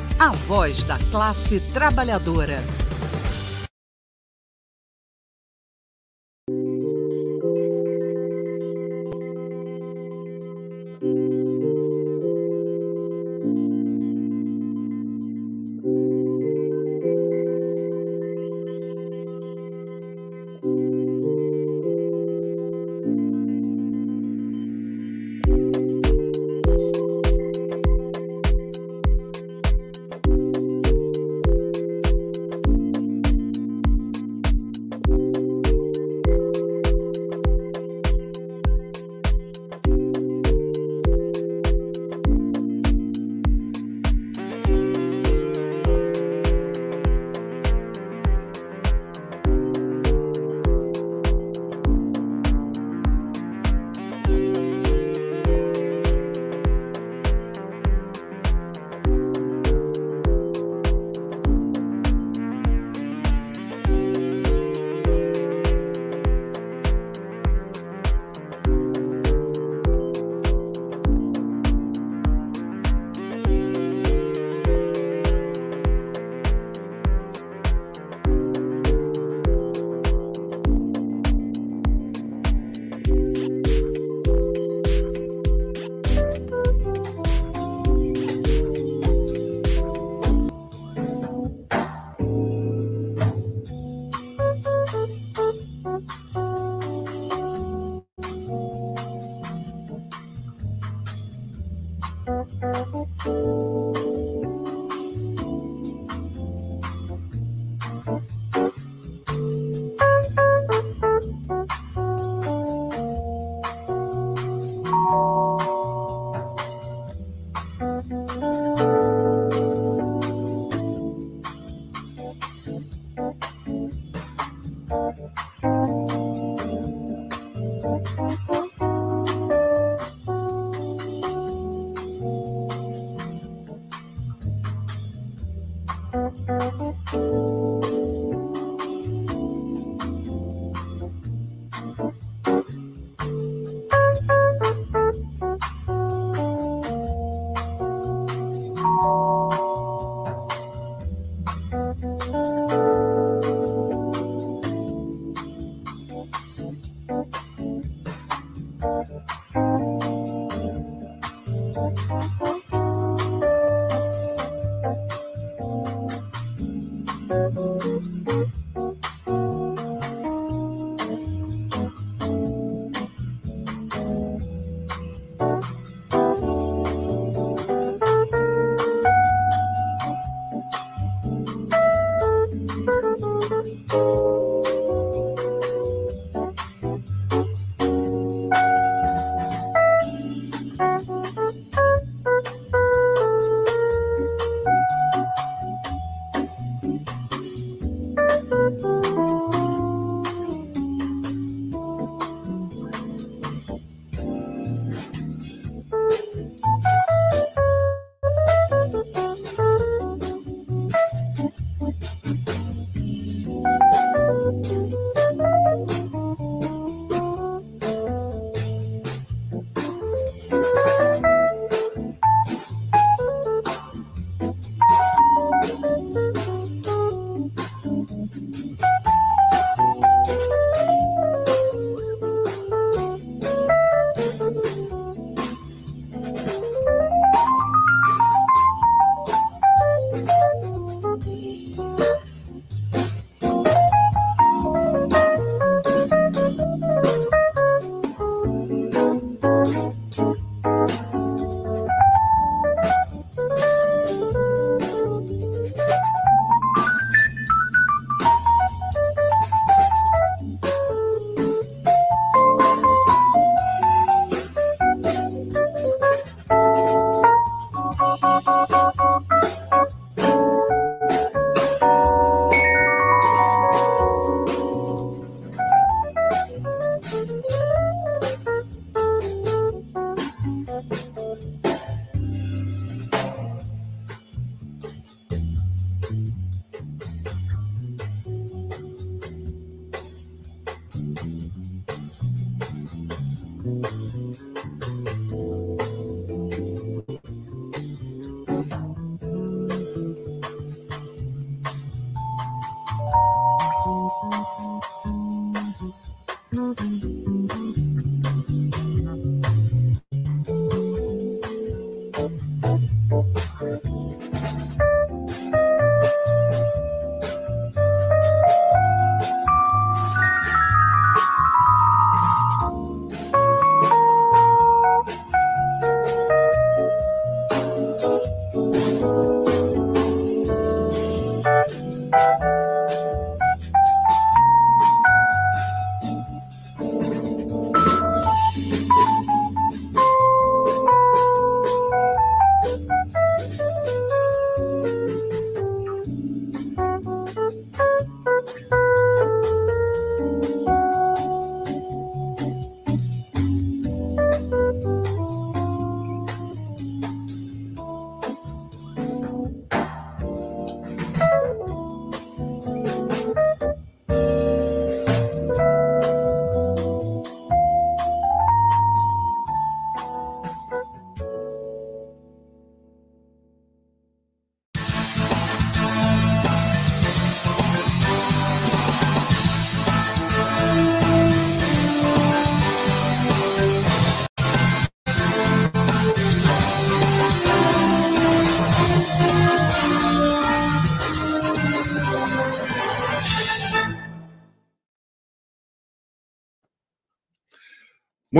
a 0.21 0.29
voz 0.29 0.83
da 0.83 0.99
classe 1.09 1.59
trabalhadora. 1.73 2.61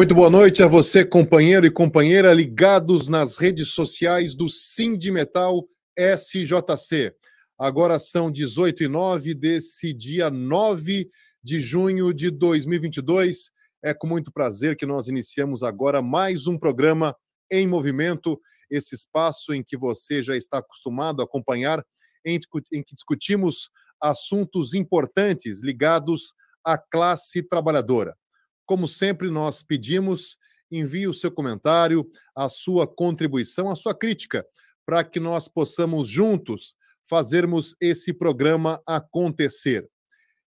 Muito 0.02 0.16
boa 0.16 0.32
noite 0.32 0.64
a 0.64 0.68
você, 0.68 1.06
companheiro 1.06 1.64
e 1.64 1.70
companheira, 1.70 2.34
ligados 2.34 3.08
nas 3.08 3.38
redes 3.38 3.70
sociais 3.70 4.34
do 4.34 4.50
Sindimetal 4.50 5.68
SJC. 5.96 7.14
Agora 7.56 8.00
são 8.00 8.32
18 8.32 8.86
e 8.86 8.88
9 8.88 9.36
desse 9.36 9.94
dia 9.94 10.32
9 10.32 11.08
de 11.44 11.60
junho 11.60 12.12
de 12.16 12.32
2022. 12.32 13.52
É 13.84 13.94
com 13.94 14.08
muito 14.08 14.32
prazer 14.32 14.76
que 14.76 14.88
nós 14.88 15.08
iniciamos 15.08 15.62
agora 15.62 16.02
mais 16.02 16.48
um 16.48 16.58
programa 16.58 17.16
em 17.52 17.68
movimento, 17.68 18.42
esse 18.72 18.96
espaço 18.96 19.54
em 19.54 19.64
que 19.64 19.78
você 19.78 20.24
já 20.24 20.36
está 20.36 20.58
acostumado 20.58 21.22
a 21.22 21.26
acompanhar, 21.26 21.86
em, 22.26 22.40
em 22.74 22.82
que 22.82 22.96
discutimos 22.96 23.70
assuntos 24.02 24.74
importantes 24.74 25.62
ligados 25.62 26.34
à 26.66 26.76
classe 26.76 27.44
trabalhadora. 27.44 28.18
Como 28.66 28.88
sempre, 28.88 29.30
nós 29.30 29.64
pedimos, 29.64 30.38
envie 30.72 31.08
o 31.08 31.14
seu 31.14 31.32
comentário, 31.32 32.10
a 32.36 32.48
sua 32.48 32.88
contribuição, 32.88 33.70
a 33.70 33.76
sua 33.76 33.94
crítica, 33.94 34.46
para 34.86 35.04
que 35.04 35.20
nós 35.20 35.48
possamos 35.48 36.08
juntos 36.08 36.76
fazermos 37.10 37.76
esse 37.82 38.14
programa 38.14 38.82
acontecer. 38.88 39.88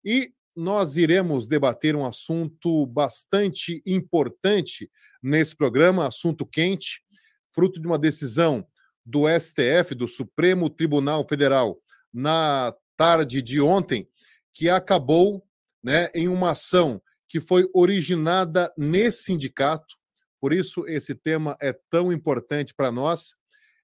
E 0.03 0.31
nós 0.55 0.95
iremos 0.95 1.47
debater 1.47 1.95
um 1.95 2.05
assunto 2.05 2.85
bastante 2.85 3.81
importante 3.85 4.89
nesse 5.21 5.55
programa, 5.55 6.07
assunto 6.07 6.45
quente, 6.45 7.01
fruto 7.53 7.79
de 7.81 7.87
uma 7.87 7.97
decisão 7.97 8.65
do 9.05 9.23
STF, 9.27 9.95
do 9.95 10.07
Supremo 10.07 10.69
Tribunal 10.69 11.25
Federal, 11.27 11.77
na 12.13 12.73
tarde 12.95 13.41
de 13.41 13.59
ontem, 13.59 14.07
que 14.53 14.69
acabou 14.69 15.43
né, 15.83 16.09
em 16.13 16.27
uma 16.27 16.51
ação 16.51 17.01
que 17.33 17.41
foi 17.41 17.67
originada 17.73 18.71
nesse 18.77 19.23
sindicato, 19.23 19.95
por 20.39 20.53
isso 20.53 20.87
esse 20.87 21.15
tema 21.15 21.57
é 21.59 21.73
tão 21.89 22.13
importante 22.13 22.75
para 22.75 22.91
nós. 22.91 23.33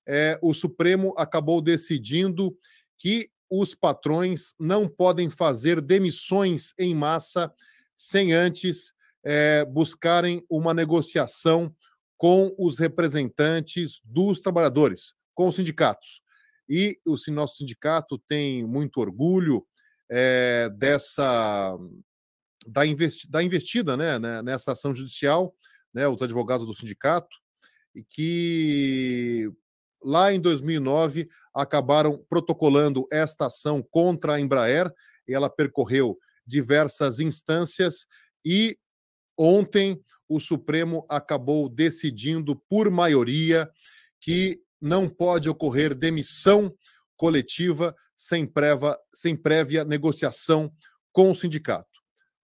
É, 0.08 0.38
o 0.40 0.54
Supremo 0.54 1.16
acabou 1.18 1.60
decidindo 1.60 2.56
que 2.96 3.28
os 3.50 3.74
patrões 3.74 4.54
não 4.60 4.88
podem 4.88 5.32
fazer 5.32 5.82
demissões 5.82 6.76
em 6.78 6.94
massa 6.94 7.52
sem 7.98 8.34
antes 8.34 8.94
é, 9.24 9.66
buscarem 9.66 10.46
uma 10.48 10.72
negociação 10.72 11.76
com 12.18 12.54
os 12.56 12.78
representantes 12.78 14.00
dos 14.06 14.40
trabalhadores, 14.40 15.16
com 15.34 15.48
os 15.48 15.56
sindicatos. 15.56 16.22
E 16.70 17.00
o 17.04 17.16
nosso 17.32 17.58
sindicato 17.58 18.20
tem 18.28 18.64
muito 18.64 19.02
orgulho 19.02 19.66
é, 20.08 20.70
dessa 20.78 21.76
da, 22.66 22.86
investi 22.86 23.30
da 23.30 23.42
investida 23.42 23.96
né, 23.96 24.20
né, 24.20 24.42
nessa 24.42 24.74
ação 24.74 24.94
judicial, 24.94 25.54
né, 25.94 26.08
os 26.08 26.22
advogados 26.22 26.66
do 26.66 26.74
sindicato, 26.74 27.38
e 27.96 28.04
que 28.04 29.52
lá 30.04 30.34
em 30.34 30.40
2009 30.40 31.28
acabaram 31.54 32.24
protocolando 32.30 33.08
esta 33.12 33.48
ação 33.48 33.82
contra 33.82 34.36
a 34.36 34.40
Embraer, 34.40 34.92
e 35.28 35.34
ela 35.34 35.50
percorreu 35.50 36.18
diversas 36.46 37.20
instâncias 37.20 38.06
e 38.44 38.78
ontem 39.38 40.04
o 40.28 40.40
Supremo 40.40 41.06
acabou 41.10 41.70
decidindo 41.70 42.56
por 42.68 42.90
maioria 42.90 43.70
que 44.20 44.62
não 44.82 45.10
pode 45.10 45.50
ocorrer 45.50 45.94
demissão 45.94 46.74
coletiva 47.16 47.96
sem, 48.16 48.46
prévia, 48.46 48.98
sem 49.14 49.36
prévia 49.36 49.84
negociação 49.84 50.72
com 51.12 51.32
o 51.32 51.36
sindicato. 51.36 51.99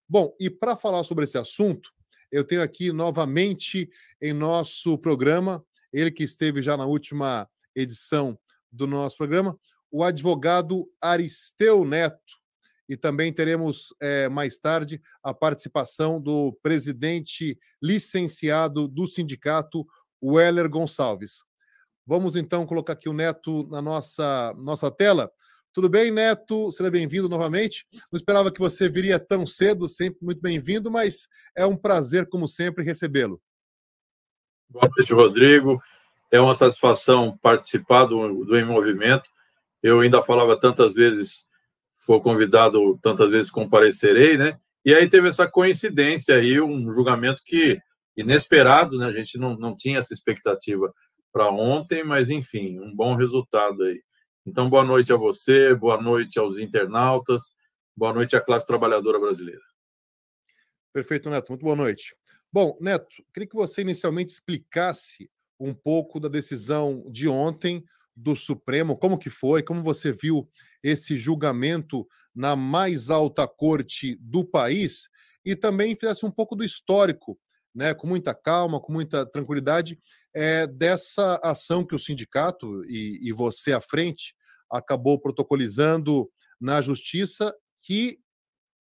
Bom, 0.07 0.35
e 0.39 0.49
para 0.49 0.75
falar 0.75 1.03
sobre 1.03 1.25
esse 1.25 1.37
assunto, 1.37 1.91
eu 2.31 2.43
tenho 2.43 2.61
aqui 2.61 2.91
novamente 2.91 3.89
em 4.21 4.33
nosso 4.33 4.97
programa, 4.97 5.65
ele 5.91 6.11
que 6.11 6.23
esteve 6.23 6.61
já 6.61 6.77
na 6.77 6.85
última 6.85 7.49
edição 7.75 8.37
do 8.71 8.85
nosso 8.85 9.17
programa, 9.17 9.57
o 9.91 10.03
advogado 10.03 10.89
Aristeu 11.01 11.85
Neto. 11.85 12.19
E 12.87 12.95
também 12.95 13.33
teremos 13.33 13.95
é, 13.99 14.29
mais 14.29 14.59
tarde 14.59 15.01
a 15.23 15.33
participação 15.33 16.21
do 16.21 16.53
presidente 16.61 17.57
licenciado 17.81 18.87
do 18.87 19.07
sindicato, 19.07 19.87
Weller 20.21 20.69
Gonçalves. 20.69 21.41
Vamos 22.05 22.35
então 22.35 22.65
colocar 22.67 22.93
aqui 22.93 23.09
o 23.09 23.13
Neto 23.13 23.67
na 23.69 23.81
nossa, 23.81 24.53
nossa 24.61 24.91
tela. 24.91 25.31
Tudo 25.75 25.89
bem, 25.89 26.09
Neto? 26.09 26.71
Seja 26.71 26.89
bem-vindo 26.89 27.27
novamente. 27.27 27.85
Não 28.09 28.15
esperava 28.15 28.49
que 28.49 28.61
você 28.61 28.89
viria 28.89 29.19
tão 29.19 29.45
cedo, 29.45 29.89
sempre 29.89 30.19
muito 30.21 30.39
bem-vindo, 30.39 30.89
mas 30.89 31.27
é 31.53 31.65
um 31.65 31.75
prazer, 31.75 32.29
como 32.29 32.47
sempre, 32.47 32.81
recebê-lo. 32.81 33.41
Boa 34.69 34.89
noite, 34.95 35.11
Rodrigo. 35.11 35.83
É 36.31 36.39
uma 36.39 36.55
satisfação 36.55 37.37
participar 37.41 38.05
do, 38.05 38.45
do 38.45 38.57
Em 38.57 38.63
Movimento. 38.63 39.29
Eu 39.83 39.99
ainda 39.99 40.23
falava 40.23 40.57
tantas 40.57 40.93
vezes, 40.93 41.43
for 41.97 42.21
convidado 42.21 42.97
tantas 43.03 43.29
vezes 43.29 43.51
comparecerei, 43.51 44.37
né? 44.37 44.57
E 44.85 44.93
aí 44.93 45.09
teve 45.09 45.27
essa 45.27 45.45
coincidência 45.45 46.37
aí, 46.37 46.57
um 46.61 46.89
julgamento 46.89 47.41
que 47.43 47.81
inesperado, 48.15 48.97
né? 48.97 49.07
A 49.07 49.11
gente 49.11 49.37
não, 49.37 49.57
não 49.57 49.75
tinha 49.75 49.99
essa 49.99 50.13
expectativa 50.13 50.93
para 51.33 51.49
ontem, 51.49 52.01
mas 52.01 52.29
enfim, 52.29 52.79
um 52.79 52.95
bom 52.95 53.13
resultado 53.13 53.83
aí. 53.83 54.04
Então, 54.47 54.69
boa 54.69 54.83
noite 54.83 55.11
a 55.11 55.15
você, 55.15 55.73
boa 55.73 55.99
noite 55.99 56.37
aos 56.37 56.55
internautas, 56.57 57.51
boa 57.97 58.13
noite 58.13 58.35
à 58.35 58.41
classe 58.41 58.67
trabalhadora 58.67 59.19
brasileira. 59.19 59.63
Perfeito, 60.93 61.31
Neto. 61.31 61.49
Muito 61.49 61.63
boa 61.63 61.75
noite. 61.75 62.15
Bom, 62.53 62.77
Neto, 62.79 63.07
queria 63.33 63.49
que 63.49 63.55
você 63.55 63.81
inicialmente 63.81 64.31
explicasse 64.31 65.31
um 65.59 65.73
pouco 65.73 66.19
da 66.19 66.29
decisão 66.29 67.03
de 67.09 67.27
ontem 67.27 67.83
do 68.15 68.35
Supremo, 68.35 68.95
como 68.95 69.17
que 69.17 69.31
foi, 69.31 69.63
como 69.63 69.81
você 69.81 70.11
viu 70.11 70.47
esse 70.83 71.17
julgamento 71.17 72.07
na 72.33 72.55
mais 72.55 73.09
alta 73.09 73.47
corte 73.47 74.15
do 74.21 74.45
país 74.45 75.09
e 75.43 75.55
também 75.55 75.95
fizesse 75.95 76.23
um 76.23 76.31
pouco 76.31 76.55
do 76.55 76.63
histórico, 76.63 77.37
né, 77.73 77.95
com 77.95 78.05
muita 78.05 78.33
calma, 78.35 78.79
com 78.79 78.93
muita 78.93 79.25
tranquilidade, 79.25 79.99
é, 80.35 80.67
dessa 80.67 81.39
ação 81.41 81.85
que 81.85 81.95
o 81.95 81.99
sindicato 81.99 82.83
e, 82.85 83.19
e 83.21 83.31
você 83.31 83.71
à 83.71 83.79
frente 83.79 84.35
acabou 84.69 85.17
protocolizando 85.17 86.29
na 86.59 86.81
justiça, 86.81 87.55
que 87.79 88.19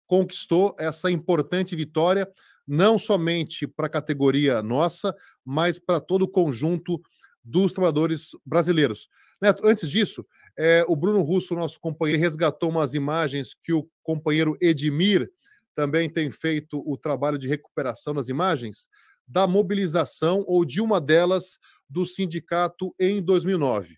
conquistou 0.07 0.75
essa 0.79 1.11
importante 1.11 1.75
vitória, 1.75 2.27
não 2.67 2.97
somente 2.97 3.67
para 3.67 3.85
a 3.85 3.89
categoria 3.89 4.63
nossa, 4.63 5.15
mas 5.43 5.77
para 5.77 5.99
todo 5.99 6.23
o 6.23 6.27
conjunto 6.27 6.99
dos 7.43 7.73
trabalhadores 7.73 8.31
brasileiros. 8.43 9.07
Neto, 9.39 9.67
antes 9.67 9.89
disso, 9.89 10.25
é, 10.57 10.83
o 10.87 10.95
Bruno 10.95 11.21
Russo, 11.21 11.53
nosso 11.53 11.79
companheiro, 11.79 12.21
resgatou 12.21 12.69
umas 12.69 12.95
imagens 12.95 13.53
que 13.53 13.71
o 13.71 13.87
companheiro 14.01 14.57
Edmir 14.59 15.29
também 15.75 16.09
tem 16.09 16.31
feito 16.31 16.81
o 16.89 16.97
trabalho 16.97 17.37
de 17.37 17.47
recuperação 17.47 18.15
das 18.15 18.29
imagens 18.29 18.87
da 19.27 19.47
mobilização 19.47 20.43
ou 20.47 20.63
de 20.63 20.81
uma 20.81 21.01
delas 21.01 21.57
do 21.89 22.05
sindicato 22.05 22.93
em 22.99 23.21
2009. 23.21 23.97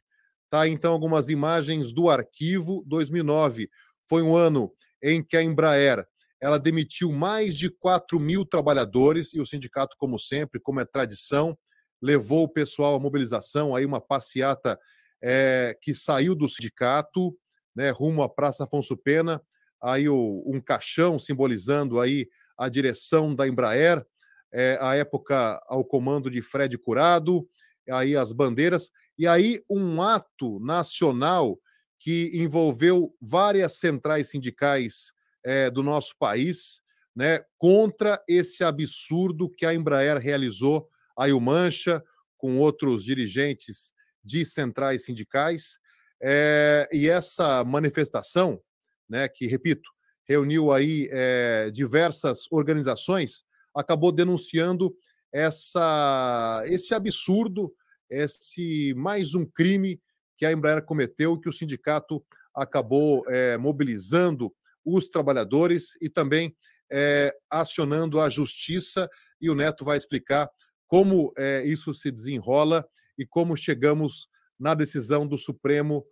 Tá, 0.49 0.67
então, 0.67 0.93
algumas 0.93 1.27
imagens 1.27 1.91
do 1.91 2.09
arquivo 2.09 2.83
2009. 2.87 3.69
Foi 4.07 4.21
um 4.21 4.35
ano 4.35 4.71
em 5.03 5.21
que 5.21 5.35
a 5.35 5.43
Embraer 5.43 6.07
ela 6.39 6.59
demitiu 6.59 7.11
mais 7.11 7.55
de 7.55 7.69
4 7.69 8.19
mil 8.19 8.45
trabalhadores 8.45 9.33
e 9.33 9.41
o 9.41 9.45
sindicato, 9.45 9.95
como 9.97 10.19
sempre, 10.19 10.59
como 10.59 10.79
é 10.79 10.85
tradição, 10.85 11.57
levou 12.01 12.43
o 12.43 12.49
pessoal 12.49 12.95
à 12.95 12.99
mobilização, 12.99 13.75
aí 13.75 13.85
uma 13.85 13.99
passeata 13.99 14.79
é, 15.21 15.75
que 15.81 15.95
saiu 15.95 16.35
do 16.35 16.47
sindicato, 16.47 17.35
né, 17.75 17.89
rumo 17.89 18.21
à 18.21 18.29
Praça 18.29 18.63
Afonso 18.63 18.95
Pena, 18.95 19.41
aí 19.81 20.07
o, 20.07 20.43
um 20.45 20.61
caixão 20.61 21.17
simbolizando 21.17 21.99
aí 21.99 22.27
a 22.57 22.69
direção 22.69 23.33
da 23.33 23.47
Embraer, 23.47 24.05
é, 24.53 24.77
a 24.81 24.95
época 24.95 25.61
ao 25.67 25.83
comando 25.83 26.29
de 26.29 26.41
Fred 26.41 26.77
Curado, 26.77 27.47
aí 27.89 28.15
as 28.15 28.31
bandeiras, 28.31 28.91
e 29.17 29.27
aí 29.27 29.61
um 29.69 30.01
ato 30.01 30.59
nacional 30.59 31.59
que 31.99 32.31
envolveu 32.33 33.15
várias 33.21 33.79
centrais 33.79 34.29
sindicais 34.29 35.11
é, 35.43 35.69
do 35.69 35.81
nosso 35.81 36.15
país, 36.17 36.81
né, 37.15 37.43
contra 37.57 38.21
esse 38.27 38.63
absurdo 38.63 39.49
que 39.49 39.65
a 39.65 39.73
Embraer 39.73 40.17
realizou, 40.17 40.87
o 41.17 41.39
Mancha, 41.39 42.03
com 42.37 42.59
outros 42.59 43.03
dirigentes 43.03 43.91
de 44.23 44.45
centrais 44.45 45.05
sindicais, 45.05 45.79
é, 46.21 46.87
e 46.91 47.09
essa 47.09 47.63
manifestação, 47.63 48.61
né, 49.09 49.27
que, 49.27 49.47
repito, 49.47 49.89
reuniu 50.27 50.71
aí 50.71 51.07
é, 51.11 51.71
diversas 51.71 52.41
organizações, 52.51 53.43
acabou 53.77 54.11
denunciando 54.11 54.95
essa, 55.31 56.63
esse 56.65 56.93
absurdo, 56.93 57.73
esse 58.09 58.93
mais 58.95 59.35
um 59.35 59.45
crime 59.45 60.01
que 60.37 60.45
a 60.45 60.51
Embraer 60.51 60.83
cometeu, 60.83 61.39
que 61.39 61.49
o 61.49 61.53
sindicato 61.53 62.23
acabou 62.55 63.23
é, 63.27 63.57
mobilizando 63.57 64.53
os 64.83 65.07
trabalhadores 65.07 65.89
e 66.01 66.09
também 66.09 66.55
é, 66.91 67.35
acionando 67.49 68.19
a 68.19 68.29
justiça 68.29 69.09
e 69.39 69.49
o 69.49 69.55
Neto 69.55 69.83
vai 69.83 69.97
explicar 69.97 70.49
como 70.87 71.33
é, 71.37 71.63
isso 71.65 71.93
se 71.93 72.09
desenrola 72.09 72.87
e 73.17 73.25
como 73.25 73.57
chegamos 73.57 74.27
na 74.59 74.73
decisão 74.73 75.27
do 75.27 75.37
Supremo 75.37 76.05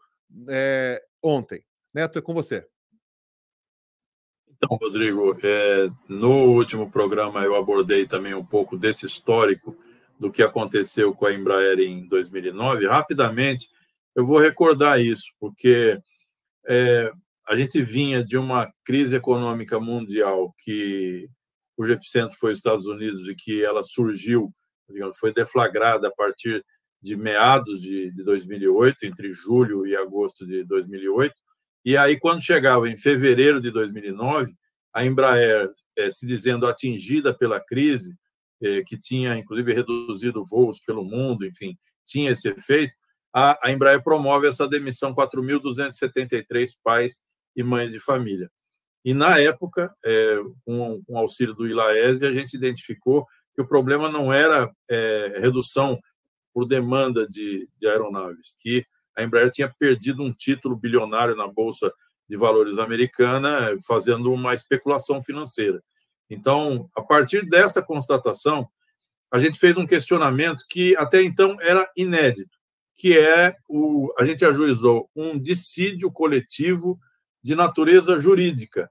ontem. 1.23 1.63
Neto, 1.93 2.19
é 2.19 2.21
com 2.21 2.33
você. 2.33 2.67
Então, 4.57 4.77
Rodrigo, 4.77 5.37
é, 5.43 5.89
no 6.07 6.31
último 6.53 6.89
programa 6.89 7.43
eu 7.43 7.55
abordei 7.55 8.05
também 8.05 8.33
um 8.33 8.45
pouco 8.45 8.77
desse 8.77 9.05
histórico 9.05 9.75
do 10.19 10.31
que 10.31 10.41
aconteceu 10.41 11.13
com 11.13 11.25
a 11.25 11.33
Embraer 11.33 11.79
em 11.79 12.07
2009. 12.07 12.87
Rapidamente, 12.87 13.69
eu 14.15 14.25
vou 14.25 14.39
recordar 14.39 14.99
isso, 14.99 15.25
porque 15.39 15.99
é, 16.67 17.11
a 17.47 17.55
gente 17.55 17.81
vinha 17.81 18.23
de 18.23 18.37
uma 18.37 18.71
crise 18.83 19.15
econômica 19.15 19.79
mundial 19.79 20.53
que 20.63 21.27
o 21.77 21.85
epicentro 21.85 22.37
foi 22.37 22.53
os 22.53 22.59
Estados 22.59 22.85
Unidos 22.85 23.27
e 23.27 23.35
que 23.35 23.63
ela 23.63 23.83
surgiu, 23.83 24.53
digamos, 24.89 25.17
foi 25.17 25.33
deflagrada 25.33 26.07
a 26.07 26.11
partir 26.11 26.63
de 27.01 27.15
meados 27.17 27.81
de, 27.81 28.09
de 28.11 28.23
2008, 28.23 29.05
entre 29.05 29.31
julho 29.31 29.85
e 29.85 29.95
agosto 29.95 30.45
de 30.45 30.63
2008. 30.63 31.35
E 31.85 31.95
aí, 31.95 32.19
quando 32.19 32.41
chegava 32.41 32.89
em 32.89 32.97
fevereiro 32.97 33.61
de 33.61 33.69
2009, 33.69 34.55
a 34.91 35.05
Embraer, 35.05 35.71
é, 35.95 36.09
se 36.09 36.25
dizendo 36.25 36.65
atingida 36.65 37.31
pela 37.31 37.59
crise, 37.59 38.15
é, 38.59 38.81
que 38.81 38.97
tinha 38.97 39.37
inclusive 39.37 39.71
reduzido 39.71 40.43
voos 40.43 40.79
pelo 40.79 41.03
mundo, 41.03 41.45
enfim, 41.45 41.77
tinha 42.03 42.31
esse 42.31 42.47
efeito, 42.47 42.95
a, 43.31 43.67
a 43.67 43.71
Embraer 43.71 44.01
promove 44.01 44.47
essa 44.47 44.67
demissão 44.67 45.13
4.273 45.13 46.71
pais 46.83 47.21
e 47.55 47.61
mães 47.61 47.91
de 47.91 47.99
família. 47.99 48.49
E, 49.03 49.13
na 49.13 49.37
época, 49.37 49.93
é, 50.03 50.37
com, 50.65 51.03
com 51.05 51.17
auxílio 51.17 51.53
do 51.53 51.67
ILAESE, 51.67 52.25
a 52.25 52.33
gente 52.33 52.55
identificou 52.55 53.27
que 53.53 53.61
o 53.61 53.67
problema 53.67 54.09
não 54.09 54.33
era 54.33 54.69
redução 55.39 55.99
por 56.53 56.65
demanda 56.65 57.27
de, 57.27 57.69
de 57.79 57.87
aeronaves, 57.87 58.55
que 58.59 58.85
a 59.15 59.23
Embraer 59.23 59.51
tinha 59.51 59.73
perdido 59.79 60.21
um 60.23 60.31
título 60.31 60.75
bilionário 60.75 61.35
na 61.35 61.47
Bolsa 61.47 61.91
de 62.27 62.35
Valores 62.35 62.77
americana, 62.77 63.77
fazendo 63.85 64.33
uma 64.33 64.53
especulação 64.53 65.23
financeira. 65.23 65.81
Então, 66.29 66.89
a 66.95 67.01
partir 67.01 67.47
dessa 67.47 67.81
constatação, 67.81 68.67
a 69.31 69.39
gente 69.39 69.59
fez 69.59 69.75
um 69.77 69.85
questionamento 69.85 70.63
que 70.69 70.95
até 70.97 71.21
então 71.21 71.57
era 71.61 71.89
inédito, 71.95 72.57
que 72.95 73.17
é 73.17 73.55
o 73.67 74.11
a 74.17 74.25
gente 74.25 74.45
ajuizou 74.45 75.09
um 75.15 75.37
dissídio 75.37 76.11
coletivo 76.11 76.99
de 77.43 77.53
natureza 77.55 78.17
jurídica, 78.17 78.89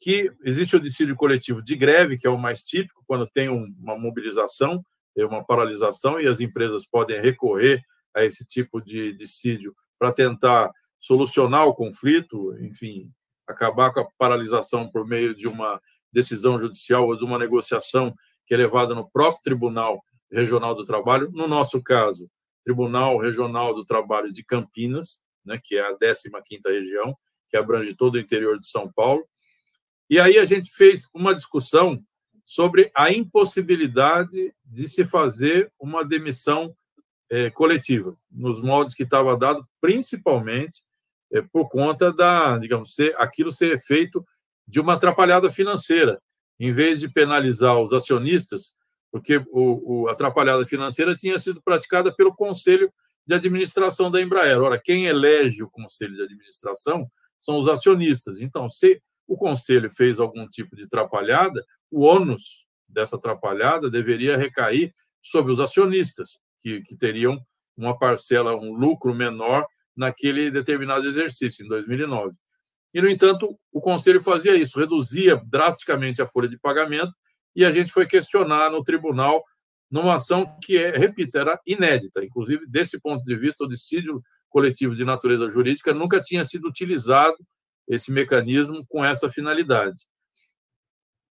que 0.00 0.32
existe 0.44 0.76
o 0.76 0.80
dissídio 0.80 1.14
coletivo 1.14 1.62
de 1.62 1.76
greve, 1.76 2.16
que 2.16 2.26
é 2.26 2.30
o 2.30 2.38
mais 2.38 2.62
típico, 2.62 3.04
quando 3.06 3.26
tem 3.26 3.48
uma 3.48 3.98
mobilização, 3.98 4.84
uma 5.16 5.44
paralisação, 5.44 6.18
e 6.20 6.26
as 6.26 6.40
empresas 6.40 6.86
podem 6.86 7.20
recorrer 7.20 7.82
a 8.14 8.24
esse 8.24 8.44
tipo 8.44 8.80
de 8.80 9.12
dissídio 9.12 9.74
para 9.98 10.12
tentar 10.12 10.70
solucionar 11.00 11.66
o 11.66 11.74
conflito, 11.74 12.56
enfim, 12.60 13.10
acabar 13.46 13.92
com 13.92 14.00
a 14.00 14.08
paralisação 14.18 14.88
por 14.88 15.06
meio 15.06 15.34
de 15.34 15.48
uma 15.48 15.80
decisão 16.12 16.60
judicial 16.60 17.06
ou 17.06 17.16
de 17.16 17.24
uma 17.24 17.38
negociação 17.38 18.14
que 18.46 18.54
é 18.54 18.56
levada 18.56 18.94
no 18.94 19.08
próprio 19.10 19.42
Tribunal 19.42 20.02
Regional 20.30 20.74
do 20.74 20.84
Trabalho, 20.84 21.30
no 21.32 21.46
nosso 21.46 21.82
caso, 21.82 22.30
Tribunal 22.64 23.18
Regional 23.18 23.74
do 23.74 23.84
Trabalho 23.84 24.32
de 24.32 24.44
Campinas, 24.44 25.20
né, 25.44 25.60
que 25.62 25.76
é 25.76 25.80
a 25.80 25.96
15ª 25.96 26.66
região, 26.66 27.16
que 27.48 27.56
abrange 27.56 27.94
todo 27.94 28.14
o 28.14 28.18
interior 28.18 28.58
de 28.58 28.66
São 28.66 28.90
Paulo. 28.90 29.26
E 30.08 30.20
aí 30.20 30.38
a 30.38 30.44
gente 30.44 30.70
fez 30.70 31.08
uma 31.14 31.34
discussão 31.34 32.02
sobre 32.44 32.90
a 32.94 33.10
impossibilidade 33.12 34.54
de 34.64 34.88
se 34.88 35.04
fazer 35.04 35.72
uma 35.78 36.04
demissão 36.04 36.74
é, 37.32 37.48
coletiva, 37.48 38.14
nos 38.30 38.60
moldes 38.60 38.94
que 38.94 39.04
estava 39.04 39.34
dado, 39.34 39.66
principalmente 39.80 40.82
é, 41.32 41.40
por 41.40 41.66
conta 41.70 42.12
da, 42.12 42.58
digamos, 42.58 42.94
ser, 42.94 43.14
aquilo 43.16 43.50
ser 43.50 43.80
feito 43.80 44.22
de 44.68 44.78
uma 44.78 44.92
atrapalhada 44.94 45.50
financeira, 45.50 46.20
em 46.60 46.70
vez 46.72 47.00
de 47.00 47.08
penalizar 47.08 47.80
os 47.80 47.90
acionistas, 47.90 48.70
porque 49.10 49.38
o, 49.50 50.02
o, 50.02 50.08
atrapalhada 50.08 50.66
financeira 50.66 51.16
tinha 51.16 51.40
sido 51.40 51.62
praticada 51.62 52.14
pelo 52.14 52.36
Conselho 52.36 52.92
de 53.26 53.34
Administração 53.34 54.10
da 54.10 54.20
Embraer. 54.20 54.60
Ora, 54.60 54.78
quem 54.78 55.06
elege 55.06 55.62
o 55.62 55.70
Conselho 55.70 56.14
de 56.14 56.22
Administração 56.24 57.10
são 57.40 57.58
os 57.58 57.66
acionistas. 57.66 58.36
Então, 58.38 58.68
se 58.68 59.00
o 59.26 59.38
conselho 59.38 59.90
fez 59.90 60.20
algum 60.20 60.46
tipo 60.46 60.76
de 60.76 60.82
atrapalhada, 60.82 61.64
o 61.90 62.02
ônus 62.02 62.66
dessa 62.86 63.16
atrapalhada 63.16 63.90
deveria 63.90 64.36
recair 64.36 64.92
sobre 65.22 65.52
os 65.52 65.60
acionistas, 65.60 66.38
que, 66.62 66.80
que 66.82 66.96
teriam 66.96 67.38
uma 67.76 67.98
parcela, 67.98 68.56
um 68.56 68.72
lucro 68.72 69.14
menor 69.14 69.66
naquele 69.96 70.50
determinado 70.50 71.06
exercício, 71.08 71.64
em 71.64 71.68
2009. 71.68 72.34
E, 72.94 73.00
no 73.00 73.08
entanto, 73.08 73.58
o 73.72 73.80
conselho 73.80 74.22
fazia 74.22 74.54
isso, 74.54 74.78
reduzia 74.78 75.40
drasticamente 75.46 76.20
a 76.20 76.26
folha 76.26 76.48
de 76.48 76.58
pagamento, 76.58 77.12
e 77.54 77.64
a 77.64 77.70
gente 77.70 77.92
foi 77.92 78.06
questionar 78.06 78.70
no 78.70 78.82
tribunal 78.82 79.42
numa 79.90 80.14
ação 80.14 80.56
que, 80.62 80.76
é, 80.76 80.96
repito, 80.96 81.36
era 81.36 81.60
inédita. 81.66 82.24
Inclusive, 82.24 82.66
desse 82.66 82.98
ponto 82.98 83.22
de 83.24 83.36
vista, 83.36 83.64
o 83.64 83.68
dissídio 83.68 84.22
coletivo 84.48 84.94
de 84.94 85.04
natureza 85.04 85.48
jurídica 85.48 85.92
nunca 85.92 86.20
tinha 86.20 86.44
sido 86.44 86.66
utilizado 86.68 87.36
esse 87.88 88.10
mecanismo 88.10 88.86
com 88.88 89.04
essa 89.04 89.30
finalidade. 89.30 90.06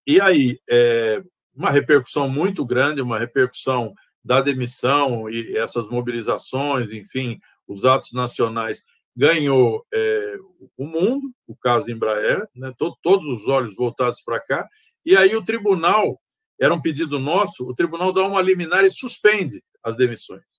E 0.06 0.20
aí, 0.22 0.60
é, 0.70 1.24
uma 1.56 1.72
repercussão 1.72 2.30
muito 2.30 2.66
grande, 2.66 3.02
uma 3.02 3.20
repercussão 3.20 3.94
da 4.24 4.42
demissão 4.42 5.30
e 5.30 5.58
essas 5.58 5.90
mobilizações, 5.90 6.92
enfim, 6.92 7.40
os 7.68 7.86
atos 7.86 8.12
nacionais, 8.14 8.82
ganhou 9.16 9.86
é, 9.94 10.38
o 10.78 10.86
mundo, 10.86 11.34
o 11.48 11.56
caso 11.56 11.90
Embraer, 11.92 12.48
né, 12.56 12.74
to, 12.78 12.96
todos 13.02 13.28
os 13.28 13.48
olhos 13.48 13.76
voltados 13.76 14.22
para 14.22 14.40
cá, 14.40 14.68
e 15.06 15.16
aí 15.18 15.36
o 15.36 15.44
tribunal, 15.44 16.22
era 16.60 16.74
um 16.74 16.82
pedido 16.82 17.20
nosso, 17.20 17.66
o 17.66 17.74
tribunal 17.74 18.14
dá 18.14 18.24
uma 18.24 18.42
liminar 18.42 18.86
e 18.86 18.92
suspende 18.92 19.64
as 19.84 19.98
demissões 19.98 20.52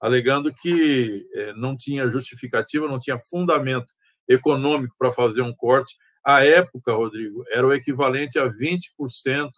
alegando 0.00 0.52
que 0.52 1.28
eh, 1.34 1.52
não 1.52 1.76
tinha 1.76 2.08
justificativa, 2.08 2.88
não 2.88 2.98
tinha 2.98 3.18
fundamento 3.18 3.92
econômico 4.26 4.94
para 4.98 5.12
fazer 5.12 5.42
um 5.42 5.54
corte. 5.54 5.94
À 6.24 6.44
época, 6.44 6.94
Rodrigo, 6.94 7.44
era 7.50 7.66
o 7.66 7.72
equivalente 7.72 8.38
a 8.38 8.48
20% 8.48 9.50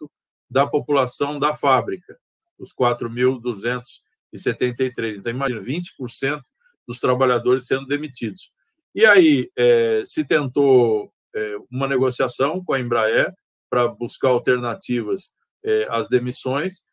da 0.49 0.67
população 0.67 1.39
da 1.39 1.55
fábrica, 1.55 2.17
os 2.63 2.73
4.273. 2.73 5.17
Então, 5.17 5.31
imagina, 5.31 5.61
20% 5.61 6.41
dos 6.87 6.99
trabalhadores 6.99 7.65
sendo 7.65 7.85
demitidos. 7.85 8.51
E 8.95 9.05
aí 9.05 9.51
eh, 9.57 10.03
se 10.05 10.23
tentou 10.23 11.11
eh, 11.35 11.57
uma 11.71 11.87
negociação 11.87 12.63
com 12.63 12.73
a 12.73 12.79
Embraer 12.79 13.33
para 13.69 13.87
buscar 13.87 14.29
alternativas 14.29 15.33
às 15.89 16.09
demissões, 16.09 16.83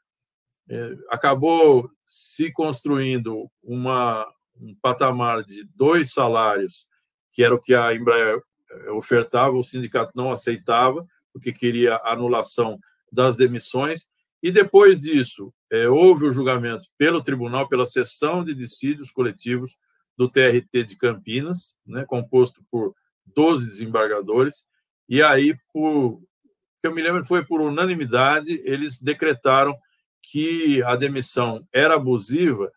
é, 0.71 0.97
acabou 1.09 1.91
se 2.07 2.53
construindo 2.53 3.51
uma, 3.61 4.25
um 4.57 4.73
patamar 4.81 5.45
de 5.45 5.65
dois 5.75 6.13
salários, 6.13 6.87
que 7.33 7.43
era 7.43 7.53
o 7.53 7.61
que 7.61 7.75
a 7.75 7.93
Embraer 7.93 8.41
é, 8.71 8.91
ofertava, 8.93 9.57
o 9.57 9.65
sindicato 9.65 10.13
não 10.15 10.31
aceitava, 10.31 11.05
porque 11.33 11.53
queria 11.53 12.01
anulação 12.05 12.79
das 13.11 13.37
demissões. 13.37 14.09
E 14.41 14.53
depois 14.53 15.01
disso, 15.01 15.53
é, 15.71 15.89
houve 15.89 16.27
o 16.27 16.31
julgamento 16.31 16.87
pelo 16.99 17.23
tribunal, 17.23 17.69
pela 17.69 17.87
sessão 17.87 18.45
de 18.45 18.55
dissídios 18.55 19.11
coletivos 19.11 19.77
do 20.17 20.29
TRT 20.29 20.85
de 20.85 20.97
Campinas, 20.97 21.75
né, 21.87 22.05
composto 22.07 22.63
por 22.71 22.95
12 23.27 23.67
desembargadores, 23.67 24.65
e 25.09 25.23
aí, 25.23 25.57
por 25.73 26.21
que 26.81 26.87
eu 26.87 26.95
me 26.95 27.03
lembro, 27.03 27.25
foi 27.25 27.45
por 27.45 27.61
unanimidade, 27.61 28.61
eles 28.65 28.99
decretaram 28.99 29.77
que 30.23 30.83
a 30.85 30.97
demissão 30.97 31.67
era 31.73 31.95
abusiva, 31.95 32.71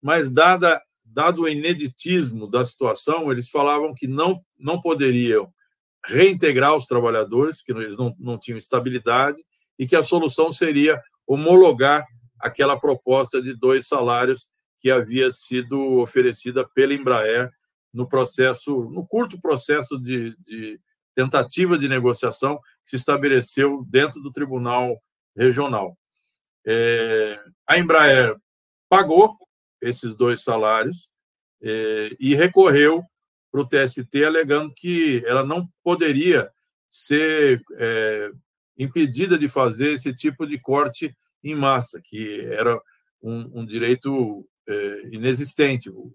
mas 0.00 0.30
dada 0.30 0.80
dado 1.04 1.42
o 1.42 1.48
ineditismo 1.48 2.46
da 2.46 2.64
situação, 2.66 3.32
eles 3.32 3.48
falavam 3.48 3.94
que 3.94 4.06
não 4.06 4.38
não 4.58 4.80
poderiam 4.80 5.52
reintegrar 6.04 6.76
os 6.76 6.86
trabalhadores, 6.86 7.62
que 7.62 7.72
eles 7.72 7.96
não, 7.96 8.14
não 8.18 8.38
tinham 8.38 8.58
estabilidade, 8.58 9.42
e 9.78 9.86
que 9.86 9.96
a 9.96 10.02
solução 10.02 10.52
seria 10.52 11.00
homologar 11.26 12.06
aquela 12.40 12.78
proposta 12.78 13.40
de 13.40 13.54
dois 13.54 13.86
salários 13.86 14.48
que 14.78 14.90
havia 14.90 15.30
sido 15.30 15.98
oferecida 16.00 16.66
pela 16.74 16.94
Embraer 16.94 17.50
no 17.92 18.08
processo, 18.08 18.88
no 18.90 19.06
curto 19.06 19.40
processo 19.40 19.98
de, 19.98 20.36
de 20.38 20.80
tentativa 21.14 21.76
de 21.76 21.88
negociação 21.88 22.58
que 22.84 22.90
se 22.90 22.96
estabeleceu 22.96 23.84
dentro 23.88 24.20
do 24.20 24.30
Tribunal 24.30 25.02
Regional. 25.36 25.96
É, 26.64 27.40
a 27.66 27.78
Embraer 27.78 28.36
pagou 28.88 29.36
esses 29.80 30.14
dois 30.14 30.42
salários 30.42 31.08
é, 31.62 32.10
e 32.20 32.34
recorreu 32.34 33.04
para 33.50 33.60
o 33.60 33.66
TST 33.66 34.24
alegando 34.24 34.72
que 34.74 35.22
ela 35.26 35.44
não 35.44 35.68
poderia 35.82 36.50
ser 36.88 37.62
é, 37.72 38.30
impedida 38.76 39.38
de 39.38 39.48
fazer 39.48 39.92
esse 39.92 40.14
tipo 40.14 40.46
de 40.46 40.58
corte 40.58 41.16
em 41.42 41.54
massa, 41.54 42.00
que 42.02 42.40
era 42.46 42.80
um, 43.22 43.60
um 43.60 43.66
direito 43.66 44.46
é, 44.66 45.08
inexistente. 45.10 45.90
O, 45.90 46.12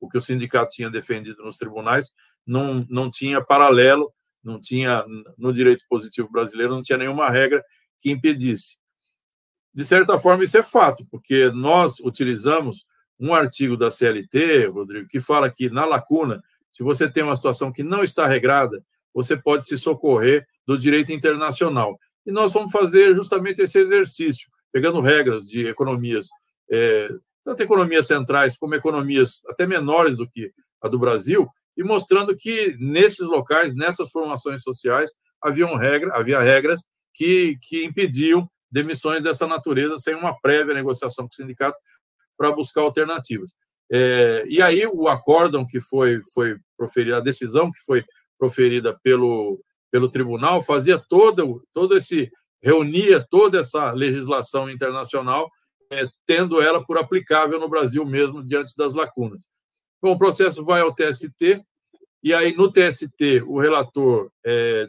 o, 0.00 0.08
que 0.08 0.18
o 0.18 0.20
sindicato 0.20 0.74
tinha 0.74 0.90
defendido 0.90 1.42
nos 1.42 1.56
tribunais 1.56 2.10
não, 2.46 2.86
não 2.88 3.10
tinha 3.10 3.44
paralelo, 3.44 4.12
não 4.42 4.60
tinha 4.60 5.04
no 5.36 5.52
direito 5.52 5.84
positivo 5.88 6.30
brasileiro, 6.30 6.74
não 6.74 6.82
tinha 6.82 6.98
nenhuma 6.98 7.28
regra 7.28 7.62
que 7.98 8.10
impedisse. 8.10 8.78
De 9.72 9.84
certa 9.84 10.18
forma, 10.18 10.42
isso 10.42 10.58
é 10.58 10.62
fato, 10.62 11.06
porque 11.10 11.50
nós 11.50 12.00
utilizamos 12.00 12.84
um 13.18 13.34
artigo 13.34 13.76
da 13.76 13.90
CLT, 13.90 14.66
Rodrigo, 14.66 15.06
que 15.06 15.20
fala 15.20 15.50
que 15.50 15.68
na 15.68 15.84
lacuna, 15.84 16.42
se 16.72 16.82
você 16.82 17.08
tem 17.08 17.22
uma 17.22 17.36
situação 17.36 17.70
que 17.70 17.82
não 17.82 18.02
está 18.02 18.26
regrada, 18.26 18.82
você 19.12 19.36
pode 19.36 19.66
se 19.66 19.76
socorrer 19.76 20.46
do 20.66 20.78
direito 20.78 21.12
internacional. 21.12 21.98
E 22.24 22.32
nós 22.32 22.52
vamos 22.52 22.72
fazer 22.72 23.14
justamente 23.14 23.60
esse 23.60 23.78
exercício, 23.78 24.48
pegando 24.72 25.00
regras 25.00 25.46
de 25.46 25.66
economias, 25.66 26.28
é, 26.70 27.08
tanto 27.44 27.62
economias 27.62 28.06
centrais 28.06 28.56
como 28.56 28.74
economias 28.74 29.40
até 29.48 29.66
menores 29.66 30.16
do 30.16 30.28
que 30.28 30.52
a 30.82 30.88
do 30.88 30.98
Brasil, 30.98 31.48
e 31.76 31.82
mostrando 31.82 32.36
que 32.36 32.76
nesses 32.78 33.20
locais, 33.20 33.74
nessas 33.74 34.10
formações 34.10 34.62
sociais, 34.62 35.10
haviam 35.42 35.74
regra, 35.76 36.14
havia 36.14 36.40
regras 36.40 36.82
que, 37.14 37.58
que 37.62 37.84
impediam 37.84 38.48
demissões 38.70 39.22
dessa 39.22 39.46
natureza 39.46 39.98
sem 39.98 40.14
uma 40.14 40.38
prévia 40.40 40.74
negociação 40.74 41.26
com 41.26 41.32
o 41.32 41.34
sindicato 41.34 41.76
para 42.36 42.52
buscar 42.52 42.82
alternativas. 42.82 43.52
É, 43.92 44.44
e 44.48 44.62
aí 44.62 44.86
o 44.86 45.08
acórdão 45.08 45.66
que 45.66 45.80
foi, 45.80 46.20
foi 46.32 46.56
proferido, 46.76 47.16
a 47.16 47.20
decisão 47.20 47.70
que 47.70 47.80
foi 47.80 48.04
proferida 48.38 48.98
pelo, 49.02 49.60
pelo 49.90 50.08
tribunal 50.08 50.62
fazia 50.62 50.98
todo, 50.98 51.62
todo 51.72 51.96
esse 51.96 52.30
reunia 52.62 53.24
toda 53.30 53.60
essa 53.60 53.92
legislação 53.92 54.68
internacional, 54.68 55.50
é, 55.92 56.06
tendo 56.26 56.60
ela 56.60 56.84
por 56.84 56.98
aplicável 56.98 57.58
no 57.58 57.68
Brasil 57.68 58.04
mesmo 58.04 58.44
diante 58.44 58.76
das 58.76 58.94
lacunas. 58.94 59.46
Bom, 60.02 60.12
o 60.12 60.18
processo 60.18 60.64
vai 60.64 60.80
ao 60.80 60.94
TST 60.94 61.62
e 62.22 62.34
aí 62.34 62.54
no 62.54 62.70
TST 62.70 63.42
o 63.46 63.58
relator 63.58 64.30
é, 64.44 64.86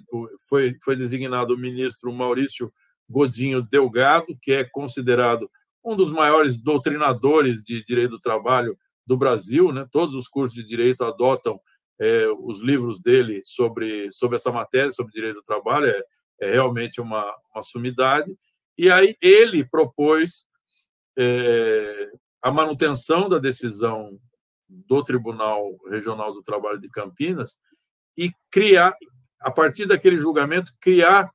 foi 0.48 0.78
foi 0.84 0.96
designado 0.96 1.54
o 1.54 1.58
ministro 1.58 2.12
Maurício 2.12 2.72
Godinho 3.10 3.62
Delgado, 3.62 4.38
que 4.42 4.52
é 4.52 4.64
considerado 4.64 5.50
um 5.84 5.96
dos 5.96 6.12
maiores 6.12 6.58
doutrinadores 6.62 7.64
de 7.64 7.84
direito 7.84 8.12
do 8.12 8.20
trabalho 8.20 8.78
do 9.06 9.18
Brasil, 9.18 9.72
né? 9.72 9.88
Todos 9.92 10.16
os 10.16 10.28
cursos 10.28 10.56
de 10.56 10.64
direito 10.64 11.04
adotam 11.04 11.60
é, 12.00 12.28
os 12.40 12.62
livros 12.62 13.02
dele 13.02 13.42
sobre, 13.44 14.12
sobre 14.12 14.38
essa 14.38 14.52
matéria, 14.52 14.92
sobre 14.92 15.12
direito 15.12 15.36
do 15.36 15.44
trabalho, 15.44 15.88
é, 15.88 16.04
é 16.42 16.52
realmente 16.52 17.00
uma, 17.00 17.24
uma 17.54 17.64
sumidade. 17.64 18.36
E 18.78 18.90
aí 18.90 19.16
ele 19.22 19.64
propôs 19.64 20.44
é, 21.18 22.12
a 22.42 22.52
manutenção 22.52 23.30
da 23.30 23.38
decisão 23.38 24.20
do 24.68 25.04
Tribunal 25.04 25.78
Regional 25.90 26.34
do 26.34 26.42
Trabalho 26.42 26.80
de 26.80 26.90
Campinas 26.90 27.56
e 28.18 28.32
criar, 28.50 28.96
a 29.40 29.52
partir 29.52 29.86
daquele 29.86 30.20
julgamento, 30.20 30.74
criar 30.80 31.32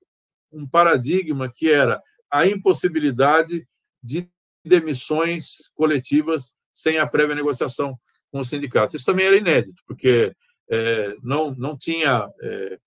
um 0.51 0.67
paradigma 0.67 1.51
que 1.51 1.71
era 1.71 2.03
a 2.31 2.47
impossibilidade 2.47 3.67
de 4.03 4.29
demissões 4.65 5.69
coletivas 5.75 6.55
sem 6.73 6.99
a 6.99 7.07
prévia 7.07 7.35
negociação 7.35 7.99
com 8.31 8.41
o 8.41 8.45
sindicato. 8.45 8.97
Isso 8.97 9.07
também 9.07 9.27
era 9.27 9.37
inédito, 9.37 9.83
porque 9.87 10.35
é, 10.71 11.17
não, 11.23 11.55
não 11.55 11.77
tinha. 11.77 12.29
É, 12.43 12.79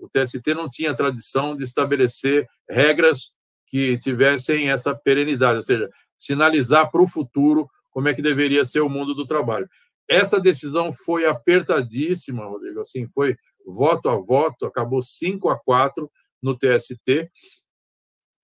o, 0.00 0.08
TST 0.08 0.54
não 0.54 0.68
tinha 0.68 0.94
tradição 0.94 1.56
de 1.56 1.64
estabelecer 1.64 2.48
regras 2.68 3.32
que 3.66 3.98
tivessem 3.98 4.70
essa 4.70 4.94
perenidade, 4.94 5.56
ou 5.56 5.62
seja, 5.62 5.90
sinalizar 6.18 6.90
para 6.90 7.02
o 7.02 7.08
futuro 7.08 7.68
como 7.90 8.08
é 8.08 8.14
que 8.14 8.22
deveria 8.22 8.64
ser 8.64 8.80
o 8.80 8.88
mundo 8.88 9.14
do 9.14 9.26
trabalho. 9.26 9.68
Essa 10.08 10.38
decisão 10.38 10.92
foi 10.92 11.26
apertadíssima, 11.26 12.44
Rodrigo, 12.44 12.80
assim, 12.80 13.08
foi 13.08 13.36
voto 13.66 14.08
a 14.08 14.16
voto, 14.16 14.66
acabou 14.66 15.02
5 15.02 15.48
a 15.48 15.58
4 15.58 16.10
no 16.40 16.56
TST, 16.56 17.30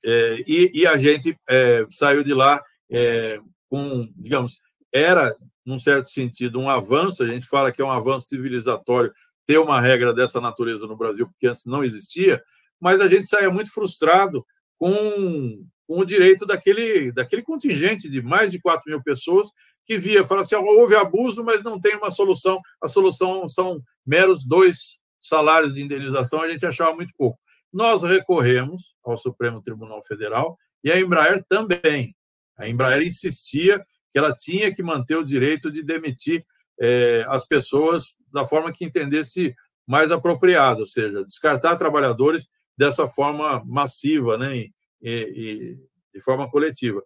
é, 0.04 0.44
e, 0.48 0.70
e, 0.74 0.86
a 0.86 0.96
gente 0.96 1.38
é, 1.48 1.86
saiu 1.90 2.24
de 2.24 2.34
lá 2.34 2.60
é, 2.90 3.38
com, 3.68 4.12
digamos, 4.16 4.58
era 4.92 5.34
num 5.64 5.78
certo 5.78 6.10
sentido, 6.10 6.58
um 6.58 6.68
avanço. 6.68 7.22
A 7.22 7.26
gente 7.26 7.46
fala 7.46 7.70
que 7.70 7.80
é 7.80 7.84
um 7.84 7.90
avanço 7.90 8.28
civilizatório 8.28 9.12
ter 9.46 9.58
uma 9.58 9.80
regra 9.80 10.12
dessa 10.14 10.40
natureza 10.40 10.86
no 10.86 10.96
Brasil, 10.96 11.26
porque 11.26 11.46
antes 11.46 11.64
não 11.64 11.84
existia, 11.84 12.42
mas 12.80 13.00
a 13.00 13.08
gente 13.08 13.26
saía 13.26 13.50
muito 13.50 13.72
frustrado 13.72 14.44
com, 14.78 15.64
com 15.86 15.98
o 16.00 16.04
direito 16.04 16.44
daquele, 16.46 17.12
daquele 17.12 17.42
contingente 17.42 18.08
de 18.08 18.22
mais 18.22 18.50
de 18.50 18.60
4 18.60 18.82
mil 18.86 19.02
pessoas 19.02 19.48
que 19.84 19.98
via, 19.98 20.24
fala 20.24 20.42
assim, 20.42 20.54
houve 20.54 20.94
abuso, 20.94 21.42
mas 21.44 21.62
não 21.62 21.80
tem 21.80 21.96
uma 21.96 22.10
solução, 22.10 22.60
a 22.80 22.88
solução 22.88 23.48
são 23.48 23.82
meros 24.06 24.44
dois 24.44 25.00
salários 25.20 25.74
de 25.74 25.82
indenização, 25.82 26.40
a 26.40 26.48
gente 26.48 26.66
achava 26.66 26.94
muito 26.94 27.12
pouco. 27.16 27.38
Nós 27.72 28.02
recorremos 28.02 28.94
ao 29.04 29.16
Supremo 29.16 29.62
Tribunal 29.62 30.02
Federal 30.02 30.58
e 30.84 30.90
a 30.90 31.00
Embraer 31.00 31.44
também. 31.44 32.14
A 32.56 32.68
Embraer 32.68 33.02
insistia 33.02 33.82
que 34.10 34.18
ela 34.18 34.34
tinha 34.34 34.72
que 34.74 34.82
manter 34.82 35.16
o 35.16 35.24
direito 35.24 35.70
de 35.70 35.82
demitir 35.82 36.44
é, 36.80 37.24
as 37.28 37.46
pessoas 37.46 38.14
da 38.32 38.46
forma 38.46 38.72
que 38.72 38.84
entendesse 38.84 39.54
mais 39.86 40.10
apropriada, 40.10 40.80
ou 40.80 40.86
seja, 40.86 41.24
descartar 41.24 41.76
trabalhadores 41.76 42.48
dessa 42.76 43.06
forma 43.06 43.62
massiva, 43.64 44.38
né, 44.38 44.56
e, 44.56 44.70
e, 45.02 45.78
de 46.14 46.20
forma 46.20 46.50
coletiva. 46.50 47.02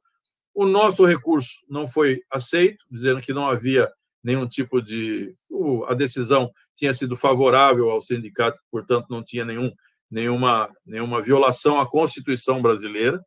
O 0.55 0.65
nosso 0.65 1.05
recurso 1.05 1.65
não 1.69 1.87
foi 1.87 2.23
aceito, 2.33 2.85
dizendo 2.91 3.21
que 3.21 3.33
não 3.33 3.47
havia 3.47 3.91
nenhum 4.23 4.47
tipo 4.47 4.81
de. 4.81 5.35
A 5.87 5.95
decisão 5.95 6.51
tinha 6.75 6.93
sido 6.93 7.17
favorável 7.17 7.91
ao 7.91 8.01
sindicato, 8.01 8.59
portanto, 8.71 9.07
não 9.09 9.23
tinha 9.23 9.45
nenhum, 9.45 9.71
nenhuma, 10.11 10.71
nenhuma 10.85 11.23
violação 11.23 11.79
à 11.79 11.89
Constituição 11.89 12.61
brasileira. 12.61 13.21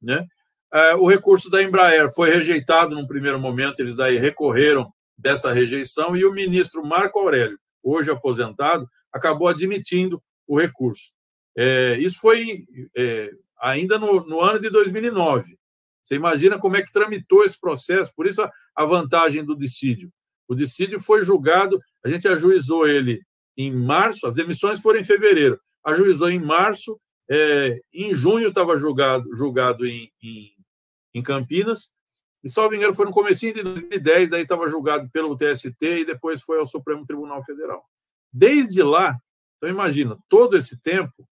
Né? 0.00 0.26
É, 0.72 0.94
o 0.94 1.06
recurso 1.06 1.50
da 1.50 1.62
Embraer 1.62 2.12
foi 2.14 2.30
rejeitado 2.30 2.94
num 2.94 3.06
primeiro 3.06 3.38
momento, 3.38 3.80
eles 3.80 3.96
daí 3.96 4.16
recorreram 4.16 4.90
dessa 5.16 5.52
rejeição 5.52 6.16
e 6.16 6.24
o 6.24 6.32
ministro 6.32 6.84
Marco 6.84 7.18
Aurélio, 7.18 7.58
hoje 7.82 8.10
aposentado, 8.10 8.88
acabou 9.12 9.48
admitindo 9.48 10.22
o 10.46 10.58
recurso. 10.58 11.10
É, 11.56 11.96
isso 11.98 12.18
foi 12.20 12.64
é, 12.96 13.30
ainda 13.60 13.98
no, 13.98 14.24
no, 14.26 14.40
ano 14.40 14.60
de 14.60 14.68
2009. 14.68 15.56
Você 16.04 16.14
imagina 16.14 16.58
como 16.58 16.76
é 16.76 16.82
que 16.82 16.92
tramitou 16.92 17.44
esse 17.44 17.58
processo, 17.58 18.12
por 18.14 18.26
isso 18.26 18.42
a, 18.42 18.50
a 18.74 18.84
vantagem 18.84 19.44
do 19.44 19.56
dissídio. 19.56 20.12
O 20.46 20.54
dissídio 20.54 21.00
foi 21.00 21.24
julgado, 21.24 21.80
a 22.04 22.08
gente 22.08 22.28
ajuizou 22.28 22.86
ele 22.86 23.22
em 23.56 23.72
março, 23.72 24.26
as 24.26 24.34
demissões 24.34 24.80
foram 24.80 25.00
em 25.00 25.04
fevereiro, 25.04 25.58
ajuizou 25.84 26.30
em 26.30 26.38
março, 26.38 27.00
é, 27.28 27.80
em 27.92 28.14
junho 28.14 28.48
estava 28.48 28.76
julgado, 28.76 29.34
julgado 29.34 29.86
em, 29.86 30.08
em 30.22 30.56
em 31.16 31.22
Campinas. 31.22 31.90
E, 32.46 32.48
salvo 32.48 32.76
engano, 32.76 32.94
foi 32.94 33.06
no 33.06 33.12
começo 33.12 33.40
de 33.40 33.60
2010, 33.60 34.30
daí 34.30 34.42
estava 34.42 34.68
julgado 34.68 35.10
pelo 35.10 35.36
TST 35.36 35.82
e 35.82 36.04
depois 36.04 36.40
foi 36.40 36.60
ao 36.60 36.64
Supremo 36.64 37.04
Tribunal 37.04 37.42
Federal. 37.42 37.84
Desde 38.32 38.84
lá, 38.84 39.18
então 39.56 39.68
imagina, 39.68 40.16
todo 40.28 40.56
esse 40.56 40.80
tempo, 40.80 41.28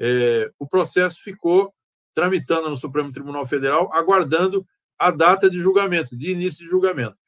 é, 0.00 0.50
o 0.58 0.66
processo 0.66 1.22
ficou 1.22 1.70
tramitando 2.14 2.70
no 2.70 2.78
Supremo 2.78 3.12
Tribunal 3.12 3.44
Federal, 3.44 3.90
aguardando 3.92 4.66
a 4.98 5.10
data 5.10 5.50
de 5.50 5.60
julgamento, 5.60 6.16
de 6.16 6.30
início 6.30 6.64
de 6.64 6.70
julgamento. 6.70 7.18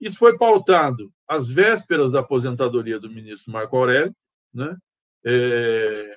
Isso 0.00 0.16
foi 0.16 0.38
pautado 0.38 1.12
às 1.28 1.46
vésperas 1.46 2.10
da 2.10 2.20
aposentadoria 2.20 2.98
do 2.98 3.10
ministro 3.10 3.52
Marco 3.52 3.76
Aurélio, 3.76 4.16
né? 4.54 4.74
É, 5.22 6.16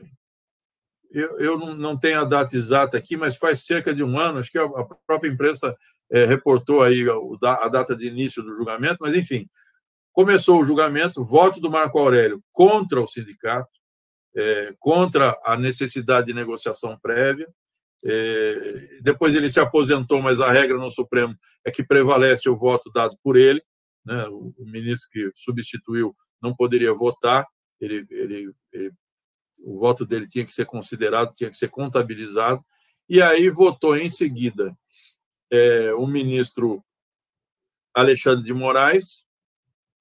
eu, 1.12 1.40
eu 1.40 1.58
não 1.76 2.00
tenho 2.00 2.22
a 2.22 2.24
data 2.24 2.56
exata 2.56 2.98
aqui, 2.98 3.18
mas 3.18 3.36
faz 3.36 3.66
cerca 3.66 3.94
de 3.94 4.02
um 4.02 4.18
ano, 4.18 4.40
acho 4.40 4.50
que 4.50 4.58
a 4.58 4.70
própria 5.06 5.30
imprensa 5.30 5.76
é, 6.12 6.26
reportou 6.26 6.82
aí 6.82 7.04
a 7.44 7.68
data 7.68 7.96
de 7.96 8.08
início 8.08 8.42
do 8.42 8.56
julgamento, 8.56 8.98
mas 9.02 9.16
enfim, 9.16 9.48
começou 10.14 10.60
o 10.60 10.64
julgamento, 10.64 11.24
voto 11.24 11.60
do 11.60 11.70
Marco 11.70 12.00
Aurélio 12.00 12.42
contra 12.52 13.02
o 13.02 13.08
sindicato, 13.08 13.70
é, 14.36 14.74
contra 14.80 15.40
a 15.44 15.58
necessidade 15.58 16.28
de 16.28 16.34
negociação 16.34 16.98
prévia. 17.00 17.48
É, 18.04 19.00
depois 19.02 19.36
ele 19.36 19.50
se 19.50 19.60
aposentou, 19.60 20.22
mas 20.22 20.40
a 20.40 20.52
regra 20.52 20.78
no 20.78 20.90
Supremo 20.90 21.36
é 21.66 21.72
que 21.72 21.84
prevalece 21.84 22.50
o 22.50 22.56
voto 22.56 22.92
dado 22.92 23.18
por 23.24 23.36
ele. 23.36 23.62
Né? 24.06 24.28
O, 24.28 24.54
o 24.58 24.66
ministro 24.66 25.10
que 25.12 25.32
substituiu 25.36 26.16
não 26.42 26.56
poderia 26.56 26.94
votar, 26.94 27.46
ele, 27.80 28.06
ele, 28.10 28.52
ele 28.72 28.92
o 29.64 29.80
voto 29.80 30.06
dele 30.06 30.28
tinha 30.28 30.46
que 30.46 30.54
ser 30.54 30.66
considerado, 30.66 31.34
tinha 31.34 31.50
que 31.50 31.58
ser 31.58 31.70
contabilizado, 31.70 32.64
e 33.10 33.22
aí 33.22 33.50
votou 33.50 33.96
em 33.96 34.10
seguida 34.10 34.76
é, 35.52 35.94
o 35.94 36.06
ministro 36.06 36.84
Alexandre 37.94 38.46
de 38.46 38.54
Moraes, 38.54 39.26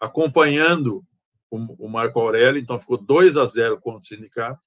acompanhando 0.00 1.04
o, 1.50 1.86
o 1.86 1.88
Marco 1.88 2.20
Aurélio, 2.20 2.60
então 2.60 2.78
ficou 2.78 2.98
2 2.98 3.36
a 3.36 3.46
0 3.46 3.80
contra 3.80 4.00
o 4.00 4.04
sindicato, 4.04 4.60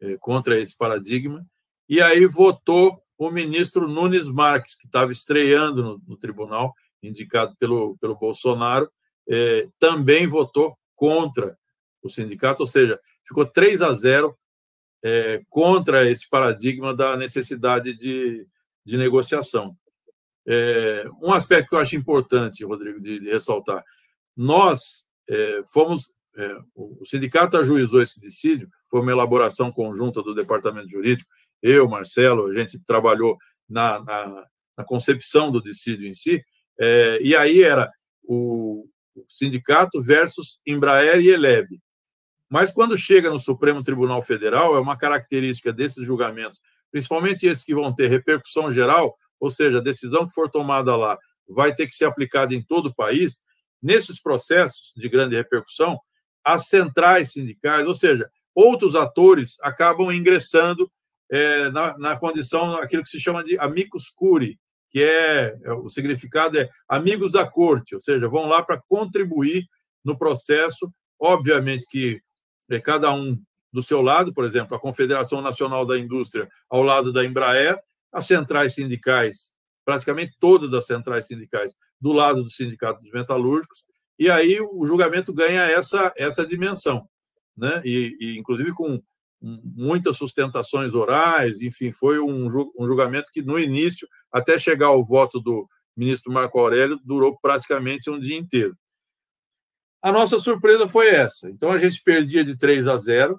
é, 0.00 0.16
contra 0.18 0.58
esse 0.58 0.76
paradigma. 0.76 1.46
E 1.88 2.00
aí 2.00 2.26
votou 2.26 3.02
o 3.16 3.30
ministro 3.30 3.88
Nunes 3.88 4.28
Marques, 4.28 4.74
que 4.74 4.86
estava 4.86 5.12
estreando 5.12 5.82
no, 5.82 6.02
no 6.06 6.16
tribunal, 6.16 6.74
indicado 7.02 7.54
pelo, 7.58 7.96
pelo 7.98 8.16
Bolsonaro, 8.16 8.90
é, 9.28 9.68
também 9.78 10.26
votou 10.26 10.76
contra 10.94 11.56
o 12.02 12.08
sindicato, 12.08 12.62
ou 12.62 12.66
seja, 12.66 12.98
ficou 13.26 13.46
3 13.46 13.82
a 13.82 13.94
0 13.94 14.36
é, 15.02 15.42
contra 15.48 16.08
esse 16.10 16.28
paradigma 16.28 16.94
da 16.94 17.16
necessidade 17.16 17.94
de, 17.94 18.46
de 18.84 18.96
negociação. 18.96 19.76
É, 20.46 21.04
um 21.22 21.32
aspecto 21.32 21.68
que 21.68 21.74
eu 21.74 21.80
acho 21.80 21.96
importante, 21.96 22.64
Rodrigo, 22.64 23.00
de, 23.00 23.20
de 23.20 23.30
ressaltar: 23.30 23.84
nós 24.36 24.80
é, 25.28 25.62
fomos, 25.72 26.12
é, 26.36 26.56
o 26.74 27.04
sindicato 27.04 27.56
ajuizou 27.56 28.02
esse 28.02 28.20
dissídio, 28.20 28.68
foi 28.88 29.00
uma 29.00 29.12
elaboração 29.12 29.70
conjunta 29.70 30.22
do 30.22 30.34
departamento 30.34 30.88
jurídico, 30.88 31.30
eu, 31.62 31.88
Marcelo, 31.88 32.46
a 32.46 32.54
gente 32.54 32.78
trabalhou 32.80 33.36
na, 33.68 34.02
na, 34.02 34.44
na 34.78 34.84
concepção 34.84 35.52
do 35.52 35.62
dissídio 35.62 36.08
em 36.08 36.14
si, 36.14 36.42
é, 36.78 37.18
e 37.22 37.36
aí 37.36 37.62
era 37.62 37.90
o, 38.22 38.86
o 39.14 39.24
sindicato 39.28 40.02
versus 40.02 40.60
Embraer 40.66 41.20
e 41.20 41.28
Eleb. 41.28 41.78
Mas 42.48 42.72
quando 42.72 42.96
chega 42.96 43.30
no 43.30 43.38
Supremo 43.38 43.82
Tribunal 43.82 44.20
Federal, 44.22 44.74
é 44.74 44.80
uma 44.80 44.96
característica 44.96 45.72
desses 45.72 46.04
julgamentos, 46.04 46.58
principalmente 46.90 47.46
esses 47.46 47.62
que 47.62 47.74
vão 47.74 47.94
ter 47.94 48.08
repercussão 48.08 48.72
geral, 48.72 49.16
ou 49.40 49.50
seja, 49.50 49.78
a 49.78 49.82
decisão 49.82 50.26
que 50.26 50.34
for 50.34 50.50
tomada 50.50 50.94
lá 50.94 51.18
vai 51.48 51.74
ter 51.74 51.86
que 51.86 51.94
ser 51.94 52.04
aplicada 52.04 52.54
em 52.54 52.62
todo 52.62 52.86
o 52.86 52.94
país. 52.94 53.38
Nesses 53.82 54.20
processos 54.20 54.92
de 54.94 55.08
grande 55.08 55.34
repercussão, 55.34 55.98
as 56.44 56.66
centrais 56.66 57.32
sindicais, 57.32 57.86
ou 57.86 57.94
seja, 57.94 58.30
outros 58.54 58.94
atores 58.94 59.56
acabam 59.62 60.12
ingressando 60.12 60.90
é, 61.30 61.70
na, 61.70 61.96
na, 61.96 62.16
condição, 62.16 62.74
aquilo 62.74 63.02
que 63.02 63.08
se 63.08 63.20
chama 63.20 63.44
de 63.44 63.58
amicus 63.58 64.10
curi, 64.10 64.58
que 64.90 65.02
é, 65.02 65.56
é 65.62 65.72
o 65.72 65.88
significado 65.88 66.58
é 66.58 66.68
amigos 66.88 67.32
da 67.32 67.48
corte, 67.48 67.94
ou 67.94 68.00
seja, 68.00 68.28
vão 68.28 68.46
lá 68.46 68.62
para 68.62 68.80
contribuir 68.88 69.66
no 70.04 70.18
processo. 70.18 70.92
Obviamente 71.18 71.86
que 71.88 72.20
é, 72.68 72.80
cada 72.80 73.12
um 73.12 73.40
do 73.72 73.82
seu 73.82 74.02
lado, 74.02 74.34
por 74.34 74.44
exemplo, 74.44 74.76
a 74.76 74.80
Confederação 74.80 75.40
Nacional 75.40 75.86
da 75.86 75.98
Indústria 75.98 76.48
ao 76.68 76.82
lado 76.82 77.12
da 77.12 77.24
Embraer, 77.24 77.78
as 78.12 78.26
centrais 78.26 78.74
sindicais, 78.74 79.50
praticamente 79.84 80.36
todas 80.38 80.72
as 80.72 80.86
centrais 80.86 81.26
sindicais, 81.26 81.72
do 82.00 82.12
lado 82.12 82.42
do 82.42 82.50
Sindicato 82.50 83.02
dos 83.02 83.12
Metalúrgicos, 83.12 83.84
e 84.18 84.30
aí 84.30 84.60
o 84.60 84.86
julgamento 84.86 85.32
ganha 85.32 85.62
essa, 85.62 86.12
essa 86.16 86.46
dimensão, 86.46 87.08
né? 87.56 87.80
e, 87.84 88.16
e 88.20 88.38
inclusive 88.38 88.72
com 88.72 89.02
muitas 89.40 90.16
sustentações 90.16 90.92
orais, 90.92 91.60
enfim, 91.60 91.92
foi 91.92 92.18
um, 92.18 92.46
um 92.46 92.86
julgamento 92.86 93.30
que 93.32 93.40
no 93.40 93.58
início, 93.58 94.06
até 94.30 94.58
chegar 94.58 94.88
ao 94.88 95.04
voto 95.04 95.40
do 95.40 95.66
ministro 95.96 96.32
Marco 96.32 96.58
Aurélio, 96.58 97.00
durou 97.02 97.38
praticamente 97.40 98.10
um 98.10 98.18
dia 98.18 98.36
inteiro. 98.36 98.76
A 100.02 100.12
nossa 100.12 100.38
surpresa 100.38 100.88
foi 100.88 101.08
essa. 101.08 101.48
Então, 101.48 101.70
a 101.70 101.78
gente 101.78 102.02
perdia 102.02 102.44
de 102.44 102.56
3 102.56 102.86
a 102.86 102.96
0, 102.96 103.38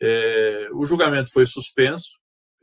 é, 0.00 0.68
o 0.72 0.84
julgamento 0.84 1.30
foi 1.30 1.46
suspenso, 1.46 2.10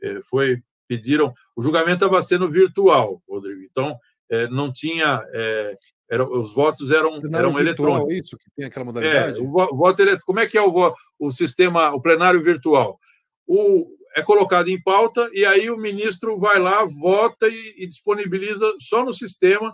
é, 0.02 0.20
foi 0.22 0.62
pediram. 0.90 1.32
O 1.54 1.62
julgamento 1.62 2.04
estava 2.04 2.20
sendo 2.22 2.50
virtual, 2.50 3.22
Rodrigo. 3.28 3.62
Então, 3.62 3.96
é, 4.28 4.48
não 4.48 4.72
tinha. 4.72 5.24
É, 5.32 5.76
era, 6.10 6.28
os 6.28 6.52
votos 6.52 6.90
eram, 6.90 7.20
eram 7.32 7.56
eletrônicos. 7.56 8.12
isso 8.12 8.36
que 8.36 8.50
tem 8.56 8.66
aquela 8.66 8.84
modalidade? 8.84 9.38
É, 9.38 9.40
o 9.40 9.46
voto 9.48 10.00
eletrônico. 10.00 10.26
Como 10.26 10.40
é 10.40 10.46
que 10.48 10.58
é 10.58 10.62
o, 10.62 10.94
o 11.20 11.30
sistema, 11.30 11.94
o 11.94 12.00
plenário 12.00 12.42
virtual? 12.42 12.98
O, 13.46 13.86
é 14.16 14.22
colocado 14.22 14.68
em 14.68 14.82
pauta 14.82 15.30
e 15.32 15.44
aí 15.44 15.70
o 15.70 15.76
ministro 15.76 16.36
vai 16.36 16.58
lá, 16.58 16.84
vota 16.84 17.46
e, 17.46 17.74
e 17.78 17.86
disponibiliza 17.86 18.66
só 18.80 19.04
no 19.04 19.14
sistema 19.14 19.72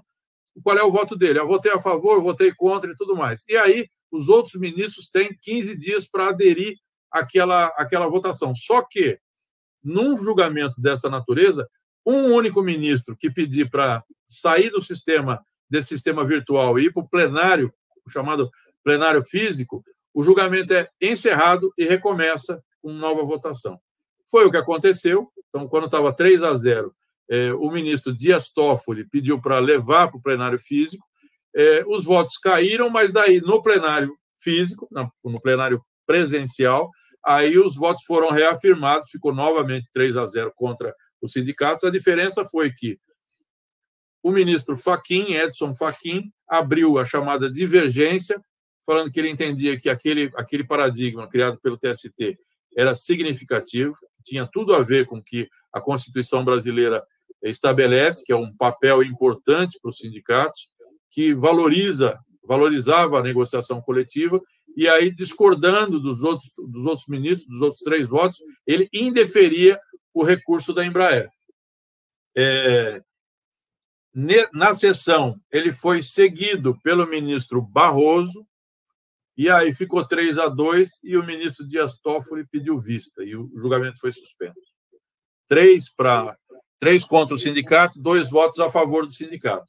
qual 0.63 0.77
é 0.77 0.83
o 0.83 0.93
voto 0.93 1.17
dele. 1.17 1.39
Eu 1.39 1.49
votei 1.49 1.73
a 1.73 1.81
favor, 1.81 2.23
votei 2.23 2.53
contra 2.55 2.91
e 2.91 2.97
tudo 2.97 3.17
mais. 3.17 3.43
E 3.49 3.57
aí 3.57 3.89
os 4.11 4.29
outros 4.29 4.55
ministros 4.61 5.09
têm 5.09 5.35
15 5.43 5.75
dias 5.77 6.07
para 6.07 6.29
aderir 6.29 6.77
àquela, 7.11 7.67
àquela 7.77 8.09
votação. 8.09 8.55
Só 8.55 8.83
que, 8.83 9.19
num 9.83 10.17
julgamento 10.17 10.81
dessa 10.81 11.09
natureza, 11.09 11.69
um 12.05 12.33
único 12.33 12.63
ministro 12.63 13.17
que 13.17 13.31
pedir 13.31 13.69
para 13.71 14.03
sair 14.29 14.71
do 14.71 14.81
sistema, 14.81 15.45
desse 15.69 15.89
sistema 15.89 16.25
virtual 16.25 16.79
e 16.79 16.87
ir 16.87 16.93
para 16.93 17.03
o 17.03 17.09
plenário, 17.09 17.73
o 18.05 18.11
chamado 18.11 18.51
plenário 18.85 19.23
físico, 19.23 19.85
o 20.15 20.23
julgamento 20.23 20.73
é 20.73 20.89
encerrado 21.01 21.73
e 21.77 21.85
recomeça 21.85 22.63
com 22.81 22.93
nova 22.93 23.23
votação. 23.23 23.79
Foi 24.31 24.47
o 24.47 24.51
que 24.51 24.57
aconteceu. 24.57 25.31
Então, 25.49 25.69
quando 25.69 25.87
estava 25.87 26.13
3 26.13 26.43
a 26.43 26.57
0 26.57 26.95
é, 27.29 27.53
o 27.53 27.71
ministro 27.71 28.15
Dias 28.15 28.51
Toffoli 28.51 29.05
pediu 29.05 29.41
para 29.41 29.59
levar 29.59 30.09
para 30.09 30.19
o 30.19 30.23
plenário 30.23 30.59
físico, 30.59 31.05
é, 31.55 31.85
os 31.87 32.05
votos 32.05 32.39
caíram, 32.39 32.89
mas 32.89 33.13
daí 33.13 33.41
no 33.41 33.61
plenário 33.61 34.17
físico, 34.39 34.89
no 35.25 35.41
plenário 35.41 35.83
presencial, 36.07 36.91
aí 37.27 37.59
os 37.59 37.75
votos 37.75 38.05
foram 38.05 38.31
reafirmados, 38.31 39.11
ficou 39.11 39.35
novamente 39.35 39.89
3 39.93 40.17
a 40.17 40.27
0 40.27 40.53
contra 40.55 40.95
os 41.21 41.33
sindicatos. 41.33 41.83
A 41.83 41.91
diferença 41.91 42.45
foi 42.45 42.73
que 42.73 42.99
o 44.23 44.31
ministro 44.31 44.77
Faquim, 44.77 45.35
Edson 45.35 45.75
Faquim, 45.75 46.31
abriu 46.49 46.99
a 46.99 47.05
chamada 47.05 47.51
divergência, 47.51 48.41
falando 48.85 49.11
que 49.11 49.19
ele 49.19 49.31
entendia 49.31 49.79
que 49.79 49.91
aquele, 49.91 50.31
aquele 50.37 50.65
paradigma 50.65 51.29
criado 51.29 51.59
pelo 51.61 51.77
TST 51.77 52.39
era 52.77 52.95
significativo, 52.95 53.97
tinha 54.25 54.49
tudo 54.53 54.75
a 54.75 54.83
ver 54.83 55.07
com 55.07 55.21
que 55.21 55.49
a 55.73 55.81
Constituição 55.81 56.45
brasileira 56.45 57.03
estabelece, 57.43 58.25
que 58.25 58.33
é 58.33 58.37
um 58.37 58.55
papel 58.57 59.03
importante 59.03 59.79
para 59.81 59.89
os 59.89 59.99
sindicatos, 59.99 60.69
que 61.11 61.35
valoriza, 61.35 62.19
valorizava 62.45 63.19
a 63.19 63.23
negociação 63.23 63.81
coletiva, 63.81 64.41
e 64.77 64.87
aí, 64.87 65.11
discordando 65.11 65.99
dos 65.99 66.23
outros, 66.23 66.53
dos 66.59 66.85
outros 66.85 67.07
ministros, 67.09 67.49
dos 67.49 67.61
outros 67.63 67.81
três 67.81 68.07
votos, 68.07 68.39
ele 68.67 68.89
indeferia 68.93 69.81
o 70.13 70.23
recurso 70.23 70.75
da 70.75 70.85
Embraer. 70.85 71.31
É, 72.37 73.03
na 74.53 74.75
sessão, 74.75 75.41
ele 75.51 75.73
foi 75.73 76.03
seguido 76.03 76.79
pelo 76.83 77.07
ministro 77.07 77.63
Barroso, 77.63 78.47
e 79.37 79.49
aí 79.49 79.75
ficou 79.75 80.07
3 80.07 80.39
a 80.39 80.49
2 80.49 81.01
e 81.05 81.17
o 81.17 81.25
ministro 81.25 81.67
Dias 81.67 81.99
Toffoli 81.99 82.47
pediu 82.47 82.79
vista, 82.79 83.23
e 83.25 83.35
o 83.35 83.51
julgamento 83.57 83.99
foi 84.01 84.13
suspenso. 84.13 84.61
Três 85.49 85.89
para 85.89 86.37
três 86.79 87.05
contra 87.05 87.35
o 87.35 87.39
sindicato, 87.39 88.01
dois 88.01 88.31
votos 88.31 88.59
a 88.59 88.71
favor 88.71 89.07
do 89.07 89.13
sindicato. 89.13 89.67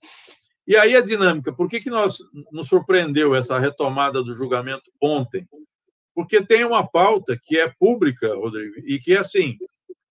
E 0.67 0.75
aí 0.75 0.97
a 0.97 1.01
dinâmica, 1.01 1.53
por 1.53 1.69
que, 1.69 1.79
que 1.79 1.89
nós, 1.89 2.17
nos 2.51 2.67
surpreendeu 2.67 3.33
essa 3.33 3.57
retomada 3.57 4.21
do 4.21 4.33
julgamento 4.33 4.91
ontem? 5.01 5.47
Porque 6.13 6.43
tem 6.45 6.65
uma 6.65 6.85
pauta 6.85 7.39
que 7.41 7.57
é 7.57 7.71
pública, 7.79 8.35
Rodrigo, 8.35 8.75
e 8.85 8.99
que 8.99 9.13
é 9.13 9.19
assim, 9.19 9.57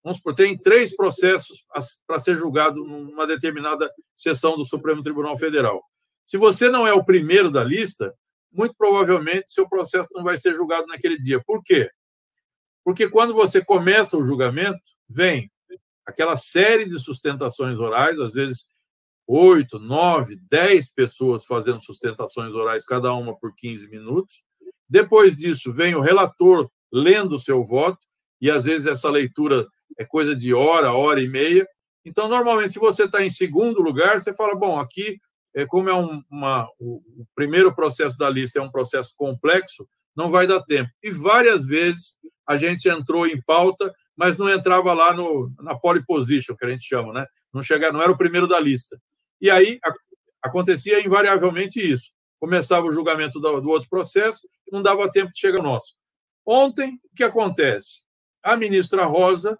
vamos 0.02 0.18
tem 0.34 0.56
três 0.56 0.96
processos 0.96 1.66
para 2.06 2.18
ser 2.18 2.38
julgado 2.38 2.82
numa 2.82 3.26
determinada 3.26 3.90
sessão 4.14 4.56
do 4.56 4.64
Supremo 4.64 5.02
Tribunal 5.02 5.36
Federal. 5.36 5.84
Se 6.24 6.38
você 6.38 6.70
não 6.70 6.86
é 6.86 6.92
o 6.94 7.04
primeiro 7.04 7.50
da 7.50 7.62
lista, 7.62 8.14
muito 8.50 8.74
provavelmente 8.78 9.50
seu 9.50 9.68
processo 9.68 10.08
não 10.14 10.24
vai 10.24 10.38
ser 10.38 10.54
julgado 10.54 10.86
naquele 10.86 11.18
dia. 11.18 11.42
Por 11.44 11.62
quê? 11.62 11.90
Porque 12.82 13.10
quando 13.10 13.34
você 13.34 13.62
começa 13.62 14.16
o 14.16 14.24
julgamento, 14.24 14.80
vem 15.06 15.50
aquela 16.06 16.36
série 16.36 16.88
de 16.88 16.98
sustentações 16.98 17.78
orais, 17.78 18.18
às 18.18 18.32
vezes 18.32 18.66
oito, 19.26 19.78
nove, 19.78 20.38
dez 20.48 20.88
pessoas 20.88 21.44
fazendo 21.44 21.80
sustentações 21.80 22.52
orais, 22.54 22.84
cada 22.84 23.12
uma 23.14 23.36
por 23.36 23.54
15 23.54 23.88
minutos. 23.88 24.42
Depois 24.88 25.36
disso, 25.36 25.72
vem 25.72 25.94
o 25.94 26.00
relator 26.00 26.70
lendo 26.92 27.34
o 27.34 27.38
seu 27.38 27.64
voto, 27.64 27.98
e 28.40 28.50
às 28.50 28.64
vezes 28.64 28.86
essa 28.86 29.10
leitura 29.10 29.66
é 29.98 30.04
coisa 30.04 30.34
de 30.36 30.54
hora, 30.54 30.92
hora 30.92 31.20
e 31.20 31.28
meia. 31.28 31.66
Então, 32.04 32.28
normalmente, 32.28 32.72
se 32.72 32.78
você 32.78 33.04
está 33.04 33.24
em 33.24 33.30
segundo 33.30 33.80
lugar, 33.80 34.20
você 34.20 34.32
fala: 34.32 34.54
bom, 34.54 34.78
aqui, 34.78 35.18
é, 35.54 35.66
como 35.66 35.88
é 35.88 35.94
um, 35.94 36.22
uma, 36.30 36.68
o, 36.78 36.96
o 37.20 37.26
primeiro 37.34 37.74
processo 37.74 38.16
da 38.16 38.30
lista 38.30 38.58
é 38.58 38.62
um 38.62 38.70
processo 38.70 39.12
complexo, 39.16 39.88
não 40.14 40.30
vai 40.30 40.46
dar 40.46 40.62
tempo. 40.62 40.90
E 41.02 41.10
várias 41.10 41.64
vezes 41.64 42.16
a 42.46 42.56
gente 42.56 42.88
entrou 42.88 43.26
em 43.26 43.40
pauta 43.42 43.92
mas 44.16 44.36
não 44.38 44.48
entrava 44.48 44.92
lá 44.94 45.12
no, 45.12 45.52
na 45.60 45.78
pole 45.78 46.04
position, 46.04 46.56
que 46.56 46.64
a 46.64 46.70
gente 46.70 46.84
chama, 46.84 47.12
né? 47.12 47.26
Não, 47.52 47.62
chegava, 47.62 47.92
não 47.92 48.02
era 48.02 48.10
o 48.10 48.16
primeiro 48.16 48.46
da 48.46 48.58
lista. 48.58 48.98
E 49.40 49.50
aí 49.50 49.78
acontecia 50.42 51.04
invariavelmente 51.04 51.80
isso. 51.80 52.10
Começava 52.38 52.86
o 52.86 52.92
julgamento 52.92 53.40
do, 53.40 53.70
outro 53.70 53.88
processo 53.88 54.48
não 54.70 54.82
dava 54.82 55.10
tempo 55.10 55.32
de 55.32 55.38
chegar 55.38 55.58
ao 55.58 55.64
nosso. 55.64 55.94
Ontem, 56.44 57.00
o 57.12 57.16
que 57.16 57.24
acontece? 57.24 58.00
A 58.42 58.56
ministra 58.56 59.04
Rosa 59.04 59.58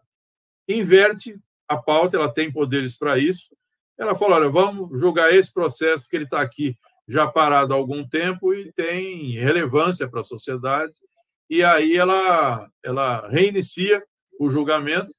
inverte 0.69 1.39
a 1.69 1.77
pauta, 1.77 2.17
ela 2.17 2.33
tem 2.33 2.53
poderes 2.53 2.97
para 2.97 3.19
isso. 3.19 3.49
Ela 3.99 4.15
falou: 4.15 4.37
olha, 4.37 4.51
vamos 4.51 5.01
julgar 5.01 5.35
esse 5.35 5.53
processo, 5.53 6.03
porque 6.03 6.17
ele 6.17 6.25
está 6.25 6.41
aqui 6.41 6.77
já 7.09 7.27
parado 7.27 7.73
há 7.73 7.77
algum 7.77 8.07
tempo 8.07 8.53
e 8.53 8.73
tem 8.73 9.33
relevância 9.33 10.09
para 10.09 10.21
a 10.21 10.25
sociedade. 10.25 10.95
E 11.49 11.62
aí 11.62 11.97
ela, 11.97 12.69
ela 12.83 13.29
reinicia 13.29 14.03
o 14.39 14.51
julgamento. 14.51 15.15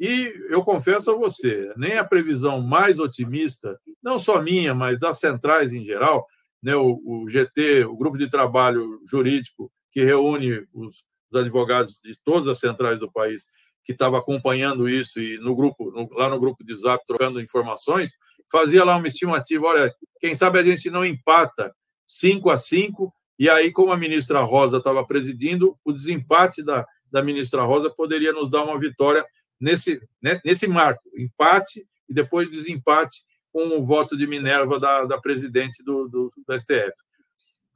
E 0.00 0.34
eu 0.48 0.64
confesso 0.64 1.10
a 1.10 1.14
você, 1.14 1.70
nem 1.76 1.98
a 1.98 2.04
previsão 2.04 2.62
mais 2.62 2.98
otimista, 2.98 3.78
não 4.02 4.18
só 4.18 4.40
minha, 4.40 4.74
mas 4.74 4.98
das 4.98 5.18
centrais 5.18 5.74
em 5.74 5.84
geral, 5.84 6.26
né, 6.62 6.74
o, 6.74 6.98
o 7.04 7.28
GT, 7.28 7.84
o 7.84 7.94
grupo 7.96 8.16
de 8.16 8.28
trabalho 8.30 8.98
jurídico 9.06 9.70
que 9.92 10.02
reúne 10.02 10.66
os, 10.72 11.04
os 11.30 11.40
advogados 11.40 12.00
de 12.02 12.18
todas 12.24 12.48
as 12.48 12.58
centrais 12.58 12.98
do 12.98 13.12
país, 13.12 13.44
que 13.84 13.92
estava 13.92 14.18
acompanhando 14.18 14.88
isso 14.88 15.20
e 15.20 15.38
no 15.38 15.54
grupo, 15.54 15.90
no, 15.90 16.08
lá 16.12 16.30
no 16.30 16.40
grupo 16.40 16.64
de 16.64 16.74
Zap, 16.76 17.04
trocando 17.04 17.38
informações, 17.38 18.12
fazia 18.50 18.84
lá 18.84 18.96
uma 18.96 19.06
estimativa, 19.06 19.66
olha, 19.66 19.94
quem 20.18 20.34
sabe 20.34 20.58
a 20.58 20.62
gente 20.62 20.88
não 20.88 21.04
empata 21.04 21.74
5 22.06 22.48
a 22.48 22.56
5, 22.56 23.12
e 23.38 23.48
aí, 23.48 23.70
como 23.70 23.92
a 23.92 23.96
ministra 23.96 24.40
Rosa 24.40 24.78
estava 24.78 25.06
presidindo, 25.06 25.76
o 25.84 25.92
desempate 25.92 26.62
da, 26.62 26.86
da 27.10 27.22
ministra 27.22 27.62
Rosa 27.62 27.90
poderia 27.90 28.32
nos 28.32 28.50
dar 28.50 28.64
uma 28.64 28.78
vitória 28.78 29.24
nesse, 29.60 30.00
né, 30.22 30.40
nesse 30.44 30.66
marco, 30.66 31.02
empate 31.16 31.86
e 32.08 32.14
depois 32.14 32.50
desempate 32.50 33.22
com 33.52 33.78
o 33.78 33.84
voto 33.84 34.16
de 34.16 34.26
Minerva 34.26 34.78
da, 34.78 35.04
da 35.04 35.20
presidente 35.20 35.82
do, 35.82 36.08
do, 36.08 36.32
STF. 36.58 36.92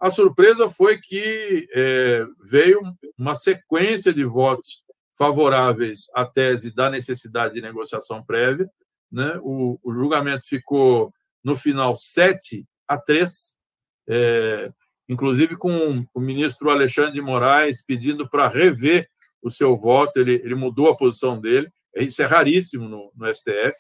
A 0.01 0.11
surpresa 0.11 0.71
foi 0.71 0.99
que 0.99 1.69
é, 1.73 2.27
veio 2.43 2.81
uma 3.19 3.35
sequência 3.35 4.13
de 4.13 4.25
votos 4.25 4.83
favoráveis 5.17 6.07
à 6.15 6.25
tese 6.25 6.75
da 6.75 6.91
necessidade 6.91 7.55
de 7.55 7.63
negociação 7.63 8.23
prévia. 8.23 8.69
Né? 9.11 9.39
O, 9.43 9.79
o 9.83 9.93
julgamento 9.93 10.45
ficou, 10.47 11.13
no 11.43 11.57
final, 11.57 11.95
7 11.95 12.67
a 12.87 12.99
3, 12.99 13.55
é, 14.09 14.73
inclusive 15.09 15.57
com 15.57 16.05
o 16.13 16.21
ministro 16.21 16.71
Alexandre 16.71 17.13
de 17.13 17.21
Moraes 17.21 17.83
pedindo 17.83 18.29
para 18.29 18.49
rever 18.49 19.09
o 19.45 19.51
seu 19.51 19.77
voto, 19.77 20.19
ele, 20.19 20.41
ele 20.43 20.55
mudou 20.55 20.89
a 20.89 20.97
posição 20.97 21.39
dele, 21.39 21.71
isso 21.95 22.23
é 22.23 22.25
raríssimo 22.25 22.89
no, 22.89 23.13
no 23.15 23.33
STF. 23.33 23.77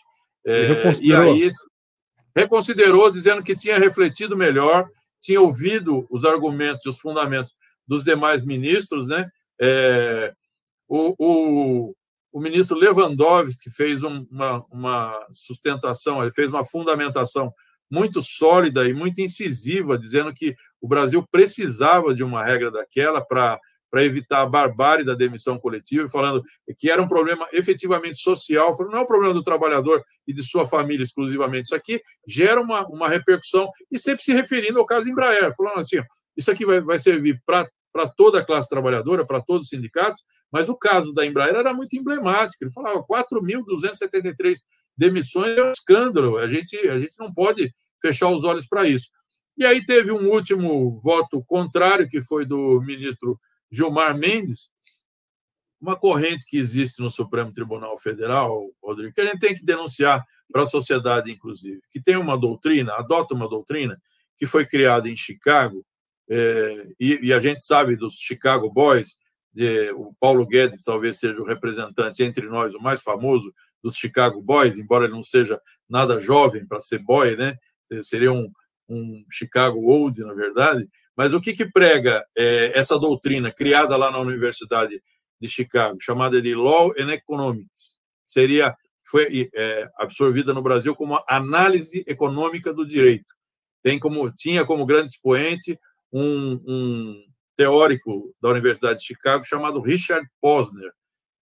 É, 0.47 0.93
e 1.03 1.15
aí 1.15 1.49
reconsiderou, 2.37 3.11
dizendo 3.11 3.43
que 3.43 3.57
tinha 3.57 3.79
refletido 3.79 4.37
melhor, 4.37 4.87
tinha 5.21 5.41
ouvido 5.41 6.07
os 6.11 6.25
argumentos 6.25 6.85
e 6.85 6.89
os 6.89 6.99
fundamentos 6.99 7.55
dos 7.89 8.05
demais 8.05 8.45
ministros, 8.45 9.07
né? 9.09 9.31
É, 9.61 10.35
o, 10.87 11.15
o, 11.19 11.95
o, 12.31 12.41
ministro 12.41 12.77
Lewandowski 12.77 13.71
fez 13.71 14.03
um, 14.03 14.27
uma, 14.31 14.65
uma 14.71 15.27
sustentação, 15.33 16.23
ele 16.23 16.33
fez 16.33 16.51
uma 16.51 16.65
fundamentação 16.65 17.53
muito 17.91 18.21
sólida 18.21 18.87
e 18.87 18.93
muito 18.93 19.21
incisiva, 19.21 19.97
dizendo 19.97 20.35
que 20.35 20.55
o 20.81 20.89
Brasil 20.89 21.25
precisava 21.31 22.15
de 22.15 22.23
uma 22.23 22.45
regra 22.45 22.71
daquela 22.71 23.25
para 23.25 23.59
para 23.95 24.03
evitar 24.03 24.41
a 24.41 24.47
barbárie 24.47 25.05
da 25.05 25.15
demissão 25.15 25.57
coletiva, 25.57 26.09
falando 26.09 26.43
que 26.77 26.91
era 26.91 27.01
um 27.01 27.07
problema 27.07 27.47
efetivamente 27.53 28.19
social, 28.19 28.77
não 28.91 28.99
é 28.99 29.03
um 29.03 29.07
problema 29.07 29.33
do 29.33 29.45
trabalhador 29.45 30.03
e 30.27 30.33
de 30.33 30.43
sua 30.43 30.67
família 30.67 31.05
exclusivamente. 31.05 31.67
Isso 31.67 31.77
aqui 31.77 32.03
gera 32.27 32.61
uma, 32.61 32.85
uma 32.89 33.09
repercussão, 33.09 33.71
e 33.93 33.97
sempre 33.97 34.25
se 34.25 34.33
referindo 34.33 34.81
ao 34.81 34.85
caso 34.85 35.09
Embraer, 35.09 35.55
falando 35.57 35.79
assim: 35.79 35.99
isso 36.37 36.51
aqui 36.51 36.67
vai, 36.67 36.81
vai 36.81 36.99
servir 36.99 37.41
para 37.47 37.71
para 37.93 38.09
toda 38.09 38.41
a 38.41 38.45
classe 38.45 38.69
trabalhadora, 38.69 39.25
para 39.25 39.41
todos 39.41 39.67
os 39.67 39.69
sindicatos, 39.69 40.21
mas 40.51 40.69
o 40.69 40.75
caso 40.75 41.15
da 41.15 41.25
Embraer 41.25 41.55
era 41.55 41.73
muito 41.73 41.95
emblemático. 41.95 42.65
Ele 42.65 42.73
falava 42.73 43.05
4.273 43.05 44.57
demissões 44.99 45.57
é 45.57 45.63
um 45.63 45.71
escândalo. 45.71 46.37
A 46.39 46.49
gente, 46.49 46.77
a 46.89 46.99
gente 46.99 47.15
não 47.21 47.33
pode 47.33 47.73
fechar 48.03 48.31
os 48.31 48.43
olhos 48.43 48.67
para 48.67 48.89
isso. 48.89 49.07
E 49.57 49.65
aí 49.65 49.87
teve 49.87 50.11
um 50.11 50.29
último 50.29 50.99
voto 50.99 51.45
contrário, 51.47 52.09
que 52.09 52.21
foi 52.21 52.45
do 52.45 52.81
ministro 52.81 53.39
Gilmar 53.75 54.17
Mendes, 54.17 54.71
uma 55.81 55.97
corrente 55.97 56.47
que 56.47 56.57
existe 56.57 57.01
no 57.01 57.11
Supremo 57.11 57.53
Tribunal 57.53 57.99
Federal, 57.99 58.71
Rodrigo, 58.83 59.13
que 59.13 59.21
a 59.21 59.27
gente 59.27 59.41
tem 59.41 59.55
que 59.55 59.65
denunciar 59.65 60.25
para 60.51 60.63
a 60.63 60.67
sociedade, 60.67 61.31
inclusive, 61.31 61.81
que 61.91 62.01
tem 62.01 62.17
uma 62.17 62.39
doutrina, 62.39 62.95
adota 62.95 63.35
uma 63.35 63.49
doutrina 63.49 64.01
que 64.37 64.47
foi 64.47 64.65
criada 64.65 65.09
em 65.09 65.17
Chicago, 65.17 65.85
é, 66.29 66.89
e, 66.99 67.27
e, 67.27 67.33
a 67.35 67.41
gente 67.41 67.63
sabe 67.63 67.97
dos 67.97 68.15
Chicago 68.15 68.71
Boys, 68.71 69.17
o 69.95 70.15
Paulo 70.19 70.47
Guedes 70.47 70.83
talvez 70.83 71.19
seja 71.19 71.41
o 71.41 71.45
representante 71.45 72.23
entre 72.23 72.49
nós, 72.49 72.75
o 72.75 72.81
mais 72.81 73.03
famoso 73.03 73.53
dos 73.83 73.97
Chicago 73.97 74.41
Boys, 74.41 74.77
embora 74.77 75.05
ele 75.05 75.13
não 75.13 75.23
seja 75.23 75.61
nada 75.89 76.19
jovem 76.19 76.67
para 76.67 76.81
ser 76.81 76.99
boy, 76.99 77.37
né? 77.37 77.57
Seria 78.03 78.33
um, 78.33 78.51
um 78.89 79.25
Chicago 79.31 79.79
Old, 79.81 80.19
na 80.23 80.33
verdade. 80.33 80.89
Mas 81.17 81.33
o 81.33 81.41
que, 81.41 81.53
que 81.53 81.65
prega 81.65 82.25
é, 82.37 82.79
essa 82.79 82.99
doutrina 82.99 83.51
criada 83.53 83.97
lá 83.97 84.11
na 84.11 84.19
Universidade 84.19 85.03
de 85.41 85.49
Chicago, 85.49 85.99
chamada 86.01 86.41
de 86.41 86.55
Law 86.55 86.93
and 86.99 87.13
Economics? 87.13 87.97
Seria 88.27 88.75
foi 89.15 89.49
é, 89.55 89.89
absorvida 89.97 90.53
no 90.53 90.61
Brasil 90.61 90.93
como 90.97 91.23
análise 91.29 92.03
econômica 92.05 92.73
do 92.73 92.85
direito. 92.85 93.33
Tem 93.81 93.97
como 93.97 94.29
tinha 94.33 94.65
como 94.65 94.85
grande 94.85 95.11
expoente 95.11 95.79
um, 96.13 96.61
um 96.67 97.25
teórico 97.57 98.35
da 98.43 98.49
Universidade 98.49 98.99
de 98.99 99.07
Chicago 99.07 99.45
chamado 99.45 99.81
Richard 99.81 100.27
Posner. 100.41 100.91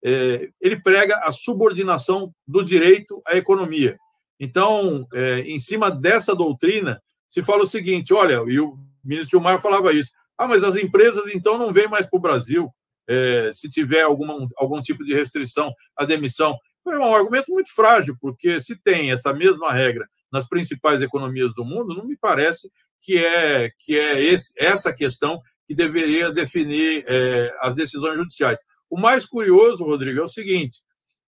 É, 0.05 0.51
ele 0.61 0.83
prega 0.83 1.17
a 1.25 1.33
subordinação 1.33 2.35
do 2.47 2.63
direito 2.63 3.23
à 3.27 3.39
economia. 3.39 3.97
Então, 4.39 5.07
é, 5.15 5.39
em 5.41 5.59
cima 5.59 5.91
dessa 5.91 6.35
doutrina, 6.35 7.01
se 7.27 7.43
fala 7.43 7.63
o 7.63 7.67
seguinte: 7.67 8.13
olha, 8.13 8.43
e 8.49 8.61
o 8.61 8.77
ministro 9.05 9.31
Gilmar 9.31 9.61
falava 9.61 9.93
isso. 9.93 10.11
Ah, 10.37 10.47
mas 10.47 10.63
as 10.65 10.77
empresas 10.77 11.25
então 11.35 11.59
não 11.59 11.73
vêm 11.73 11.89
mais 11.89 12.07
para 12.07 12.19
o 12.19 12.21
Brasil 12.21 12.69
é, 13.09 13.51
se 13.53 13.69
tiver 13.69 14.03
alguma, 14.03 14.49
algum 14.57 14.81
tipo 14.81 15.05
de 15.05 15.15
restrição 15.15 15.73
à 15.97 16.05
demissão. 16.05 16.57
É 16.87 16.99
um 16.99 17.15
argumento 17.15 17.53
muito 17.53 17.73
frágil, 17.73 18.17
porque 18.21 18.61
se 18.61 18.77
tem 18.77 19.13
essa 19.13 19.33
mesma 19.33 19.73
regra 19.73 20.09
nas 20.33 20.49
principais 20.49 21.01
economias 21.01 21.55
do 21.55 21.65
mundo, 21.65 21.95
não 21.95 22.07
me 22.07 22.17
parece 22.17 22.71
que 23.01 23.19
é, 23.19 23.71
que 23.79 23.99
é 23.99 24.21
esse, 24.21 24.53
essa 24.57 24.93
questão 24.93 25.41
que 25.67 25.75
deveria 25.75 26.33
definir 26.33 27.05
é, 27.07 27.55
as 27.61 27.75
decisões 27.75 28.17
judiciais. 28.17 28.59
O 28.89 28.99
mais 28.99 29.25
curioso, 29.25 29.85
Rodrigo, 29.85 30.21
é 30.21 30.25
o 30.25 30.29
seguinte: 30.29 30.81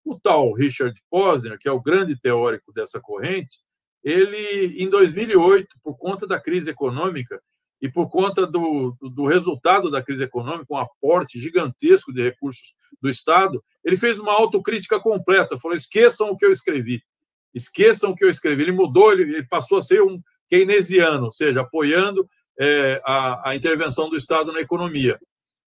o 0.05 0.19
tal 0.19 0.53
Richard 0.53 1.01
Posner, 1.11 1.59
que 1.59 1.69
é 1.69 1.73
o 1.73 1.81
grande 1.81 2.19
teórico 2.19 2.73
dessa 2.73 3.01
corrente, 3.01 3.59
ele, 4.03 4.83
em 4.83 4.89
2008, 4.89 5.67
por 5.83 5.97
conta 5.97 6.27
da 6.27 6.41
crise 6.41 6.71
econômica, 6.71 7.41
e 7.81 7.89
por 7.89 8.09
conta 8.09 8.47
do, 8.47 8.97
do 9.01 9.27
resultado 9.27 9.91
da 9.91 10.03
crise 10.03 10.23
econômica, 10.23 10.73
um 10.73 10.79
aporte 10.79 11.39
gigantesco 11.39 12.13
de 12.13 12.23
recursos 12.23 12.75
do 13.01 13.11
Estado, 13.11 13.63
ele 13.85 13.97
fez 13.97 14.19
uma 14.19 14.33
autocrítica 14.33 14.99
completa, 15.01 15.59
falou: 15.59 15.77
esqueçam 15.77 16.31
o 16.31 16.37
que 16.37 16.47
eu 16.47 16.53
escrevi, 16.53 17.03
esqueçam 17.53 18.11
o 18.11 18.15
que 18.15 18.25
eu 18.25 18.31
escrevi. 18.31 18.63
Ele 18.63 18.73
mudou, 18.73 19.13
ele, 19.13 19.23
ele 19.23 19.47
passou 19.47 19.79
a 19.79 19.83
ser 19.83 20.03
um 20.03 20.21
keynesiano, 20.49 21.27
ou 21.27 21.33
seja, 21.33 21.61
apoiando 21.61 22.29
é, 22.59 23.01
a, 23.05 23.51
a 23.51 23.55
intervenção 23.55 24.09
do 24.09 24.17
Estado 24.17 24.53
na 24.53 24.61
economia. 24.61 25.19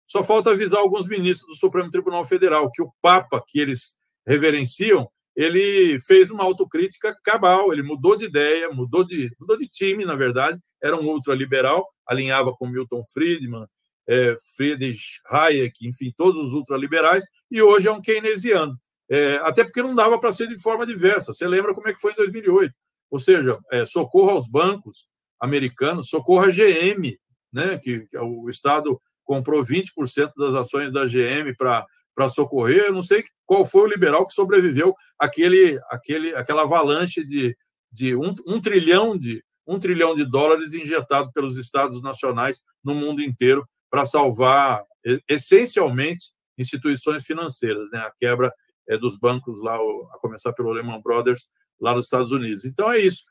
Só 0.07 0.23
falta 0.23 0.51
avisar 0.51 0.79
alguns 0.79 1.07
ministros 1.07 1.47
do 1.47 1.59
Supremo 1.59 1.89
Tribunal 1.89 2.25
Federal 2.25 2.71
que 2.71 2.81
o 2.81 2.91
Papa 3.01 3.43
que 3.45 3.59
eles 3.59 3.95
reverenciam, 4.25 5.09
ele 5.35 5.99
fez 6.01 6.29
uma 6.31 6.43
autocrítica 6.43 7.15
cabal, 7.23 7.73
ele 7.73 7.83
mudou 7.83 8.15
de 8.15 8.25
ideia, 8.25 8.69
mudou 8.69 9.03
de, 9.03 9.31
mudou 9.39 9.57
de 9.57 9.67
time, 9.67 10.05
na 10.05 10.15
verdade, 10.15 10.59
era 10.81 10.95
um 10.95 11.07
ultraliberal, 11.07 11.87
alinhava 12.07 12.53
com 12.53 12.67
Milton 12.67 13.03
Friedman, 13.13 13.65
é, 14.07 14.35
Friedrich 14.55 15.19
Hayek, 15.27 15.87
enfim, 15.87 16.13
todos 16.15 16.45
os 16.45 16.53
ultraliberais, 16.53 17.25
e 17.51 17.61
hoje 17.61 17.87
é 17.87 17.91
um 17.91 18.01
keynesiano. 18.01 18.77
É, 19.09 19.35
até 19.43 19.63
porque 19.63 19.83
não 19.83 19.93
dava 19.93 20.19
para 20.19 20.33
ser 20.33 20.47
de 20.47 20.59
forma 20.59 20.85
diversa. 20.85 21.33
Você 21.33 21.47
lembra 21.47 21.73
como 21.73 21.87
é 21.87 21.93
que 21.93 22.01
foi 22.01 22.13
em 22.13 22.15
2008? 22.15 22.73
Ou 23.11 23.19
seja, 23.19 23.59
é, 23.71 23.85
socorro 23.85 24.31
aos 24.31 24.47
bancos 24.47 25.07
americanos, 25.39 26.09
socorro 26.09 26.45
à 26.45 26.51
GM, 26.51 27.17
né, 27.51 27.77
que, 27.77 28.07
que 28.07 28.17
o 28.17 28.49
Estado 28.49 28.99
comprou 29.23 29.63
20% 29.63 30.31
das 30.37 30.53
ações 30.53 30.91
da 30.91 31.05
GM 31.05 31.53
para 31.57 31.85
socorrer. 32.29 32.85
Eu 32.85 32.93
não 32.93 33.03
sei 33.03 33.23
qual 33.45 33.65
foi 33.65 33.81
o 33.81 33.87
liberal 33.87 34.25
que 34.25 34.33
sobreviveu 34.33 34.95
àquele, 35.19 35.79
àquele, 35.89 36.35
àquela 36.35 36.63
avalanche 36.63 37.25
de, 37.25 37.55
de 37.91 38.15
um, 38.15 38.33
um 38.47 38.59
trilhão 38.59 39.17
de, 39.17 39.43
um 39.67 39.79
trilhão 39.79 40.15
de 40.15 40.25
dólares 40.25 40.73
injetado 40.73 41.31
pelos 41.31 41.57
estados 41.57 42.01
nacionais 42.01 42.61
no 42.83 42.93
mundo 42.93 43.21
inteiro 43.21 43.67
para 43.89 44.05
salvar 44.05 44.83
essencialmente 45.27 46.27
instituições 46.57 47.25
financeiras, 47.25 47.89
né? 47.91 47.99
A 47.99 48.11
quebra 48.19 48.51
é, 48.87 48.97
dos 48.97 49.17
bancos 49.17 49.61
lá, 49.61 49.75
a 49.75 50.19
começar 50.19 50.53
pelo 50.53 50.71
Lehman 50.71 51.01
Brothers 51.01 51.47
lá 51.79 51.93
nos 51.93 52.05
Estados 52.05 52.31
Unidos. 52.31 52.65
Então 52.65 52.91
é 52.91 52.99
isso. 52.99 53.23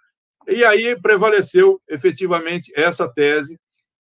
E 0.46 0.64
aí 0.64 1.00
prevaleceu 1.00 1.80
efetivamente 1.88 2.72
essa 2.76 3.08
tese, 3.08 3.58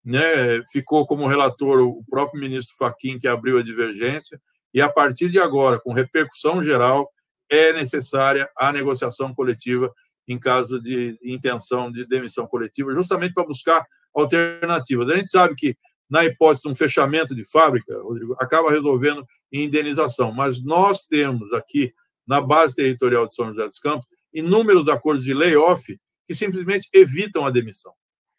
né? 0.05 0.62
Ficou 0.71 1.07
como 1.07 1.27
relator 1.27 1.81
o 1.81 2.05
próprio 2.09 2.41
ministro 2.41 2.77
Fachin 2.77 3.19
que 3.19 3.27
abriu 3.27 3.59
a 3.59 3.62
divergência 3.62 4.41
e 4.72 4.81
a 4.81 4.88
partir 4.88 5.31
de 5.31 5.38
agora, 5.38 5.81
com 5.81 5.92
repercussão 5.92 6.62
geral, 6.62 7.11
é 7.50 7.72
necessária 7.72 8.48
a 8.57 8.72
negociação 8.72 9.35
coletiva 9.35 9.92
em 10.26 10.38
caso 10.38 10.81
de 10.81 11.18
intenção 11.22 11.90
de 11.90 12.07
demissão 12.07 12.46
coletiva, 12.46 12.92
justamente 12.92 13.33
para 13.33 13.46
buscar 13.46 13.87
alternativas. 14.14 15.09
A 15.09 15.16
gente 15.16 15.31
sabe 15.31 15.54
que 15.54 15.76
na 16.09 16.24
hipótese 16.24 16.62
de 16.62 16.68
um 16.68 16.74
fechamento 16.74 17.35
de 17.35 17.44
fábrica, 17.44 17.98
Rodrigo, 18.00 18.35
acaba 18.38 18.70
resolvendo 18.70 19.26
em 19.52 19.64
indenização. 19.64 20.33
Mas 20.33 20.62
nós 20.62 21.04
temos 21.07 21.52
aqui, 21.52 21.92
na 22.26 22.40
base 22.40 22.74
territorial 22.74 23.26
de 23.26 23.35
São 23.35 23.48
José 23.48 23.66
dos 23.66 23.78
Campos, 23.78 24.07
inúmeros 24.33 24.88
acordos 24.88 25.24
de 25.24 25.35
layoff 25.35 25.98
que 26.26 26.35
simplesmente 26.35 26.88
evitam 26.92 27.46
a 27.46 27.50
demissão. 27.50 27.92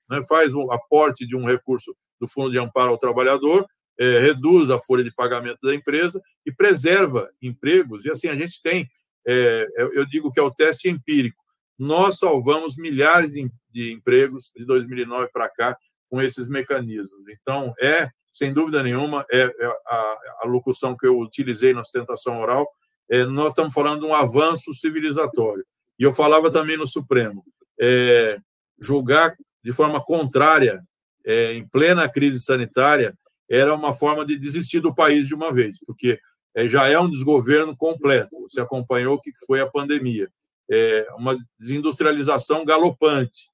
Né? 0.10 0.24
Faz 0.28 0.54
o 0.54 0.72
aporte 0.72 1.26
de 1.26 1.36
um 1.36 1.46
recurso 1.46 1.96
do 2.20 2.28
Fundo 2.28 2.52
de 2.52 2.60
Amparo 2.60 2.92
ao 2.92 2.98
Trabalhador, 2.98 3.66
é, 4.00 4.20
reduz 4.20 4.70
a 4.70 4.80
folha 4.80 5.04
de 5.04 5.14
pagamento 5.14 5.60
da 5.62 5.76
empresa 5.76 6.22
e 6.46 6.52
preserva 6.52 7.30
empregos. 7.42 8.06
E 8.06 8.10
assim, 8.10 8.30
a 8.30 8.36
gente 8.36 8.62
tem, 8.62 8.90
é, 9.28 9.68
eu 9.76 10.06
digo 10.06 10.32
que 10.32 10.40
é 10.40 10.44
o 10.44 10.52
teste 10.52 10.88
empírico. 10.88 11.44
Nós 11.78 12.18
salvamos 12.18 12.78
milhares 12.78 13.32
de, 13.32 13.50
de 13.70 13.92
empregos 13.92 14.52
de 14.56 14.66
2009 14.66 15.30
para 15.32 15.50
cá 15.50 15.78
com 16.10 16.22
esses 16.22 16.48
mecanismos. 16.48 17.28
Então, 17.30 17.74
é, 17.80 18.10
sem 18.32 18.54
dúvida 18.54 18.82
nenhuma, 18.82 19.26
é, 19.32 19.42
é 19.42 19.66
a, 19.86 20.18
a, 20.44 20.48
locução 20.48 20.96
que 20.96 21.06
eu 21.06 21.20
utilizei 21.20 21.74
na 21.74 21.82
ostentação 21.82 22.40
oral, 22.40 22.70
é, 23.10 23.26
nós 23.26 23.48
estamos 23.48 23.74
falando 23.74 24.02
de 24.02 24.06
um 24.06 24.14
avanço 24.14 24.74
civilizatório. 24.74 25.66
E 25.98 26.04
eu 26.04 26.14
falava 26.14 26.50
também 26.50 26.78
no 26.78 26.88
Supremo, 26.88 27.44
é, 27.80 28.38
julgar 28.80 29.36
de 29.64 29.72
forma 29.72 30.02
contrária, 30.02 30.82
é, 31.26 31.54
em 31.54 31.68
plena 31.68 32.08
crise 32.08 32.40
sanitária, 32.40 33.14
era 33.50 33.74
uma 33.74 33.94
forma 33.94 34.26
de 34.26 34.38
desistir 34.38 34.80
do 34.80 34.94
país 34.94 35.28
de 35.28 35.34
uma 35.34 35.52
vez, 35.52 35.80
porque 35.86 36.20
é, 36.56 36.68
já 36.68 36.88
é 36.88 37.00
um 37.00 37.10
desgoverno 37.10 37.76
completo. 37.76 38.40
Você 38.42 38.62
acompanhou 38.62 39.16
o 39.16 39.22
que 39.22 39.32
foi 39.46 39.62
a 39.62 39.70
pandemia. 39.70 40.30
É, 40.70 41.08
uma 41.18 41.38
desindustrialização 41.60 42.64
galopante, 42.64 43.50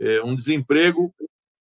é, 0.00 0.22
um 0.22 0.36
desemprego 0.36 1.12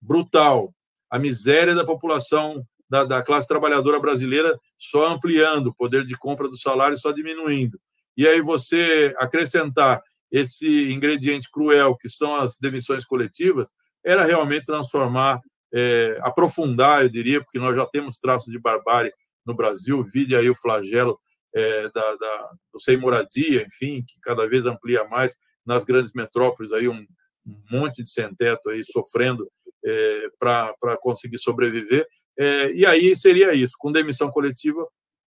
brutal, 0.02 0.74
a 1.10 1.18
miséria 1.18 1.74
da 1.74 1.84
população 1.84 2.64
da, 2.90 3.04
da, 3.04 3.24
classe 3.24 3.48
trabalhadora 3.48 4.00
brasileira 4.00 4.58
só 4.78 5.08
ampliando, 5.08 5.68
o 5.68 5.74
poder 5.74 6.06
de 6.06 6.18
compra 6.18 6.48
do 6.48 6.58
salário 6.58 6.98
só 6.98 7.12
diminuindo. 7.12 7.80
E 8.16 8.28
aí 8.28 8.42
você 8.42 9.14
acrescentar 9.18 10.02
esse 10.32 10.92
ingrediente 10.92 11.50
cruel 11.52 11.96
que 11.96 12.10
são 12.10 12.36
as 12.36 12.58
demissões 12.58 13.06
coletivas, 13.06 13.70
era 14.04 14.24
realmente 14.24 14.66
transformar, 14.66 15.42
é, 15.74 16.18
aprofundar, 16.22 17.04
eu 17.04 17.10
diria, 17.10 17.44
porque 17.44 17.60
nós 17.60 17.76
já 17.76 17.86
temos 17.86 18.18
traços 18.18 18.52
de 18.52 18.60
barbárie 18.60 19.14
no 19.46 19.54
Brasil, 19.54 20.04
vide 20.04 20.36
aí 20.36 20.50
o 20.50 20.56
flagelo 20.56 21.20
é, 21.54 21.90
da, 21.90 22.16
da, 22.16 22.52
do 22.74 22.80
sem 22.80 22.98
moradia, 22.98 23.66
enfim, 23.66 24.04
que 24.08 24.20
cada 24.22 24.48
vez 24.48 24.66
amplia 24.66 25.04
mais 25.06 25.36
nas 25.66 25.84
grandes 25.84 26.14
metrópoles, 26.14 26.72
aí 26.72 26.88
um, 26.88 27.06
um 27.46 27.64
monte 27.72 28.04
de 28.04 28.10
sem-teto 28.10 28.70
aí 28.70 28.84
sofrendo 28.84 29.50
é, 29.86 30.30
para 30.40 30.98
conseguir 31.02 31.38
sobreviver. 31.38 32.08
É, 32.38 32.72
e 32.72 32.86
aí 32.86 33.16
seria 33.16 33.54
isso, 33.54 33.76
com 33.78 33.92
demissão 33.92 34.32
coletiva, 34.32 34.88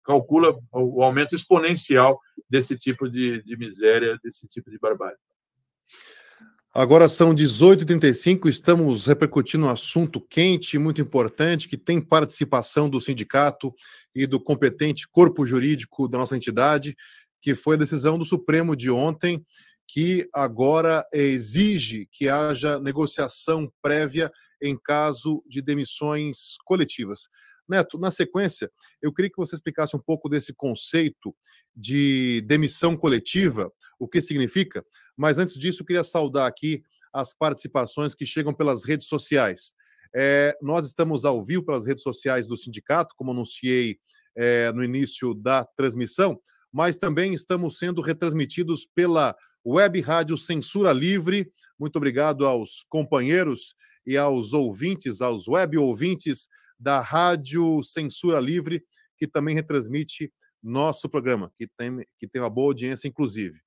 calcula 0.05 0.57
o 0.72 1.03
aumento 1.03 1.34
exponencial 1.34 2.20
desse 2.49 2.78
tipo 2.78 3.09
de, 3.09 3.43
de 3.43 3.57
miséria, 3.57 4.18
desse 4.22 4.47
tipo 4.47 4.70
de 4.70 4.78
barbárie. 4.78 5.18
Agora 6.78 7.08
são 7.08 7.34
18h35, 7.34 8.50
estamos 8.50 9.06
repercutindo 9.06 9.64
um 9.64 9.70
assunto 9.70 10.20
quente, 10.20 10.76
muito 10.76 11.00
importante, 11.00 11.66
que 11.66 11.78
tem 11.78 12.02
participação 12.02 12.86
do 12.86 13.00
sindicato 13.00 13.74
e 14.14 14.26
do 14.26 14.38
competente 14.38 15.08
corpo 15.08 15.46
jurídico 15.46 16.06
da 16.06 16.18
nossa 16.18 16.36
entidade, 16.36 16.94
que 17.40 17.54
foi 17.54 17.76
a 17.76 17.78
decisão 17.78 18.18
do 18.18 18.26
Supremo 18.26 18.76
de 18.76 18.90
ontem, 18.90 19.42
que 19.88 20.28
agora 20.34 21.02
exige 21.14 22.06
que 22.12 22.28
haja 22.28 22.78
negociação 22.78 23.72
prévia 23.80 24.30
em 24.60 24.76
caso 24.78 25.42
de 25.48 25.62
demissões 25.62 26.58
coletivas. 26.62 27.20
Neto, 27.68 27.98
na 27.98 28.10
sequência, 28.10 28.70
eu 29.02 29.12
queria 29.12 29.30
que 29.30 29.36
você 29.36 29.54
explicasse 29.54 29.96
um 29.96 30.00
pouco 30.00 30.28
desse 30.28 30.52
conceito 30.52 31.34
de 31.74 32.42
demissão 32.46 32.96
coletiva, 32.96 33.72
o 33.98 34.08
que 34.08 34.22
significa, 34.22 34.84
mas 35.16 35.38
antes 35.38 35.58
disso, 35.58 35.82
eu 35.82 35.86
queria 35.86 36.04
saudar 36.04 36.46
aqui 36.46 36.82
as 37.12 37.32
participações 37.32 38.14
que 38.14 38.26
chegam 38.26 38.52
pelas 38.52 38.84
redes 38.84 39.08
sociais. 39.08 39.72
É, 40.14 40.56
nós 40.62 40.86
estamos 40.86 41.24
ao 41.24 41.44
vivo 41.44 41.64
pelas 41.64 41.86
redes 41.86 42.02
sociais 42.02 42.46
do 42.46 42.56
sindicato, 42.56 43.14
como 43.16 43.32
anunciei 43.32 43.98
é, 44.36 44.70
no 44.72 44.84
início 44.84 45.34
da 45.34 45.64
transmissão, 45.64 46.40
mas 46.72 46.98
também 46.98 47.32
estamos 47.32 47.78
sendo 47.78 48.02
retransmitidos 48.02 48.86
pela 48.94 49.34
Web 49.64 50.00
Rádio 50.00 50.36
Censura 50.36 50.92
Livre. 50.92 51.50
Muito 51.78 51.96
obrigado 51.96 52.46
aos 52.46 52.84
companheiros 52.88 53.74
e 54.06 54.16
aos 54.16 54.52
ouvintes, 54.52 55.20
aos 55.20 55.48
web 55.48 55.78
ouvintes 55.78 56.48
da 56.78 57.00
Rádio 57.00 57.82
Censura 57.82 58.40
Livre, 58.40 58.84
que 59.18 59.26
também 59.26 59.54
retransmite 59.54 60.32
nosso 60.62 61.08
programa, 61.08 61.52
que 61.56 61.68
tem, 61.76 62.00
que 62.18 62.28
tem 62.28 62.42
uma 62.42 62.50
boa 62.50 62.68
audiência, 62.68 63.08
inclusive. 63.08 63.58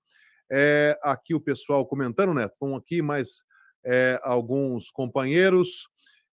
É, 0.51 0.97
aqui 1.03 1.33
o 1.33 1.39
pessoal 1.39 1.85
comentando, 1.85 2.33
Neto, 2.33 2.55
vão 2.59 2.75
aqui 2.75 3.01
mais 3.01 3.41
é, 3.85 4.19
alguns 4.23 4.89
companheiros. 4.89 5.87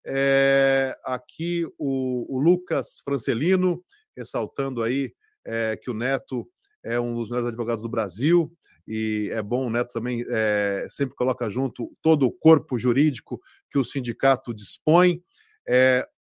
É, 0.05 0.95
aqui 1.05 1.65
o, 1.77 2.25
o, 2.29 2.39
Lucas 2.39 2.99
Francelino, 3.03 3.83
ressaltando 4.15 4.83
aí 4.83 5.13
é, 5.45 5.77
que 5.81 5.89
o 5.89 5.93
Neto 5.93 6.47
é 6.83 6.99
um 6.99 7.13
dos 7.13 7.29
melhores 7.29 7.47
advogados 7.47 7.81
do 7.81 7.89
Brasil, 7.89 8.51
e 8.85 9.29
é 9.31 9.41
bom, 9.41 9.67
o 9.67 9.69
Neto 9.69 9.93
também 9.93 10.25
é, 10.27 10.85
sempre 10.89 11.15
coloca 11.15 11.49
junto 11.49 11.95
todo 12.01 12.25
o 12.25 12.31
corpo 12.31 12.77
jurídico 12.77 13.41
que 13.71 13.79
o 13.79 13.85
sindicato 13.85 14.53
dispõe. 14.53 15.23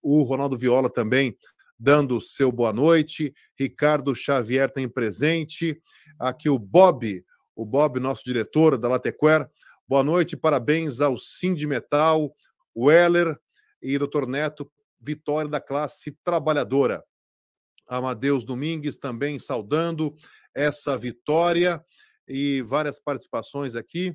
O 0.02 0.22
Ronaldo 0.22 0.56
Viola 0.56 0.88
também 0.88 1.36
dando 1.78 2.20
seu 2.20 2.52
boa 2.52 2.72
noite. 2.72 3.34
Ricardo 3.58 4.14
Xavier 4.14 4.70
tem 4.70 4.88
presente. 4.88 5.80
Aqui 6.18 6.48
o 6.48 6.58
Bob, 6.58 7.24
o 7.54 7.64
Bob, 7.64 7.98
nosso 7.98 8.24
diretor 8.24 8.76
da 8.76 8.88
Latequer. 8.88 9.48
Boa 9.88 10.02
noite, 10.04 10.36
parabéns 10.36 11.00
ao 11.00 11.18
Sindimetal, 11.18 12.34
Weller 12.76 13.38
e 13.82 13.98
Dr. 13.98 14.26
Neto, 14.26 14.70
vitória 15.00 15.50
da 15.50 15.60
classe 15.60 16.12
trabalhadora. 16.22 17.02
Amadeus 17.88 18.44
Domingues 18.44 18.96
também 18.96 19.38
saudando 19.38 20.14
essa 20.54 20.96
vitória 20.96 21.84
e 22.28 22.62
várias 22.62 23.00
participações 23.00 23.74
aqui. 23.74 24.14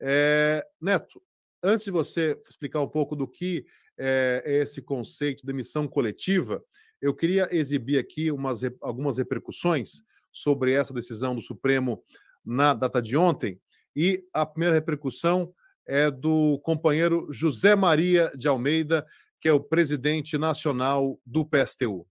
É, 0.00 0.66
Neto, 0.80 1.22
antes 1.62 1.84
de 1.84 1.90
você 1.90 2.40
explicar 2.48 2.80
um 2.80 2.88
pouco 2.88 3.14
do 3.14 3.28
que 3.28 3.64
é 3.98 4.42
esse 4.62 4.80
conceito 4.82 5.44
de 5.44 5.52
emissão 5.52 5.86
coletiva, 5.86 6.62
eu 7.00 7.12
queria 7.12 7.48
exibir 7.50 7.98
aqui 7.98 8.30
umas, 8.30 8.60
algumas 8.80 9.18
repercussões 9.18 10.00
sobre 10.32 10.72
essa 10.72 10.94
decisão 10.94 11.34
do 11.34 11.42
Supremo 11.42 12.00
na 12.44 12.72
data 12.72 13.02
de 13.02 13.16
ontem. 13.16 13.60
E 13.94 14.22
a 14.32 14.46
primeira 14.46 14.74
repercussão 14.74 15.52
é 15.86 16.10
do 16.10 16.60
companheiro 16.62 17.26
José 17.30 17.74
Maria 17.74 18.30
de 18.36 18.46
Almeida, 18.46 19.04
que 19.40 19.48
é 19.48 19.52
o 19.52 19.60
presidente 19.60 20.38
nacional 20.38 21.18
do 21.26 21.44
PSTU. 21.44 22.06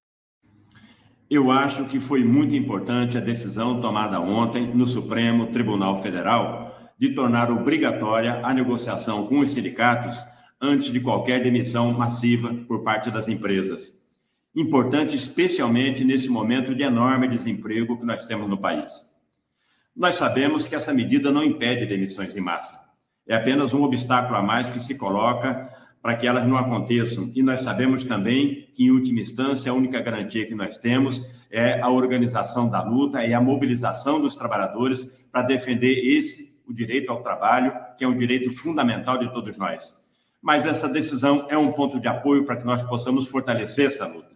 Eu 1.30 1.50
acho 1.50 1.86
que 1.86 1.98
foi 1.98 2.26
muito 2.26 2.54
importante 2.54 3.18
a 3.18 3.22
decisão 3.22 3.80
tomada 3.80 4.20
ontem 4.20 4.68
no 4.76 4.86
Supremo 4.86 5.48
Tribunal 5.48 6.04
Federal 6.04 6.92
de 7.00 7.16
tornar 7.16 7.50
obrigatória 7.50 8.42
a 8.46 8.54
negociação 8.54 9.26
com 9.26 9.40
os 9.40 9.54
sindicatos 9.54 10.18
antes 10.62 10.92
de 10.92 11.00
qualquer 11.00 11.42
demissão 11.42 11.92
massiva 11.92 12.54
por 12.68 12.84
parte 12.84 13.10
das 13.10 13.28
empresas. 13.28 14.00
Importante, 14.56 15.16
especialmente 15.16 16.04
nesse 16.04 16.30
momento 16.30 16.76
de 16.76 16.84
enorme 16.84 17.28
desemprego 17.28 17.98
que 17.98 18.06
nós 18.06 18.28
temos 18.28 18.48
no 18.48 18.58
país. 18.58 18.92
Nós 19.96 20.16
sabemos 20.16 20.68
que 20.68 20.76
essa 20.76 20.94
medida 20.94 21.32
não 21.32 21.44
impede 21.44 21.86
demissões 21.86 22.36
em 22.36 22.42
massa. 22.42 22.80
É 23.28 23.36
apenas 23.36 23.74
um 23.74 23.82
obstáculo 23.82 24.38
a 24.38 24.42
mais 24.42 24.70
que 24.70 24.80
se 24.80 24.96
coloca 24.96 25.70
para 26.02 26.16
que 26.16 26.28
elas 26.28 26.48
não 26.48 26.58
aconteçam. 26.58 27.32
E 27.36 27.42
nós 27.42 27.64
sabemos 27.64 28.04
também 28.04 28.70
que, 28.74 28.86
em 28.86 28.92
última 28.92 29.22
instância, 29.22 29.72
a 29.72 29.76
única 29.76 30.02
garantia 30.02 30.46
que 30.46 30.56
nós 30.56 30.80
temos 30.80 31.26
é 31.50 31.80
a 31.80 31.90
organização 31.90 32.70
da 32.70 32.84
luta 32.84 33.26
e 33.26 33.34
a 33.34 33.42
mobilização 33.42 34.20
dos 34.20 34.36
trabalhadores 34.36 35.06
para 35.32 35.44
defender 35.44 36.00
esse, 36.18 36.62
o 36.68 36.74
direito 36.74 37.12
ao 37.12 37.22
trabalho, 37.22 37.74
que 37.98 38.04
é 38.04 38.08
um 38.08 38.18
direito 38.18 38.52
fundamental 38.54 39.18
de 39.18 39.32
todos 39.32 39.58
nós. 39.58 40.01
Mas 40.42 40.66
essa 40.66 40.90
decisão 40.90 41.48
é 41.50 41.58
um 41.58 41.72
ponto 41.72 42.00
de 42.00 42.08
apoio 42.08 42.46
para 42.46 42.58
que 42.58 42.66
nós 42.66 42.82
possamos 42.84 43.28
fortalecer 43.28 43.88
essa 43.88 44.08
luta. 44.08 44.32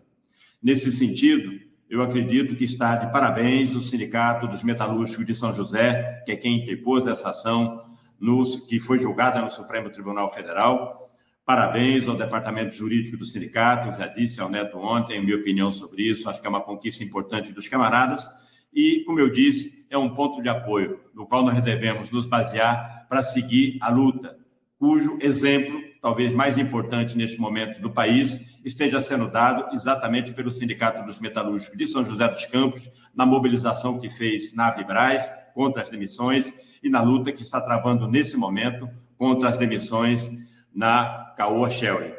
Nesse 0.62 0.91
sentido, 0.91 1.60
eu 1.89 2.01
acredito 2.01 2.56
que 2.56 2.64
está 2.64 2.95
de 2.95 3.12
parabéns 3.12 3.76
o 3.76 3.82
Sindicato 3.82 4.47
dos 4.47 4.64
Metalúrgicos 4.64 5.26
de 5.26 5.36
São 5.36 5.53
José, 5.53 6.24
que 6.26 6.32
é 6.32 6.36
quem 6.36 6.64
interpôs 6.64 7.08
essa 7.08 7.30
ação, 7.30 7.84
no, 8.20 8.43
que 8.68 8.80
foi 8.80 8.99
julgada 8.99 9.41
no 9.41 9.49
Supremo 9.49 9.89
Tribunal 9.89 10.32
Federal, 10.32 11.06
Parabéns 11.45 12.08
ao 12.08 12.18
departamento 12.18 12.74
jurídico 12.74 13.18
do 13.18 13.26
sindicato, 13.26 13.95
já 13.99 14.08
disse 14.08 14.41
ao 14.41 14.49
Neto 14.49 14.80
ontem, 14.80 15.24
minha 15.24 15.38
opinião 15.38 15.72
sobre 15.72 16.01
isso, 16.01 16.28
acho 16.28 16.41
que 16.41 16.47
é 16.47 16.49
uma 16.49 16.64
conquista 16.64 17.03
importante 17.03 17.53
dos 17.53 17.68
camaradas. 17.70 18.26
E, 18.74 19.03
como 19.06 19.20
eu 19.20 19.30
disse, 19.30 19.86
é 19.91 19.95
um 19.95 20.16
ponto 20.16 20.41
de 20.41 20.49
apoio 20.49 20.99
no 21.14 21.28
qual 21.28 21.45
nós 21.45 21.64
devemos 21.64 22.10
nos 22.10 22.26
basear 22.26 23.06
para 23.08 23.22
seguir 23.22 23.78
a 23.80 23.91
luta, 23.91 24.36
cujo 24.80 25.20
exemplo, 25.22 25.80
talvez 26.06 26.36
mais 26.36 26.56
importante 26.60 27.18
neste 27.18 27.41
momento 27.41 27.82
do 27.82 27.89
país, 27.89 28.39
esteja 28.64 29.01
sendo 29.01 29.28
dado 29.28 29.74
exatamente 29.74 30.32
pelo 30.36 30.51
Sindicato 30.51 31.03
dos 31.03 31.20
Metalúrgicos 31.20 31.76
de 31.76 31.88
São 31.88 32.06
José 32.06 32.28
dos 32.28 32.45
Campos, 32.45 32.84
na 33.16 33.26
mobilização 33.26 33.99
que 33.99 34.08
fez 34.08 34.53
na 34.53 34.70
Vibraz 34.70 35.34
contra 35.56 35.82
as 35.82 35.89
demissões 35.89 36.53
e 36.84 36.91
na 36.91 37.01
luta 37.01 37.32
que 37.32 37.41
está 37.41 37.60
travando 37.60 38.08
nesse 38.08 38.38
momento 38.38 38.88
contra 39.18 39.49
as 39.49 39.58
demissões 39.58 40.30
na 40.72 41.34
Caoa 41.36 41.72
Shelly. 41.72 42.14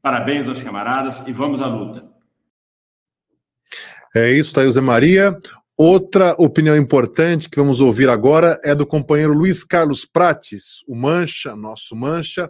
Parabéns 0.00 0.46
aos 0.46 0.62
camaradas 0.62 1.20
e 1.26 1.32
vamos 1.32 1.60
à 1.60 1.66
luta. 1.66 2.08
É 4.14 4.30
isso, 4.30 4.54
Thaís 4.54 4.74
Zé 4.74 4.80
Maria. 4.80 5.36
Outra 5.76 6.36
opinião 6.38 6.76
importante 6.76 7.50
que 7.50 7.56
vamos 7.56 7.80
ouvir 7.80 8.08
agora 8.08 8.60
é 8.62 8.76
do 8.76 8.86
companheiro 8.86 9.34
Luiz 9.34 9.64
Carlos 9.64 10.04
Prates, 10.04 10.84
o 10.86 10.94
Mancha, 10.94 11.56
nosso 11.56 11.96
Mancha, 11.96 12.48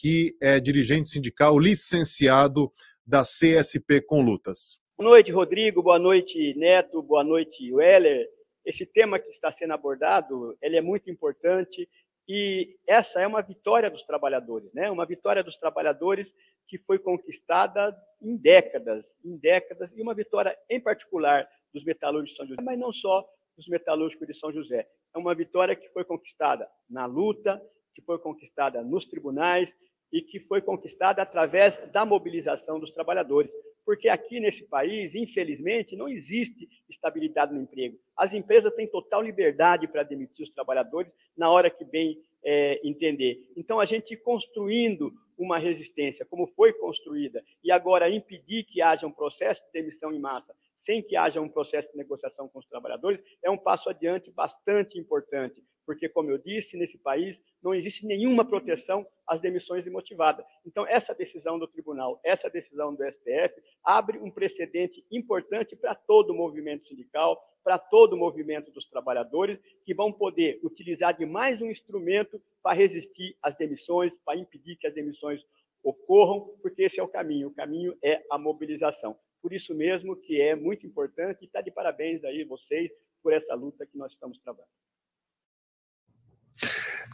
que 0.00 0.34
é 0.40 0.58
dirigente 0.58 1.10
sindical 1.10 1.58
licenciado 1.58 2.72
da 3.06 3.20
CSP 3.20 4.00
com 4.00 4.22
Lutas. 4.22 4.80
Boa 4.96 5.10
noite, 5.10 5.30
Rodrigo. 5.30 5.82
Boa 5.82 5.98
noite, 5.98 6.54
Neto. 6.56 7.02
Boa 7.02 7.22
noite, 7.22 7.70
Weller. 7.70 8.26
Esse 8.64 8.86
tema 8.86 9.18
que 9.18 9.28
está 9.28 9.52
sendo 9.52 9.74
abordado, 9.74 10.56
ele 10.62 10.78
é 10.78 10.80
muito 10.80 11.10
importante 11.10 11.86
e 12.26 12.78
essa 12.86 13.20
é 13.20 13.26
uma 13.26 13.42
vitória 13.42 13.90
dos 13.90 14.02
trabalhadores, 14.04 14.72
né? 14.72 14.90
Uma 14.90 15.04
vitória 15.04 15.44
dos 15.44 15.56
trabalhadores 15.58 16.32
que 16.66 16.78
foi 16.78 16.98
conquistada 16.98 17.94
em 18.22 18.36
décadas, 18.36 19.14
em 19.22 19.36
décadas, 19.36 19.90
e 19.94 20.00
uma 20.00 20.14
vitória 20.14 20.56
em 20.70 20.80
particular 20.80 21.46
dos 21.74 21.84
metalúrgicos 21.84 22.32
de 22.32 22.36
São 22.36 22.46
José, 22.46 22.62
mas 22.62 22.78
não 22.78 22.92
só 22.92 23.28
dos 23.56 23.68
metalúrgicos 23.68 24.26
de 24.26 24.34
São 24.34 24.52
José. 24.52 24.88
É 25.14 25.18
uma 25.18 25.34
vitória 25.34 25.76
que 25.76 25.88
foi 25.90 26.04
conquistada 26.04 26.66
na 26.88 27.04
luta, 27.04 27.60
que 27.94 28.02
foi 28.02 28.18
conquistada 28.18 28.82
nos 28.82 29.04
tribunais 29.04 29.74
e 30.12 30.22
que 30.22 30.40
foi 30.40 30.60
conquistada 30.60 31.22
através 31.22 31.78
da 31.92 32.04
mobilização 32.04 32.78
dos 32.80 32.90
trabalhadores. 32.90 33.50
Porque 33.84 34.08
aqui 34.08 34.40
nesse 34.40 34.64
país, 34.64 35.14
infelizmente, 35.14 35.96
não 35.96 36.08
existe 36.08 36.68
estabilidade 36.88 37.52
no 37.54 37.62
emprego. 37.62 37.98
As 38.16 38.34
empresas 38.34 38.72
têm 38.74 38.86
total 38.86 39.22
liberdade 39.22 39.88
para 39.88 40.02
demitir 40.02 40.44
os 40.44 40.52
trabalhadores 40.52 41.10
na 41.36 41.50
hora 41.50 41.70
que 41.70 41.84
bem 41.84 42.20
é, 42.44 42.80
entender. 42.84 43.50
Então, 43.56 43.80
a 43.80 43.84
gente 43.84 44.16
construindo 44.16 45.12
uma 45.36 45.58
resistência, 45.58 46.26
como 46.26 46.46
foi 46.48 46.72
construída, 46.74 47.42
e 47.64 47.72
agora 47.72 48.10
impedir 48.10 48.64
que 48.64 48.82
haja 48.82 49.06
um 49.06 49.12
processo 49.12 49.62
de 49.66 49.72
demissão 49.72 50.12
em 50.12 50.18
massa, 50.18 50.54
sem 50.78 51.02
que 51.02 51.16
haja 51.16 51.40
um 51.40 51.48
processo 51.48 51.90
de 51.90 51.96
negociação 51.96 52.48
com 52.48 52.58
os 52.58 52.66
trabalhadores, 52.66 53.20
é 53.42 53.50
um 53.50 53.56
passo 53.56 53.88
adiante 53.88 54.30
bastante 54.30 54.98
importante, 54.98 55.62
porque, 55.86 56.08
como 56.08 56.30
eu 56.30 56.38
disse, 56.38 56.76
nesse 56.76 56.98
país 56.98 57.40
não 57.62 57.74
existe 57.74 58.06
nenhuma 58.06 58.44
proteção 58.44 59.06
às 59.26 59.40
demissões 59.40 59.86
imotivadas. 59.86 60.44
Então, 60.64 60.86
essa 60.86 61.14
decisão 61.14 61.58
do 61.58 61.66
tribunal, 61.66 62.20
essa 62.24 62.48
decisão 62.48 62.94
do 62.94 63.04
STF, 63.04 63.54
abre 63.84 64.18
um 64.18 64.30
precedente 64.30 65.04
importante 65.10 65.76
para 65.76 65.94
todo 65.94 66.30
o 66.30 66.36
movimento 66.36 66.86
sindical, 66.86 67.40
para 67.62 67.78
todo 67.78 68.14
o 68.14 68.18
movimento 68.18 68.70
dos 68.70 68.88
trabalhadores, 68.88 69.58
que 69.84 69.94
vão 69.94 70.12
poder 70.12 70.60
utilizar 70.62 71.16
de 71.16 71.26
mais 71.26 71.60
um 71.60 71.70
instrumento 71.70 72.40
para 72.62 72.76
resistir 72.76 73.36
às 73.42 73.54
demissões, 73.56 74.12
para 74.24 74.38
impedir 74.38 74.76
que 74.76 74.86
as 74.86 74.94
demissões 74.94 75.44
ocorram, 75.82 76.56
porque 76.62 76.82
esse 76.82 77.00
é 77.00 77.02
o 77.02 77.08
caminho. 77.08 77.48
O 77.48 77.54
caminho 77.54 77.96
é 78.02 78.24
a 78.30 78.38
mobilização. 78.38 79.18
Por 79.42 79.52
isso 79.52 79.74
mesmo 79.74 80.16
que 80.16 80.40
é 80.40 80.54
muito 80.54 80.86
importante 80.86 81.42
e 81.42 81.46
está 81.46 81.60
de 81.60 81.70
parabéns 81.70 82.22
aí 82.24 82.44
vocês 82.44 82.90
por 83.22 83.32
essa 83.32 83.54
luta 83.54 83.86
que 83.86 83.96
nós 83.96 84.12
estamos 84.12 84.38
travando. 84.38 84.68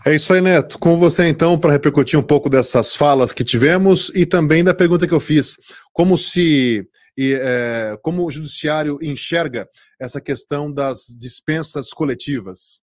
É 0.04 0.14
isso 0.14 0.32
aí, 0.32 0.40
Neto. 0.40 0.78
Com 0.78 0.96
você, 0.96 1.26
então, 1.26 1.58
para 1.58 1.72
repercutir 1.72 2.18
um 2.18 2.22
pouco 2.22 2.48
dessas 2.48 2.94
falas 2.94 3.32
que 3.32 3.42
tivemos 3.42 4.10
e 4.14 4.26
também 4.26 4.62
da 4.62 4.74
pergunta 4.74 5.06
que 5.06 5.14
eu 5.14 5.20
fiz. 5.20 5.56
Como 5.92 6.16
se 6.18 6.88
e 7.16 7.32
é, 7.32 7.98
como 8.02 8.26
o 8.26 8.30
judiciário 8.30 8.98
enxerga 9.00 9.68
essa 9.98 10.20
questão 10.20 10.70
das 10.70 11.06
dispensas 11.18 11.90
coletivas? 11.90 12.82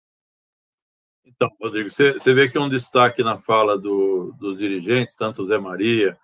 Então, 1.24 1.48
Rodrigo, 1.60 1.90
você, 1.90 2.34
vê 2.34 2.48
que 2.48 2.58
um 2.58 2.68
destaque 2.68 3.22
na 3.22 3.38
fala 3.38 3.78
do, 3.78 4.34
dos 4.38 4.58
dirigentes, 4.58 5.14
tanto 5.14 5.46
Zé 5.46 5.58
Maria 5.58 6.16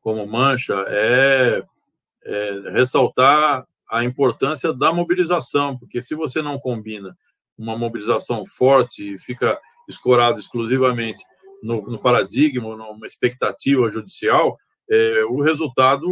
como 0.00 0.26
Mancha, 0.26 0.84
é, 0.88 1.64
é 2.24 2.70
ressaltar 2.70 3.66
a 3.90 4.04
importância 4.04 4.72
da 4.72 4.92
mobilização, 4.92 5.76
porque 5.76 6.00
se 6.00 6.14
você 6.14 6.40
não 6.40 6.58
combina 6.58 7.16
uma 7.56 7.76
mobilização 7.76 8.44
forte 8.46 9.14
e 9.14 9.18
fica 9.18 9.58
escorado 9.88 10.38
exclusivamente 10.38 11.22
no, 11.62 11.82
no 11.82 11.98
paradigma, 11.98 12.76
numa 12.76 13.06
expectativa 13.06 13.90
judicial, 13.90 14.56
é, 14.90 15.24
o 15.24 15.40
resultado 15.40 16.06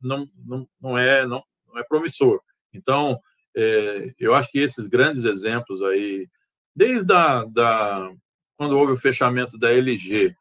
não, 0.00 0.28
não, 0.44 0.68
não, 0.80 0.98
é, 0.98 1.26
não, 1.26 1.42
não 1.66 1.78
é 1.78 1.84
promissor. 1.84 2.40
Então, 2.72 3.18
é, 3.56 4.12
eu 4.18 4.34
acho 4.34 4.50
que 4.50 4.58
esses 4.58 4.86
grandes 4.88 5.24
exemplos 5.24 5.82
aí, 5.82 6.28
desde 6.74 7.12
a, 7.12 7.44
da, 7.44 8.10
quando 8.56 8.76
houve 8.76 8.92
o 8.92 8.96
fechamento 8.96 9.58
da 9.58 9.72
LG, 9.72 10.34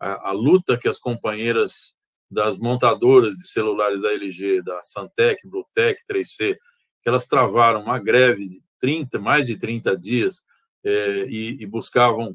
a, 0.00 0.30
a, 0.30 0.32
luta 0.32 0.76
que 0.76 0.88
as 0.88 0.98
companheiras 0.98 1.94
das 2.30 2.58
montadoras 2.58 3.36
de 3.36 3.48
celulares 3.48 4.00
da 4.02 4.12
LG, 4.12 4.62
da 4.62 4.82
Santec, 4.82 5.46
Bluetech, 5.48 6.02
3C, 6.10 6.56
que 7.02 7.08
elas 7.08 7.26
travaram 7.26 7.82
uma 7.82 7.98
greve 7.98 8.48
de 8.48 8.62
30, 8.80 9.18
mais 9.18 9.44
de 9.44 9.56
30 9.56 9.96
dias 9.96 10.42
é, 10.84 11.26
e, 11.28 11.56
e, 11.60 11.66
buscavam 11.66 12.34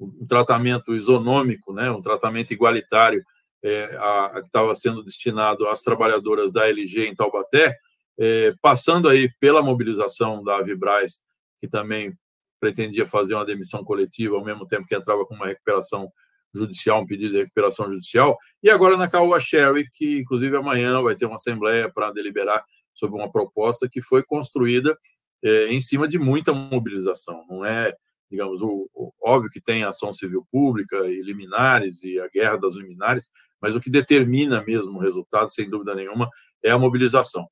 um 0.00 0.26
tratamento 0.26 0.94
isonômico, 0.94 1.72
né, 1.72 1.90
um 1.90 2.00
tratamento 2.00 2.52
igualitário 2.52 3.24
é, 3.62 3.96
a, 3.96 4.26
a, 4.26 4.40
que 4.40 4.48
estava 4.48 4.74
sendo 4.74 5.02
destinado 5.02 5.68
às 5.68 5.82
trabalhadoras 5.82 6.52
da 6.52 6.68
LG 6.68 7.06
em 7.06 7.14
Taubaté, 7.14 7.76
é, 8.18 8.54
passando 8.60 9.08
aí 9.08 9.30
pela 9.38 9.62
mobilização 9.62 10.42
da 10.42 10.56
Avibraz, 10.56 11.20
que 11.58 11.68
também 11.68 12.16
pretendia 12.60 13.06
fazer 13.06 13.34
uma 13.34 13.44
demissão 13.44 13.84
coletiva, 13.84 14.36
ao 14.36 14.44
mesmo 14.44 14.66
tempo 14.66 14.86
que 14.86 14.94
entrava 14.94 15.24
com 15.24 15.34
uma 15.34 15.46
recuperação 15.46 16.10
judicial, 16.54 17.00
um 17.00 17.06
pedido 17.06 17.32
de 17.32 17.38
recuperação 17.38 17.86
judicial, 17.90 18.38
e 18.62 18.70
agora 18.70 18.96
na 18.96 19.08
Caoa 19.08 19.40
Sherry, 19.40 19.88
que 19.90 20.18
inclusive 20.20 20.56
amanhã 20.56 21.00
vai 21.02 21.16
ter 21.16 21.26
uma 21.26 21.36
assembleia 21.36 21.90
para 21.90 22.12
deliberar 22.12 22.64
sobre 22.94 23.16
uma 23.16 23.30
proposta 23.30 23.88
que 23.88 24.02
foi 24.02 24.22
construída 24.22 24.96
é, 25.44 25.66
em 25.68 25.80
cima 25.80 26.06
de 26.06 26.18
muita 26.18 26.52
mobilização, 26.52 27.44
não 27.48 27.64
é 27.64 27.94
digamos, 28.32 28.62
o, 28.62 28.88
o, 28.94 29.12
óbvio 29.20 29.50
que 29.50 29.60
tem 29.60 29.84
ação 29.84 30.14
civil 30.14 30.46
pública 30.50 31.06
e 31.06 31.20
liminares 31.20 32.02
e 32.02 32.18
a 32.18 32.26
guerra 32.28 32.56
das 32.56 32.74
liminares, 32.74 33.28
mas 33.60 33.76
o 33.76 33.80
que 33.80 33.90
determina 33.90 34.64
mesmo 34.64 34.98
o 34.98 35.02
resultado, 35.02 35.52
sem 35.52 35.68
dúvida 35.68 35.94
nenhuma, 35.94 36.30
é 36.62 36.70
a 36.70 36.78
mobilização. 36.78 37.46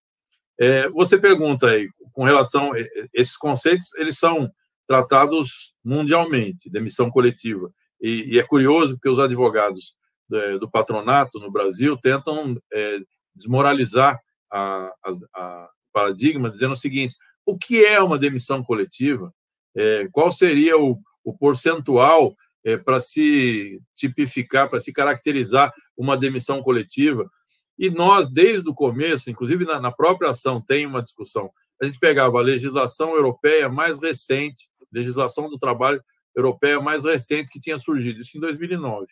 É, 0.59 0.88
você 0.88 1.18
pergunta 1.18 1.68
aí, 1.68 1.86
com 2.12 2.24
relação 2.24 2.72
a 2.72 2.78
esses 3.12 3.36
conceitos, 3.36 3.95
eles 3.97 4.18
são 4.18 4.51
tratados 4.88 5.74
mundialmente, 5.84 6.70
demissão 6.70 7.11
coletiva, 7.11 7.70
e, 8.01 8.34
e 8.34 8.38
é 8.38 8.43
curioso 8.43 8.95
porque 8.95 9.09
os 9.11 9.18
advogados 9.18 9.95
é, 10.32 10.59
do 10.59 10.70
patronato 10.70 11.38
no 11.38 11.51
Brasil 11.51 11.95
tentam 11.99 12.57
é, 12.72 12.99
desmoralizar 13.34 14.18
a, 14.51 14.91
a, 15.05 15.12
a 15.34 15.68
paradigma, 15.93 16.51
dizendo 16.51 16.72
o 16.72 16.76
seguinte: 16.76 17.14
o 17.51 17.59
que 17.59 17.84
é 17.84 18.01
uma 18.01 18.18
demissão 18.18 18.62
coletiva? 18.62 19.32
é, 19.74 20.09
qual 20.11 20.30
seria 20.30 20.78
o, 20.78 20.98
o 21.24 21.36
percentual 21.36 22.34
é, 22.64 22.76
para 22.76 23.01
se 23.01 23.80
tipificar, 23.94 24.68
para 24.68 24.80
se 24.80 24.92
caracterizar 24.92 25.72
uma 25.96 26.16
demissão 26.16 26.62
coletiva. 26.62 27.30
E 27.78 27.88
nós, 27.88 28.28
desde 28.28 28.68
o 28.68 28.74
começo, 28.74 29.30
inclusive 29.30 29.64
na, 29.64 29.80
na, 29.80 29.90
própria 29.90 30.30
ação, 30.30 30.61
tem 30.61 30.86
uma 30.86 31.03
discussão. 31.03 31.51
A 31.80 31.86
gente 31.86 31.98
pegava 31.98 32.38
a 32.38 32.42
legislação 32.42 33.14
europeia 33.14 33.68
mais 33.68 33.98
recente, 33.98 34.68
legislação 34.92 35.48
do 35.48 35.57
trabalho 35.57 36.03
europeia 36.36 36.80
mais 36.80 37.05
recente 37.05 37.51
que 37.51 37.59
tinha 37.59 37.78
surgido, 37.78 38.20
isso 38.20 38.36
em 38.36 38.40
2009. 38.40 39.07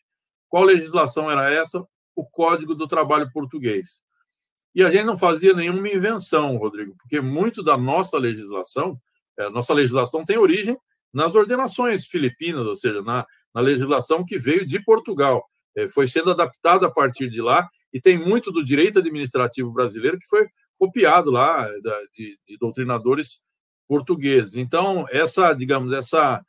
Qual 0.49 0.64
legislação 0.64 1.30
era 1.30 1.51
essa? 1.51 1.82
O 2.14 2.24
Código 2.24 2.74
do 2.74 2.86
Trabalho 2.86 3.30
Português. 3.32 4.01
E 4.79 4.85
a 4.85 4.91
gente 4.93 5.07
não 5.07 5.18
fazia 5.18 5.53
nenhuma 5.53 5.89
invenção, 5.89 6.57
Rodrigo, 6.57 6.95
porque 6.97 7.20
muito 7.20 7.64
da 7.64 7.76
nossa 7.76 8.16
legislação 8.16 8.97
é, 9.37 9.49
nossa 9.49 9.72
legislação 9.72 10.24
tem 10.24 10.37
origem 10.37 10.76
nas 11.12 11.35
ordenações 11.35 12.07
filipinas, 12.07 12.64
ou 12.64 12.76
seja, 12.76 13.03
na, 13.03 13.24
na 13.55 13.61
legislação 13.61 14.24
que 14.24 14.39
veio 14.39 14.66
de 14.66 14.81
Portugal. 14.81 15.45
É, 15.76 15.89
foi 15.89 16.09
sendo 16.09 16.31
adaptada 16.31 16.87
a 16.87 16.91
partir 16.91 17.31
de 17.31 17.41
lá 17.41 17.68
e 17.93 18.01
tem 18.01 18.18
muito 18.18 18.51
do 18.51 18.62
direito 18.62 18.99
administrativo 18.99 19.72
brasileiro 19.72 20.18
que 20.18 20.26
foi 20.26 20.47
copiado 20.79 21.31
lá 21.31 21.68
da, 21.83 22.01
de, 22.12 22.39
de 22.45 22.59
doutrinadores 22.59 23.41
portugueses. 23.87 24.55
Então, 24.55 25.07
essa, 25.11 25.53
digamos, 25.55 25.93
essa, 25.93 26.45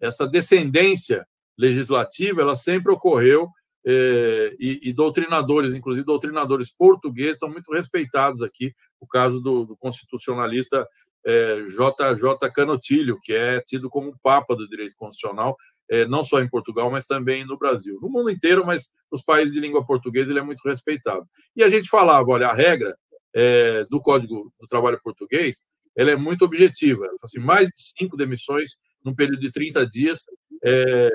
essa 0.00 0.26
descendência 0.26 1.26
legislativa, 1.58 2.42
ela 2.42 2.56
sempre 2.56 2.92
ocorreu 2.92 3.48
é, 3.86 4.56
e, 4.58 4.80
e, 4.82 4.92
doutrinadores, 4.92 5.72
inclusive 5.72 6.04
doutrinadores 6.04 6.70
portugueses, 6.70 7.38
são 7.38 7.48
muito 7.48 7.72
respeitados 7.72 8.42
aqui. 8.42 8.74
O 8.98 9.06
caso 9.06 9.40
do, 9.40 9.64
do 9.64 9.76
constitucionalista 9.76 10.86
é, 11.24 11.62
JJ 11.66 12.50
Canotilho, 12.52 13.20
que 13.22 13.32
é 13.32 13.60
tido 13.60 13.88
como 13.88 14.08
um 14.08 14.18
papa 14.22 14.56
do 14.56 14.68
direito 14.68 14.96
constitucional, 14.96 15.56
é, 15.88 16.04
não 16.04 16.24
só 16.24 16.40
em 16.40 16.48
Portugal, 16.48 16.90
mas 16.90 17.06
também 17.06 17.44
no 17.44 17.56
Brasil. 17.56 17.96
No 18.02 18.08
mundo 18.08 18.28
inteiro, 18.28 18.66
mas 18.66 18.90
nos 19.10 19.22
países 19.22 19.54
de 19.54 19.60
língua 19.60 19.86
portuguesa 19.86 20.30
ele 20.30 20.40
é 20.40 20.42
muito 20.42 20.66
respeitado. 20.66 21.24
E 21.54 21.62
a 21.62 21.68
gente 21.68 21.88
falava, 21.88 22.28
olha, 22.28 22.48
a 22.48 22.52
regra 22.52 22.96
é, 23.32 23.84
do 23.84 24.00
Código 24.00 24.52
do 24.58 24.66
Trabalho 24.66 25.00
Português 25.00 25.62
ela 25.96 26.10
é 26.10 26.16
muito 26.16 26.44
objetiva. 26.44 27.08
Assim, 27.22 27.38
mais 27.38 27.68
de 27.68 27.80
cinco 27.98 28.16
demissões 28.16 28.72
num 29.04 29.14
período 29.14 29.40
de 29.40 29.50
30 29.50 29.86
dias 29.86 30.24
é, 30.64 31.10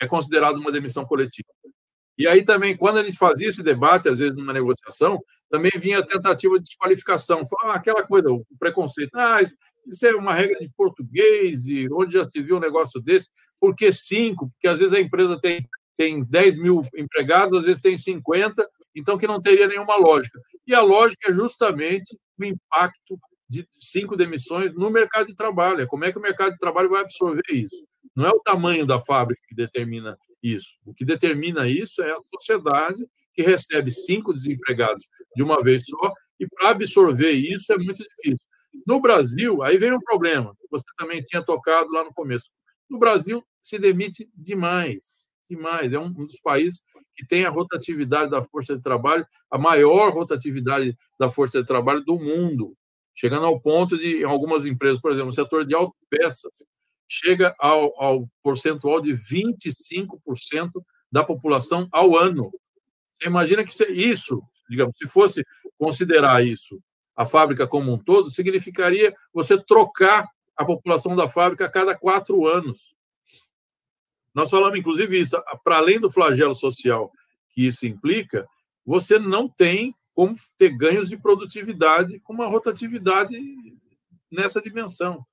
é 0.00 0.06
considerado 0.06 0.56
uma 0.56 0.72
demissão 0.72 1.04
coletiva. 1.04 1.48
E 2.18 2.26
aí 2.26 2.44
também, 2.44 2.76
quando 2.76 2.98
a 2.98 3.04
gente 3.04 3.16
fazia 3.16 3.48
esse 3.48 3.62
debate, 3.62 4.08
às 4.08 4.18
vezes 4.18 4.36
numa 4.36 4.52
negociação, 4.52 5.22
também 5.48 5.70
vinha 5.78 6.00
a 6.00 6.06
tentativa 6.06 6.56
de 6.58 6.64
desqualificação. 6.64 7.46
Falava, 7.46 7.74
ah, 7.74 7.76
aquela 7.76 8.02
coisa, 8.02 8.30
o 8.30 8.44
preconceito. 8.58 9.14
Ah, 9.14 9.40
isso 9.86 10.04
é 10.06 10.14
uma 10.14 10.34
regra 10.34 10.58
de 10.58 10.68
português, 10.76 11.66
e 11.66 11.88
onde 11.92 12.14
já 12.14 12.24
se 12.24 12.42
viu 12.42 12.56
um 12.56 12.60
negócio 12.60 13.00
desse? 13.00 13.28
Por 13.60 13.74
que 13.74 13.90
cinco? 13.92 14.50
Porque 14.50 14.68
às 14.68 14.78
vezes 14.78 14.92
a 14.92 15.00
empresa 15.00 15.40
tem, 15.40 15.64
tem 15.96 16.24
10 16.24 16.56
mil 16.58 16.84
empregados, 16.96 17.58
às 17.58 17.64
vezes 17.64 17.80
tem 17.80 17.96
50, 17.96 18.68
então 18.94 19.16
que 19.16 19.26
não 19.26 19.40
teria 19.40 19.68
nenhuma 19.68 19.96
lógica. 19.96 20.40
E 20.66 20.74
a 20.74 20.82
lógica 20.82 21.30
é 21.30 21.32
justamente 21.32 22.18
o 22.38 22.44
impacto 22.44 23.18
de 23.48 23.66
cinco 23.80 24.16
demissões 24.16 24.74
no 24.74 24.90
mercado 24.90 25.28
de 25.28 25.34
trabalho. 25.34 25.80
É 25.80 25.86
como 25.86 26.04
é 26.04 26.12
que 26.12 26.18
o 26.18 26.22
mercado 26.22 26.52
de 26.52 26.58
trabalho 26.58 26.90
vai 26.90 27.00
absorver 27.00 27.42
isso? 27.50 27.76
Não 28.14 28.26
é 28.26 28.30
o 28.30 28.40
tamanho 28.40 28.84
da 28.84 29.00
fábrica 29.00 29.40
que 29.48 29.54
determina 29.54 30.18
isso. 30.42 30.78
O 30.84 30.94
que 30.94 31.04
determina 31.04 31.68
isso 31.68 32.02
é 32.02 32.12
a 32.12 32.18
sociedade 32.18 33.06
que 33.32 33.42
recebe 33.42 33.90
cinco 33.90 34.32
desempregados 34.34 35.04
de 35.36 35.42
uma 35.42 35.62
vez 35.62 35.84
só, 35.86 36.12
e 36.40 36.46
para 36.46 36.70
absorver 36.70 37.32
isso 37.32 37.72
é 37.72 37.78
muito 37.78 38.02
difícil. 38.02 38.46
No 38.86 39.00
Brasil, 39.00 39.62
aí 39.62 39.76
vem 39.76 39.92
um 39.92 40.00
problema, 40.00 40.54
que 40.60 40.66
você 40.70 40.84
também 40.96 41.22
tinha 41.22 41.42
tocado 41.42 41.90
lá 41.90 42.04
no 42.04 42.12
começo. 42.12 42.50
No 42.88 42.98
Brasil, 42.98 43.44
se 43.62 43.78
demite 43.78 44.28
demais, 44.34 45.28
demais. 45.48 45.92
É 45.92 45.98
um 45.98 46.12
dos 46.12 46.40
países 46.40 46.80
que 47.14 47.26
tem 47.26 47.44
a 47.44 47.50
rotatividade 47.50 48.30
da 48.30 48.42
força 48.42 48.76
de 48.76 48.82
trabalho, 48.82 49.26
a 49.50 49.58
maior 49.58 50.12
rotatividade 50.12 50.96
da 51.18 51.28
força 51.28 51.60
de 51.60 51.66
trabalho 51.66 52.04
do 52.04 52.16
mundo, 52.18 52.76
chegando 53.14 53.46
ao 53.46 53.60
ponto 53.60 53.98
de, 53.98 54.18
em 54.18 54.24
algumas 54.24 54.64
empresas, 54.64 55.00
por 55.00 55.10
exemplo, 55.10 55.28
no 55.28 55.34
setor 55.34 55.66
de 55.66 55.74
autopeças, 55.74 56.52
chega 57.08 57.54
ao, 57.58 58.00
ao 58.02 58.28
percentual 58.42 59.00
de 59.00 59.12
25% 59.12 60.82
da 61.10 61.24
população 61.24 61.88
ao 61.90 62.16
ano. 62.16 62.52
Você 63.14 63.26
imagina 63.26 63.64
que 63.64 63.72
isso, 63.90 64.42
digamos, 64.68 64.96
se 64.96 65.08
fosse 65.08 65.44
considerar 65.78 66.44
isso 66.44 66.80
a 67.16 67.24
fábrica 67.24 67.66
como 67.66 67.92
um 67.92 67.98
todo, 67.98 68.30
significaria 68.30 69.12
você 69.32 69.60
trocar 69.60 70.28
a 70.56 70.64
população 70.64 71.16
da 71.16 71.26
fábrica 71.26 71.64
a 71.64 71.70
cada 71.70 71.96
quatro 71.96 72.46
anos. 72.46 72.94
Nós 74.32 74.50
falamos, 74.50 74.78
inclusive, 74.78 75.20
isso, 75.20 75.36
para 75.64 75.78
além 75.78 75.98
do 75.98 76.10
flagelo 76.10 76.54
social 76.54 77.10
que 77.50 77.66
isso 77.66 77.86
implica, 77.86 78.46
você 78.86 79.18
não 79.18 79.48
tem 79.48 79.92
como 80.14 80.36
ter 80.56 80.70
ganhos 80.76 81.08
de 81.08 81.16
produtividade 81.16 82.20
com 82.20 82.32
uma 82.32 82.46
rotatividade 82.46 83.36
nessa 84.30 84.62
dimensão. 84.62 85.26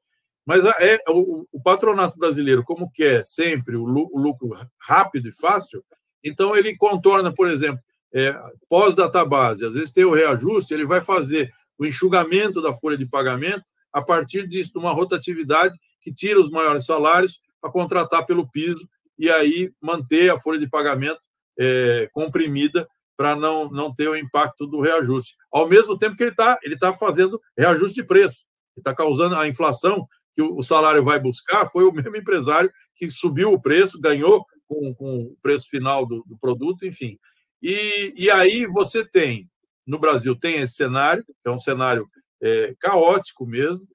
Mas 0.46 0.64
é, 0.80 1.00
o, 1.10 1.48
o, 1.52 1.62
patronato 1.62 2.18
brasileiro, 2.18 2.64
como 2.64 2.92
quer 2.92 3.26
sempre 3.26 3.76
o, 3.76 3.84
lucro 3.84 4.56
rápido 4.80 5.28
e 5.28 5.32
fácil, 5.32 5.84
então 6.24 6.56
ele 6.56 6.78
contorna, 6.78 7.34
por 7.34 7.48
exemplo, 7.50 7.80
é, 8.14 8.38
pós-database, 8.70 9.66
às 9.66 9.74
vezes 9.74 9.92
tem 9.92 10.06
o 10.06 10.14
reajuste, 10.14 10.74
ele 10.74 10.86
vai 10.86 11.02
fazer 11.02 11.52
o 11.78 11.86
enxugamento 11.86 12.62
da 12.62 12.72
folha 12.72 12.98
de 12.98 13.06
pagamento 13.06 13.64
a 13.92 14.02
partir 14.02 14.48
disso, 14.48 14.74
de 14.74 14.80
uma 14.80 14.92
rotatividade 14.92 15.78
que 16.00 16.14
tira 16.14 16.40
os 16.40 16.50
maiores 16.50 16.86
salários 16.86 17.42
para 17.60 17.72
contratar 17.72 18.26
pelo 18.26 18.50
piso 18.50 18.88
e 19.18 19.30
aí 19.30 19.72
manter 19.82 20.30
a 20.30 20.40
folha 20.40 20.60
de 20.60 20.70
pagamento 20.70 21.20
é, 21.58 22.08
comprimida 22.14 22.88
para 23.18 23.36
não, 23.36 23.70
não 23.70 23.94
ter 23.94 24.10
o 24.10 24.16
impacto 24.16 24.68
do 24.68 24.82
reajuste. 24.82 25.36
Ao 25.52 25.68
mesmo 25.68 25.98
tempo 25.98 26.16
que 26.16 26.24
ele 26.24 26.32
está 26.32 26.60
ele 26.62 26.78
tá 26.78 26.94
fazendo 26.94 27.42
reajuste 27.58 27.96
de 27.96 28.04
preço, 28.04 28.46
está 28.78 28.94
causando 28.94 29.36
a 29.36 29.48
inflação 29.48 30.08
que 30.36 30.42
o 30.42 30.62
salário 30.62 31.04
vai 31.04 31.18
buscar, 31.18 31.70
foi 31.70 31.86
o 31.86 31.92
mesmo 31.94 32.16
empresário 32.16 32.72
que 32.94 33.10
subiu 33.10 33.54
o 33.54 33.62
preço, 33.62 34.00
ganhou 34.00 34.46
com, 34.68 34.94
com 34.94 35.22
o 35.22 35.38
preço 35.42 35.70
final 35.70 36.06
do, 36.06 36.24
do 36.28 36.38
produto, 36.38 36.86
enfim. 36.86 37.18
E, 37.62 38.14
e 38.18 38.30
aí 38.30 38.68
você 38.68 39.06
tem, 39.06 39.50
no 39.88 39.98
Brasil, 39.98 40.36
tem 40.36 40.58
esse 40.58 40.74
cenário, 40.74 41.24
que 41.26 41.48
é 41.48 41.52
um 41.52 41.58
cenário 41.58 42.08
é, 42.42 42.76
caótico 42.80 43.46
mesmo, 43.46 43.88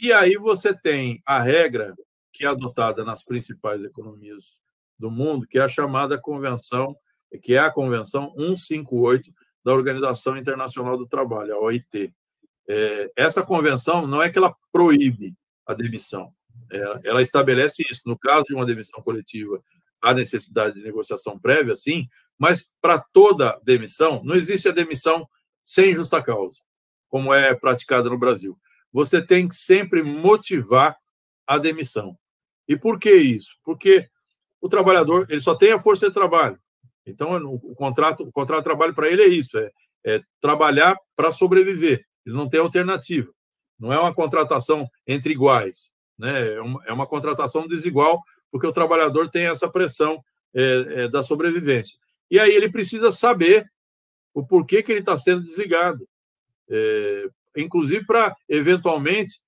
e 0.00 0.12
aí 0.12 0.36
você 0.36 0.74
tem 0.74 1.20
a 1.26 1.40
regra 1.40 1.94
que 2.32 2.44
é 2.44 2.48
adotada 2.48 3.04
nas 3.04 3.22
principais 3.22 3.84
economias 3.84 4.56
do 4.98 5.10
mundo, 5.10 5.46
que 5.46 5.58
é 5.58 5.62
a 5.62 5.68
chamada 5.68 6.18
convenção, 6.18 6.96
que 7.42 7.54
é 7.54 7.58
a 7.58 7.70
convenção 7.70 8.32
158 8.36 9.30
da 9.64 9.74
Organização 9.74 10.36
Internacional 10.36 10.96
do 10.96 11.06
Trabalho, 11.06 11.54
a 11.54 11.60
OIT. 11.60 12.14
É, 12.68 13.10
essa 13.16 13.42
convenção 13.42 14.06
não 14.06 14.22
é 14.22 14.30
que 14.30 14.38
ela 14.38 14.54
proíbe 14.72 15.34
a 15.68 15.74
demissão, 15.74 16.32
é, 16.72 17.00
ela 17.04 17.22
estabelece 17.22 17.84
isso. 17.88 18.02
No 18.06 18.18
caso 18.18 18.44
de 18.46 18.54
uma 18.54 18.66
demissão 18.66 19.02
coletiva, 19.02 19.62
há 20.02 20.14
necessidade 20.14 20.76
de 20.76 20.82
negociação 20.82 21.38
prévia, 21.38 21.76
sim, 21.76 22.08
mas 22.38 22.66
para 22.80 22.98
toda 23.12 23.60
demissão, 23.62 24.22
não 24.24 24.34
existe 24.34 24.68
a 24.68 24.72
demissão 24.72 25.28
sem 25.62 25.94
justa 25.94 26.22
causa, 26.22 26.58
como 27.08 27.34
é 27.34 27.54
praticada 27.54 28.08
no 28.08 28.18
Brasil. 28.18 28.58
Você 28.92 29.20
tem 29.20 29.46
que 29.46 29.54
sempre 29.54 30.02
motivar 30.02 30.96
a 31.46 31.58
demissão. 31.58 32.16
E 32.66 32.76
por 32.76 32.98
que 32.98 33.14
isso? 33.14 33.56
Porque 33.62 34.08
o 34.60 34.68
trabalhador 34.68 35.26
ele 35.28 35.40
só 35.40 35.54
tem 35.54 35.72
a 35.72 35.78
força 35.78 36.08
de 36.08 36.14
trabalho. 36.14 36.58
Então, 37.04 37.36
o 37.44 37.74
contrato, 37.74 38.22
o 38.22 38.32
contrato 38.32 38.60
de 38.60 38.64
trabalho 38.64 38.94
para 38.94 39.08
ele 39.08 39.22
é 39.22 39.28
isso: 39.28 39.58
é, 39.58 39.70
é 40.04 40.22
trabalhar 40.40 40.96
para 41.16 41.32
sobreviver. 41.32 42.04
Ele 42.24 42.36
não 42.36 42.48
tem 42.48 42.60
alternativa. 42.60 43.32
Não 43.78 43.92
é 43.92 43.98
uma 43.98 44.14
contratação 44.14 44.88
entre 45.06 45.32
iguais. 45.32 45.90
Né? 46.18 46.54
É, 46.54 46.60
uma, 46.60 46.84
é 46.86 46.92
uma 46.92 47.06
contratação 47.06 47.66
desigual, 47.66 48.22
porque 48.50 48.66
o 48.66 48.72
trabalhador 48.72 49.30
tem 49.30 49.46
essa 49.46 49.68
pressão 49.68 50.22
é, 50.54 51.04
é, 51.04 51.08
da 51.08 51.22
sobrevivência. 51.22 51.96
E 52.30 52.38
aí 52.38 52.50
ele 52.50 52.70
precisa 52.70 53.12
saber 53.12 53.70
o 54.34 54.44
porquê 54.44 54.82
que 54.82 54.90
ele 54.90 55.00
está 55.00 55.16
sendo 55.16 55.42
desligado. 55.42 56.06
É, 56.68 57.28
inclusive 57.56 58.04
para, 58.04 58.36
eventualmente, 58.48 59.40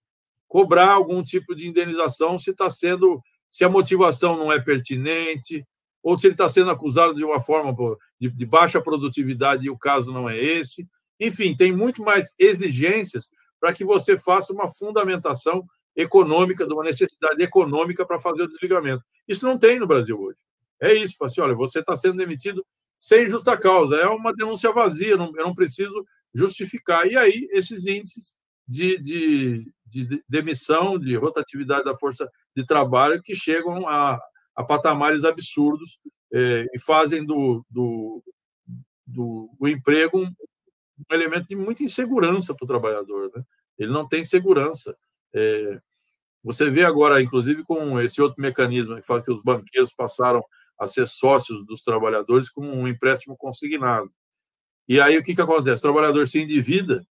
cobrar 0.49 0.91
algum 0.91 1.23
tipo 1.23 1.55
de 1.55 1.69
indenização 1.69 2.39
se 2.39 2.51
está 2.51 2.71
sendo, 2.71 3.23
se 3.51 3.65
a 3.65 3.69
motivação 3.69 4.37
não 4.37 4.51
é 4.51 4.61
pertinente, 4.61 5.65
ou 6.03 6.17
se 6.17 6.27
ele 6.27 6.35
está 6.35 6.49
sendo 6.49 6.71
acusado 6.71 7.15
de 7.15 7.25
uma 7.25 7.41
forma 7.41 7.75
de, 8.19 8.31
de 8.31 8.47
baixa 8.47 8.81
produtividade 8.81 9.67
e 9.67 9.71
o 9.71 9.79
caso 9.79 10.13
não 10.13 10.29
é 10.29 10.39
esse. 10.39 10.89
Enfim, 11.19 11.55
tem 11.55 11.71
muito 11.73 12.03
mais 12.03 12.35
exigências 12.39 13.29
para 13.61 13.73
que 13.73 13.85
você 13.85 14.19
faça 14.19 14.53
uma 14.53 14.73
fundamentação 14.73 15.65
econômica, 15.95 16.67
de 16.67 16.73
uma 16.73 16.85
necessidade 16.85 17.43
econômica 17.43 18.07
para 18.07 18.19
fazer 18.19 18.43
o 18.43 18.49
desligamento. 18.49 19.05
Isso 19.29 19.47
não 19.47 19.59
tem 19.59 19.79
no 19.79 19.87
Brasil 19.87 20.19
hoje. 20.19 20.39
É 20.81 20.95
isso, 20.95 21.15
assim, 21.23 21.41
olha, 21.41 21.55
você 21.55 21.81
está 21.81 21.97
sendo 21.97 22.17
demitido 22.17 22.65
sem 22.99 23.27
justa 23.27 23.57
causa, 23.57 23.97
é 23.97 24.07
uma 24.07 24.33
denúncia 24.35 24.73
vazia, 24.73 25.17
não, 25.17 25.33
eu 25.37 25.45
não 25.45 25.55
preciso 25.55 26.05
justificar. 26.35 27.07
E 27.07 27.17
aí, 27.17 27.49
esses 27.51 27.87
índices 27.87 28.35
de, 28.67 28.99
de, 28.99 29.73
de 29.87 30.23
demissão, 30.29 30.99
de 30.99 31.17
rotatividade 31.17 31.85
da 31.85 31.97
força 31.97 32.31
de 32.57 32.65
trabalho 32.65 33.23
que 33.23 33.35
chegam 33.35 33.89
a, 33.89 34.19
a 34.55 34.65
patamares 34.65 35.25
absurdos 35.25 35.99
é, 36.33 36.67
e 36.73 36.79
fazem 36.79 37.25
do, 37.25 37.65
do, 37.69 38.23
do, 39.07 39.51
do 39.59 39.69
emprego 39.69 40.27
um, 41.11 41.15
elemento 41.15 41.49
de 41.49 41.57
muita 41.57 41.83
insegurança 41.83 42.55
para 42.55 42.65
o 42.65 42.69
trabalhador. 42.69 43.31
Né? 43.35 43.43
Ele 43.79 43.93
não 43.93 44.07
tem 44.07 44.25
segurança. 44.25 44.97
É, 45.35 45.81
você 46.43 46.71
vê 46.71 46.85
agora, 46.85 47.21
inclusive, 47.21 47.65
com 47.65 48.01
esse 48.01 48.21
outro 48.21 48.41
mecanismo 48.41 48.97
que 48.97 49.07
fala 49.07 49.23
que 49.23 49.31
os 49.31 49.43
banqueiros 49.43 49.93
passaram 49.93 50.43
a 50.79 50.87
ser 50.87 51.07
sócios 51.07 51.67
dos 51.67 51.83
trabalhadores 51.83 52.49
com 52.49 52.63
um 52.63 52.89
empréstimo 52.89 53.37
consignado. 53.37 54.11
E 54.89 55.01
aí 55.01 55.17
o 55.19 55.23
que, 55.23 55.35
que 55.35 55.41
acontece? 55.41 55.79
O 55.79 55.83
trabalhador 55.83 56.27
se 56.27 56.41
endivida 56.41 57.07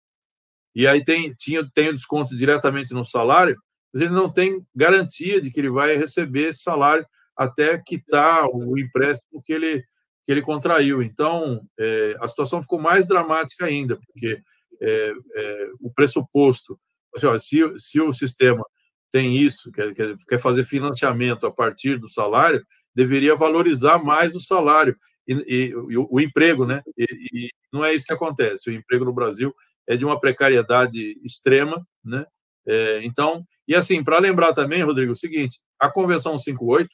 e 0.74 0.86
aí 0.86 1.04
tem, 1.04 1.34
tinha, 1.34 1.68
tem 1.74 1.88
o 1.88 1.92
desconto 1.92 2.36
diretamente 2.36 2.94
no 2.94 3.04
salário, 3.04 3.56
mas 3.92 4.02
ele 4.02 4.12
não 4.12 4.30
tem 4.30 4.64
garantia 4.74 5.40
de 5.40 5.50
que 5.50 5.60
ele 5.60 5.70
vai 5.70 5.96
receber 5.96 6.48
esse 6.48 6.62
salário 6.62 7.06
até 7.36 7.78
quitar 7.78 8.46
o 8.46 8.78
empréstimo 8.78 9.42
que 9.42 9.52
ele, 9.52 9.84
que 10.28 10.32
ele 10.32 10.42
contraiu. 10.42 11.02
Então, 11.02 11.66
é, 11.80 12.14
a 12.20 12.28
situação 12.28 12.60
ficou 12.60 12.78
mais 12.78 13.06
dramática 13.06 13.64
ainda, 13.64 13.96
porque 13.96 14.38
é, 14.78 15.12
é, 15.34 15.70
o 15.80 15.90
pressuposto, 15.90 16.78
assim, 17.16 17.26
ó, 17.26 17.38
se, 17.38 17.58
se 17.78 17.98
o 17.98 18.12
sistema 18.12 18.62
tem 19.10 19.38
isso, 19.38 19.72
quer, 19.72 19.94
quer 19.94 20.38
fazer 20.38 20.66
financiamento 20.66 21.46
a 21.46 21.50
partir 21.50 21.98
do 21.98 22.10
salário, 22.10 22.62
deveria 22.94 23.34
valorizar 23.34 24.04
mais 24.04 24.34
o 24.34 24.40
salário 24.40 24.94
e, 25.26 25.32
e, 25.32 25.68
e 25.70 25.96
o, 25.96 26.06
o, 26.10 26.20
emprego, 26.20 26.66
né? 26.66 26.82
E, 26.94 27.06
e, 27.32 27.50
não 27.72 27.82
é 27.82 27.94
isso 27.94 28.04
que 28.04 28.12
acontece. 28.12 28.68
O 28.68 28.72
emprego 28.74 29.06
no 29.06 29.14
Brasil 29.14 29.50
é 29.86 29.96
de 29.96 30.04
uma 30.04 30.20
precariedade 30.20 31.18
extrema, 31.24 31.82
né? 32.04 32.26
É, 32.66 33.02
então, 33.02 33.42
e 33.66 33.74
assim, 33.74 34.04
para 34.04 34.18
lembrar 34.18 34.52
também, 34.52 34.82
Rodrigo, 34.82 35.12
o 35.12 35.16
seguinte: 35.16 35.58
a 35.80 35.90
Convenção 35.90 36.38
58 36.38 36.86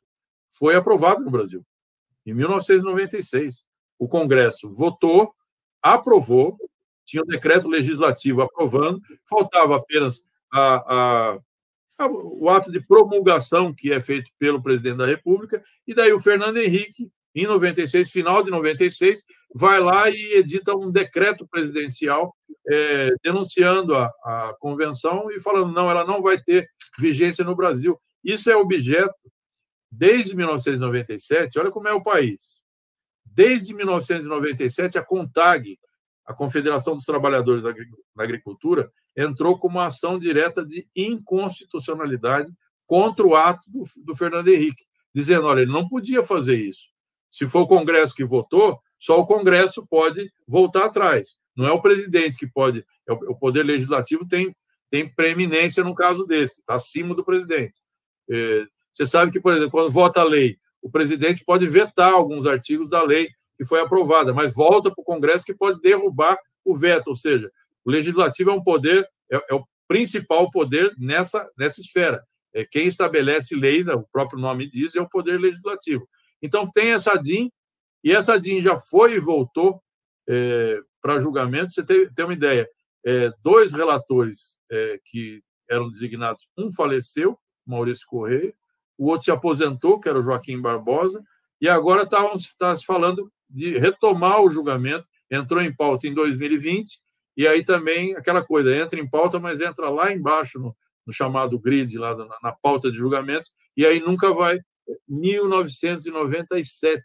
foi 0.57 0.77
aprovado 0.77 1.25
no 1.25 1.33
Brasil, 1.33 1.67
em 2.27 2.35
1996. 2.35 3.65
O 3.99 4.09
Congresso 4.09 4.71
votou, 4.71 5.33
aprovou, 5.83 6.59
tinha 7.05 7.23
um 7.23 7.27
decreto 7.27 7.69
legislativo 7.69 8.43
aprovando, 8.43 9.01
faltava 9.29 9.77
apenas 9.77 10.23
a, 10.53 11.39
a, 11.99 12.07
o 12.07 12.49
ato 12.49 12.73
de 12.73 12.81
promulgação 12.81 13.73
que 13.75 13.93
é 13.93 14.01
feito 14.01 14.31
pelo 14.39 14.63
presidente 14.63 14.99
da 14.99 15.07
República, 15.07 15.63
e 15.87 15.95
daí 15.95 16.13
o 16.13 16.21
Fernando 16.21 16.57
Henrique, 16.57 17.11
em 17.35 17.47
96, 17.47 18.11
final 18.11 18.43
de 18.43 18.51
96, 18.51 19.23
vai 19.55 19.81
lá 19.81 20.09
e 20.09 20.35
edita 20.35 20.75
um 20.75 20.91
decreto 20.91 21.47
presidencial 21.47 22.35
é, 22.67 23.11
denunciando 23.23 23.95
a, 23.97 24.07
a 24.07 24.57
convenção 24.59 25.31
e 25.31 25.41
falando 25.41 25.73
não, 25.73 25.91
ela 25.91 26.05
não 26.05 26.23
vai 26.23 26.41
ter 26.41 26.69
vigência 26.99 27.45
no 27.45 27.55
Brasil. 27.55 27.99
Isso 28.23 28.51
é 28.51 28.57
objeto 28.57 29.15
desde 29.97 30.35
1997. 30.35 31.59
Olha 31.59 31.71
como 31.71 31.89
é 31.89 31.93
o 31.93 32.03
país. 32.03 32.61
Desde 33.25 33.75
1997, 33.75 34.99
a 34.99 35.03
CONTAG, 35.03 35.79
a 36.27 36.35
Confederação 36.35 36.95
dos 36.95 37.05
Trabalhadores 37.05 37.63
da 37.63 38.23
Agricultura, 38.23 38.91
entrou 39.17 39.59
com 39.59 39.69
uma 39.69 39.87
ação 39.87 40.19
direta 40.19 40.65
de 40.65 40.87
inconstitucionalidade 40.95 42.53
contra 42.87 43.27
o 43.27 43.35
ato 43.35 43.63
do, 43.69 43.85
do 44.05 44.17
Fernando 44.17 44.49
Henrique, 44.49 44.85
dizendo: 45.15 45.47
olha, 45.47 45.61
ele 45.61 45.73
não 45.73 45.89
podia 45.89 46.23
fazer 46.23 46.57
isso. 46.57 46.89
Se 47.31 47.47
for 47.49 47.63
o 47.63 47.67
Congresso 47.67 48.15
que 48.15 48.25
votou, 48.25 48.81
só 48.99 49.19
o 49.19 49.27
Congresso 49.27 49.87
pode 49.87 50.33
voltar 50.47 50.87
atrás. 50.87 51.37
Não 51.57 51.67
é 51.67 51.73
o 51.73 51.83
presidente 51.83 52.37
que 52.37 52.47
pode. 52.47 52.85
É 53.07 53.13
o 53.13 53.37
Poder 53.37 53.63
Legislativo 53.63 54.27
tem, 54.27 54.55
tem 54.91 55.09
preeminência 55.09 55.85
no 55.85 55.95
caso 55.95 56.25
desse, 56.25 56.61
está 56.61 56.75
acima 56.75 57.15
do 57.15 57.25
presidente. 57.25 57.81
É, 58.31 58.67
você 58.95 59.05
sabe 59.05 59.33
que, 59.33 59.41
por 59.41 59.53
exemplo, 59.53 59.73
quando 59.73 59.91
vota 59.91 60.21
a 60.21 60.25
lei, 60.25 60.57
o 60.81 60.91
presidente 60.91 61.45
pode 61.45 61.67
vetar 61.67 62.13
alguns 62.13 62.47
artigos 62.47 62.89
da 62.89 63.03
lei 63.03 63.29
que 63.57 63.65
foi 63.65 63.81
aprovada, 63.81 64.33
mas 64.33 64.55
volta 64.55 64.91
para 64.91 65.03
o 65.03 65.05
Congresso 65.05 65.45
que 65.45 65.55
pode 65.55 65.81
derrubar 65.81 66.39
o 66.65 66.77
veto, 66.77 67.09
ou 67.09 67.17
seja, 67.17 67.51
o 67.85 67.91
legislativo 67.91 68.51
é 68.51 68.53
um 68.53 68.63
poder, 68.63 69.07
é, 69.31 69.41
é 69.51 69.55
o 69.55 69.67
principal 69.87 70.51
poder 70.51 70.93
nessa, 70.99 71.49
nessa 71.59 71.81
esfera. 71.81 72.25
É 72.53 72.65
quem 72.65 72.87
estabelece 72.87 73.55
leis, 73.55 73.89
o 73.89 74.07
próprio 74.13 74.39
nome 74.39 74.71
diz, 74.71 74.95
é 74.95 75.01
o 75.01 75.09
poder 75.09 75.41
legislativo. 75.41 76.09
Então 76.41 76.65
tem 76.71 76.93
essa 76.93 77.17
DIN, 77.17 77.51
e 78.03 78.13
essa 78.13 78.39
DIN 78.39 78.61
já 78.61 78.77
foi 78.77 79.15
e 79.15 79.21
voltou 79.21 79.83
é, 80.29 80.79
para 81.03 81.19
julgamento. 81.19 81.73
Você 81.73 81.83
tem, 81.83 82.09
tem 82.13 82.25
uma 82.25 82.35
ideia, 82.35 82.69
é, 83.05 83.33
dois 83.43 83.73
relatores 83.73 84.59
é, 84.71 85.01
que 85.05 85.43
eram 85.69 85.91
designados, 85.91 86.47
um 86.57 86.71
faleceu, 86.71 87.39
Maurício 87.67 88.07
Correia, 88.07 88.55
o 88.99 89.09
outro 89.09 89.25
se 89.25 89.31
aposentou, 89.31 90.01
que 90.01 90.09
era 90.09 90.19
o 90.19 90.23
Joaquim 90.23 90.61
Barbosa, 90.61 91.23
e 91.61 91.69
agora 91.69 92.03
está 92.03 92.25
tá 92.59 92.77
se 92.77 92.85
falando 92.85 93.31
de 93.49 93.79
retomar 93.79 94.41
o 94.43 94.51
julgamento, 94.51 95.09
entrou 95.31 95.63
em 95.63 95.75
pauta 95.75 96.07
em 96.07 96.15
2020, 96.15 96.99
e 97.37 97.47
aí 97.47 97.65
também 97.65 98.15
aquela 98.17 98.43
coisa, 98.45 98.77
entra 98.77 99.01
em 99.01 99.09
pauta, 99.09 99.39
mas 99.39 99.61
entra 99.61 99.89
lá 99.89 100.13
embaixo 100.13 100.59
no, 100.59 100.77
no 101.07 101.13
chamado 101.13 101.59
grid, 101.59 101.99
lá 101.99 102.17
na, 102.17 102.27
na, 102.43 102.53
pauta 102.53 102.91
de 102.91 102.99
julgamentos, 102.99 103.51
e 103.77 103.85
aí 103.85 104.01
nunca 104.01 104.33
vai. 104.33 104.61
1997. 105.09 107.03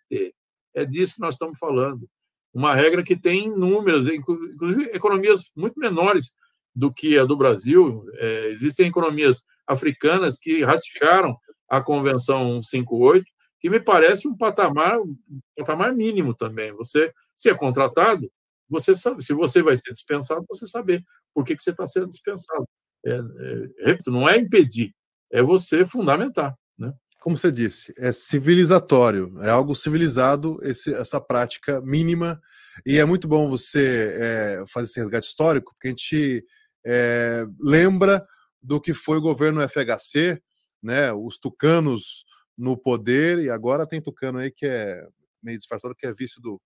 É 0.76 0.86
disso 0.86 1.16
que 1.16 1.22
nós 1.22 1.36
estamos 1.36 1.58
falando. 1.58 2.08
Uma 2.54 2.76
regra 2.76 3.02
que 3.04 3.16
tem 3.16 3.48
inúmeras, 3.48 4.06
inclusive 4.08 4.92
economias 4.94 5.50
muito 5.56 5.80
menores 5.80 6.32
do 6.76 6.94
que 6.94 7.18
a 7.18 7.26
do 7.26 7.38
Brasil. 7.38 8.04
É, 8.16 8.50
existem 8.50 8.88
economias 8.88 9.42
africanas 9.68 10.38
que 10.38 10.64
ratificaram 10.64 11.38
a 11.70 11.82
Convenção 11.82 12.62
158, 12.62 13.26
que 13.60 13.70
me 13.70 13.80
parece 13.80 14.28
um 14.28 14.36
patamar, 14.36 15.00
um 15.00 15.16
patamar 15.58 15.94
mínimo 15.94 16.34
também. 16.34 16.72
Você, 16.74 17.12
se 17.36 17.50
é 17.50 17.54
contratado, 17.54 18.32
você 18.70 18.96
sabe, 18.96 19.24
se 19.24 19.34
você 19.34 19.62
vai 19.62 19.76
ser 19.76 19.92
dispensado, 19.92 20.46
você 20.48 20.66
saber 20.68 21.04
por 21.34 21.44
que, 21.44 21.56
que 21.56 21.64
você 21.64 21.72
está 21.72 21.86
sendo 21.86 22.10
dispensado. 22.10 22.68
É, 23.06 23.12
é, 23.12 23.86
repito, 23.86 24.12
não 24.12 24.28
é 24.28 24.38
impedir, 24.38 24.94
é 25.32 25.42
você 25.42 25.86
fundamentar. 25.86 26.56
Né? 26.78 26.94
Como 27.20 27.38
você 27.38 27.52
disse, 27.52 27.94
é 27.98 28.12
civilizatório, 28.12 29.34
é 29.42 29.50
algo 29.50 29.76
civilizado 29.76 30.58
esse, 30.62 30.94
essa 30.94 31.20
prática 31.20 31.82
mínima, 31.82 32.40
e 32.86 32.98
é 32.98 33.06
muito 33.06 33.28
bom 33.28 33.50
você 33.50 34.16
é, 34.18 34.64
fazer 34.68 34.86
esse 34.86 35.00
resgate 35.00 35.28
histórico, 35.28 35.74
porque 35.74 35.88
a 35.88 35.92
gente 35.92 36.46
é, 36.86 37.46
lembra 37.60 38.26
do 38.62 38.80
que 38.80 38.94
foi 38.94 39.18
o 39.18 39.22
governo 39.22 39.62
FHC, 39.68 40.42
né, 40.82 41.12
os 41.14 41.38
tucanos 41.38 42.26
no 42.58 42.78
poder, 42.78 43.40
e 43.40 43.50
agora 43.50 43.88
tem 43.88 44.02
tucano 44.02 44.40
aí 44.40 44.52
que 44.52 44.66
é 44.66 45.08
meio 45.42 45.58
disfarçado, 45.58 45.96
que 45.96 46.06
é 46.06 46.14
vice 46.14 46.42
do, 46.42 46.62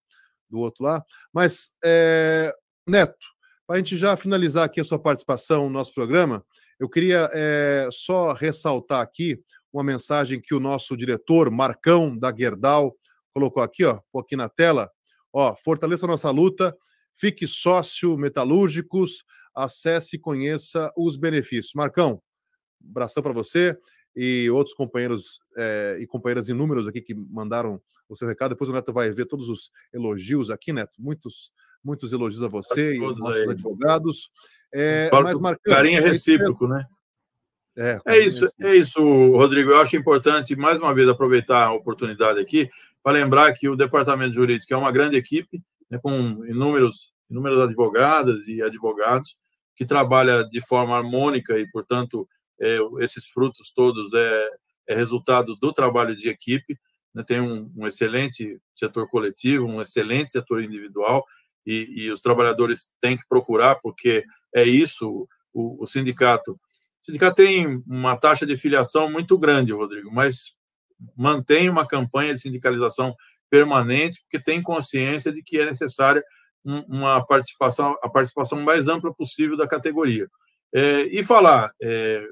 do 0.50 0.60
outro 0.60 0.84
lá. 0.84 1.04
Mas, 1.32 1.70
é, 1.84 2.52
Neto, 2.88 3.16
para 3.68 3.76
a 3.76 3.78
gente 3.78 3.96
já 3.96 4.18
finalizar 4.18 4.66
aqui 4.66 4.82
a 4.82 4.84
sua 4.84 5.00
participação 5.00 5.66
no 5.66 5.70
nosso 5.70 5.94
programa, 5.94 6.44
eu 6.80 6.90
queria 6.90 7.30
é, 7.34 7.88
só 7.92 8.34
ressaltar 8.34 9.02
aqui 9.02 9.40
uma 9.72 9.84
mensagem 9.84 10.42
que 10.42 10.54
o 10.54 10.60
nosso 10.60 10.98
diretor, 10.98 11.50
Marcão 11.50 12.18
da 12.18 12.36
Gerdau, 12.36 12.96
colocou 13.34 13.64
aqui, 13.64 13.84
ó, 13.86 14.00
aqui 14.20 14.36
na 14.36 14.50
tela. 14.50 14.92
Ó, 15.32 15.56
fortaleça 15.56 16.06
nossa 16.06 16.30
luta, 16.30 16.76
fique 17.16 17.48
sócio 17.48 18.18
metalúrgicos, 18.18 19.24
acesse 19.56 20.16
e 20.18 20.20
conheça 20.20 20.92
os 20.96 21.18
benefícios. 21.18 21.74
Marcão, 21.74 22.22
abração 22.84 23.24
para 23.24 23.34
você 23.34 23.78
e 24.16 24.50
outros 24.50 24.76
companheiros 24.76 25.40
é, 25.58 25.98
e 26.00 26.08
companheiras 26.08 26.50
inúmeros 26.50 26.88
aqui 26.88 27.02
que 27.02 27.14
mandaram 27.14 27.82
o 28.08 28.16
seu 28.16 28.28
recado. 28.28 28.52
Depois 28.52 28.70
o 28.70 28.74
Neto 28.74 28.94
vai 28.94 29.10
ver 29.12 29.26
todos 29.26 29.50
os 29.50 29.72
elogios 29.94 30.50
aqui, 30.50 30.72
Neto. 30.72 30.98
Muitos, 31.00 31.52
muitos 31.84 32.14
elogios 32.14 32.44
a 32.44 32.48
você 32.48 32.96
e 32.96 33.04
aos 33.04 33.18
nossos 33.18 33.42
aí. 33.42 33.50
advogados. 33.50 34.30
É, 34.74 35.10
mas, 35.12 35.40
Marcão, 35.40 35.74
carinho 35.74 36.00
é 36.00 36.02
recíproco, 36.02 36.68
né? 36.68 36.86
É, 37.76 38.00
é 38.06 38.20
isso, 38.20 38.46
é 38.62 38.76
isso, 38.76 39.02
Rodrigo. 39.32 39.72
Eu 39.72 39.80
acho 39.80 39.96
importante, 39.96 40.56
mais 40.56 40.80
uma 40.80 40.94
vez, 40.94 41.08
aproveitar 41.08 41.66
a 41.66 41.74
oportunidade 41.74 42.40
aqui 42.40 42.70
para 43.02 43.14
lembrar 43.14 43.52
que 43.54 43.68
o 43.68 43.76
Departamento 43.76 44.36
Jurídico 44.36 44.74
é 44.74 44.78
uma 44.78 44.92
grande 44.92 45.18
equipe, 45.18 45.62
né, 45.90 46.00
com 46.02 46.46
inúmeros, 46.46 47.12
inúmeras 47.30 47.60
advogadas 47.60 48.48
e 48.48 48.62
advogados, 48.62 49.38
que 49.76 49.86
trabalha 49.86 50.44
de 50.44 50.62
forma 50.62 50.96
harmônica 50.96 51.58
e, 51.58 51.68
portanto, 51.72 52.28
é, 52.64 53.04
esses 53.04 53.26
frutos 53.28 53.72
todos 53.76 54.12
é, 54.14 54.50
é, 54.88 54.96
resultado 54.96 55.56
do 55.58 55.74
trabalho 55.74 56.16
de 56.16 56.30
equipe. 56.30 56.78
Né? 57.14 57.24
Tem 57.24 57.42
um, 57.42 57.72
um, 57.76 57.86
excelente 57.86 58.60
setor 58.74 59.10
coletivo, 59.10 59.66
um 59.66 59.82
excelente 59.82 60.32
setor 60.32 60.64
individual, 60.64 61.26
e, 61.66 62.06
e, 62.06 62.12
os 62.12 62.22
trabalhadores 62.22 62.92
têm 63.00 63.16
que 63.16 63.28
procurar, 63.28 63.76
porque 63.76 64.26
é 64.54 64.64
isso, 64.64 65.28
o, 65.54 65.84
o 65.84 65.88
sindicato. 65.88 66.54
O 66.54 67.06
sindicato 67.06 67.36
tem 67.36 67.82
uma 67.88 68.18
taxa 68.18 68.46
de 68.46 68.58
filiação 68.58 69.10
muito 69.10 69.38
grande, 69.38 69.72
Rodrigo, 69.72 70.12
mas 70.12 70.52
mantém 71.18 71.70
uma 71.70 71.88
campanha 71.88 72.34
de 72.34 72.42
sindicalização 72.42 73.16
permanente, 73.50 74.22
porque 74.22 74.44
tem 74.44 74.62
consciência 74.62 75.32
de 75.32 75.42
que 75.44 75.60
é 75.60 75.66
necessária 75.66 76.24
uma 76.64 77.26
participação, 77.26 77.96
a 78.02 78.10
participação 78.10 78.60
mais 78.62 78.88
ampla 78.88 79.14
possível 79.14 79.58
da 79.58 79.68
categoria. 79.68 80.30
É, 80.74 81.02
e 81.04 81.24
falar, 81.24 81.72
é, 81.82 82.28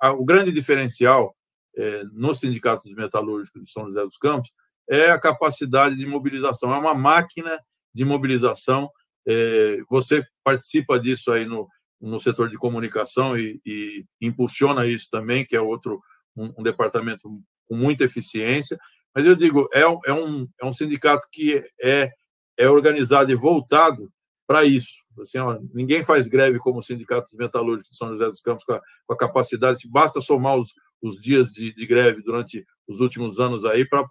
a, 0.00 0.12
o 0.12 0.24
grande 0.24 0.52
diferencial 0.52 1.34
é, 1.76 2.04
no 2.12 2.34
Sindicato 2.34 2.88
dos 2.88 2.96
Metalúrgicos 2.96 3.62
de 3.62 3.70
São 3.70 3.86
José 3.86 4.02
dos 4.04 4.16
Campos 4.16 4.50
é 4.88 5.10
a 5.10 5.18
capacidade 5.18 5.96
de 5.96 6.06
mobilização, 6.06 6.74
é 6.74 6.78
uma 6.78 6.94
máquina 6.94 7.58
de 7.94 8.04
mobilização. 8.04 8.90
É, 9.26 9.78
você 9.88 10.24
participa 10.42 10.98
disso 10.98 11.32
aí 11.32 11.46
no, 11.46 11.68
no 12.00 12.20
setor 12.20 12.48
de 12.50 12.56
comunicação 12.56 13.36
e, 13.36 13.60
e 13.64 14.04
impulsiona 14.20 14.86
isso 14.86 15.08
também, 15.10 15.44
que 15.44 15.56
é 15.56 15.60
outro 15.60 16.02
um, 16.36 16.52
um, 16.58 16.62
departamento 16.62 17.28
com 17.66 17.76
muita 17.76 18.04
eficiência. 18.04 18.78
Mas 19.14 19.24
eu 19.24 19.34
digo, 19.34 19.68
é, 19.72 19.80
é, 19.80 20.12
um, 20.12 20.46
é 20.60 20.66
um 20.66 20.72
sindicato 20.72 21.26
que 21.32 21.64
é, 21.82 22.12
é 22.58 22.68
organizado 22.68 23.32
e 23.32 23.34
voltado 23.34 24.12
para 24.46 24.64
isso. 24.64 25.03
Assim, 25.20 25.38
ó, 25.38 25.58
ninguém 25.72 26.04
faz 26.04 26.28
greve 26.28 26.58
como 26.58 26.78
o 26.78 26.82
Sindicato 26.82 27.30
dos 27.30 27.38
Metalúrgicos 27.38 27.90
de 27.90 27.96
São 27.96 28.08
José 28.10 28.26
dos 28.26 28.40
Campos, 28.40 28.64
com 28.64 28.72
a, 28.72 28.82
com 29.06 29.14
a 29.14 29.16
capacidade, 29.16 29.80
se 29.80 29.90
basta 29.90 30.20
somar 30.20 30.56
os, 30.56 30.72
os 31.02 31.20
dias 31.20 31.52
de, 31.52 31.72
de, 31.74 31.86
greve 31.86 32.22
durante 32.22 32.64
os 32.88 33.00
últimos 33.00 33.38
anos 33.38 33.64
aí 33.64 33.86
para 33.86 34.04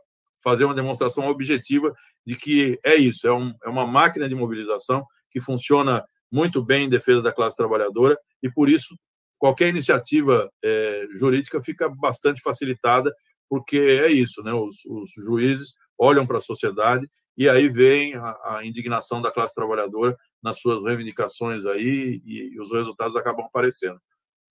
fazer 0.44 0.66
uma 0.66 0.76
demonstração 0.76 1.28
objetiva 1.28 1.94
de 2.26 2.36
que 2.36 2.80
é 2.84 2.96
isso, 2.96 3.28
é, 3.28 3.34
um, 3.34 3.54
é 3.64 3.70
uma 3.70 3.86
máquina 3.86 4.28
de 4.28 4.36
mobilização 4.36 5.06
que 5.30 5.42
funciona 5.42 6.04
muito 6.32 6.64
bem 6.64 6.86
em 6.86 6.90
defesa 6.90 7.22
da 7.22 7.32
classe 7.32 7.56
trabalhadora 7.56 8.18
e, 8.42 8.50
por 8.50 8.70
isso, 8.70 8.98
qualquer 9.38 9.70
iniciativa 9.70 10.50
é, 10.64 11.08
jurídica 11.16 11.62
fica 11.62 11.90
bastante 11.90 12.42
facilitada, 12.42 13.14
porque 13.50 13.78
é 13.78 14.12
isso, 14.12 14.42
né? 14.42 14.54
os, 14.54 14.78
os 14.86 15.12
juízes 15.18 15.74
olham 15.98 16.26
para 16.26 16.40
a 16.40 16.42
sociedade 16.42 17.10
e 17.38 17.50
aí 17.50 17.68
vem 17.68 18.16
a, 18.16 18.58
a, 18.58 18.66
indignação 18.66 19.22
da 19.22 19.32
classe 19.32 19.56
trabalhadora 19.56 20.16
nas 20.42 20.60
suas 20.60 20.84
reivindicações 20.84 21.66
aí 21.66 22.22
e, 22.26 22.54
e 22.54 22.60
os 22.60 22.72
resultados 22.72 23.16
acabam 23.16 23.46
aparecendo. 23.46 24.00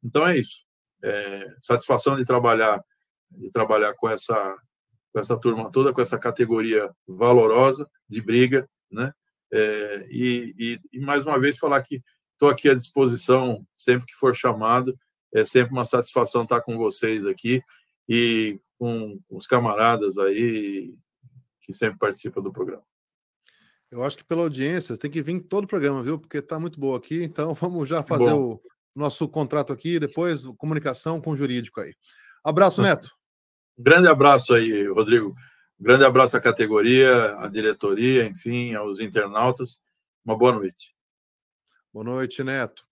Então 0.03 0.27
é 0.27 0.37
isso. 0.37 0.65
É, 1.03 1.55
satisfação 1.63 2.17
de 2.17 2.25
trabalhar 2.25 2.83
de 3.31 3.51
trabalhar 3.51 3.95
com 3.95 4.09
essa 4.09 4.57
com 5.13 5.21
essa 5.21 5.37
turma 5.37 5.71
toda, 5.71 5.93
com 5.93 6.01
essa 6.01 6.19
categoria 6.19 6.91
valorosa 7.07 7.89
de 8.09 8.21
briga, 8.21 8.69
né? 8.91 9.13
É, 9.53 10.07
e, 10.11 10.55
e, 10.59 10.81
e, 10.95 11.01
mais 11.01 11.25
uma 11.27 11.39
vez 11.39 11.59
falar 11.59 11.83
que 11.83 12.03
estou 12.33 12.49
aqui 12.49 12.71
à 12.71 12.75
disposição 12.75 13.67
sempre 13.77 14.07
que 14.07 14.15
for 14.15 14.35
chamado. 14.35 14.99
É 15.35 15.45
sempre 15.45 15.73
uma 15.73 15.85
satisfação 15.85 16.45
estar 16.45 16.63
com 16.63 16.77
vocês 16.79 17.27
aqui 17.27 17.63
e 18.09 18.59
com 18.79 19.19
os 19.31 19.47
camaradas 19.47 20.17
aí 20.19 20.95
que 21.63 21.73
sempre 21.73 21.99
participam 21.99 22.43
do 22.43 22.53
programa. 22.53 22.85
Eu 23.91 24.03
acho 24.03 24.17
que 24.17 24.25
pela 24.25 24.43
audiência 24.43 24.97
tem 24.97 25.11
que 25.11 25.23
vir 25.23 25.41
todo 25.41 25.65
o 25.65 25.69
programa, 25.69 26.03
viu? 26.03 26.19
Porque 26.19 26.39
está 26.39 26.59
muito 26.59 26.81
boa 26.81 26.99
aqui. 26.99 27.23
Então 27.23 27.55
vamos 27.55 27.89
já 27.89 28.03
fazer 28.03 28.31
Bom. 28.31 28.55
o 28.55 28.63
nosso 28.95 29.29
contrato 29.29 29.73
aqui, 29.73 29.99
depois 29.99 30.45
comunicação 30.57 31.21
com 31.21 31.31
o 31.31 31.37
jurídico 31.37 31.81
aí. 31.81 31.95
Abraço, 32.45 32.83
Neto. 32.83 33.11
Grande 33.79 34.09
abraço 34.09 34.53
aí, 34.55 34.87
Rodrigo. 34.89 35.35
Grande 35.79 36.05
abraço 36.05 36.37
à 36.37 36.41
categoria, 36.41 37.37
à 37.39 37.49
diretoria, 37.49 38.27
enfim, 38.27 38.75
aos 38.75 38.99
internautas. 38.99 39.79
Uma 40.25 40.37
boa 40.37 40.53
noite. 40.53 40.95
Boa 41.93 42.05
noite, 42.05 42.43
Neto. 42.43 42.87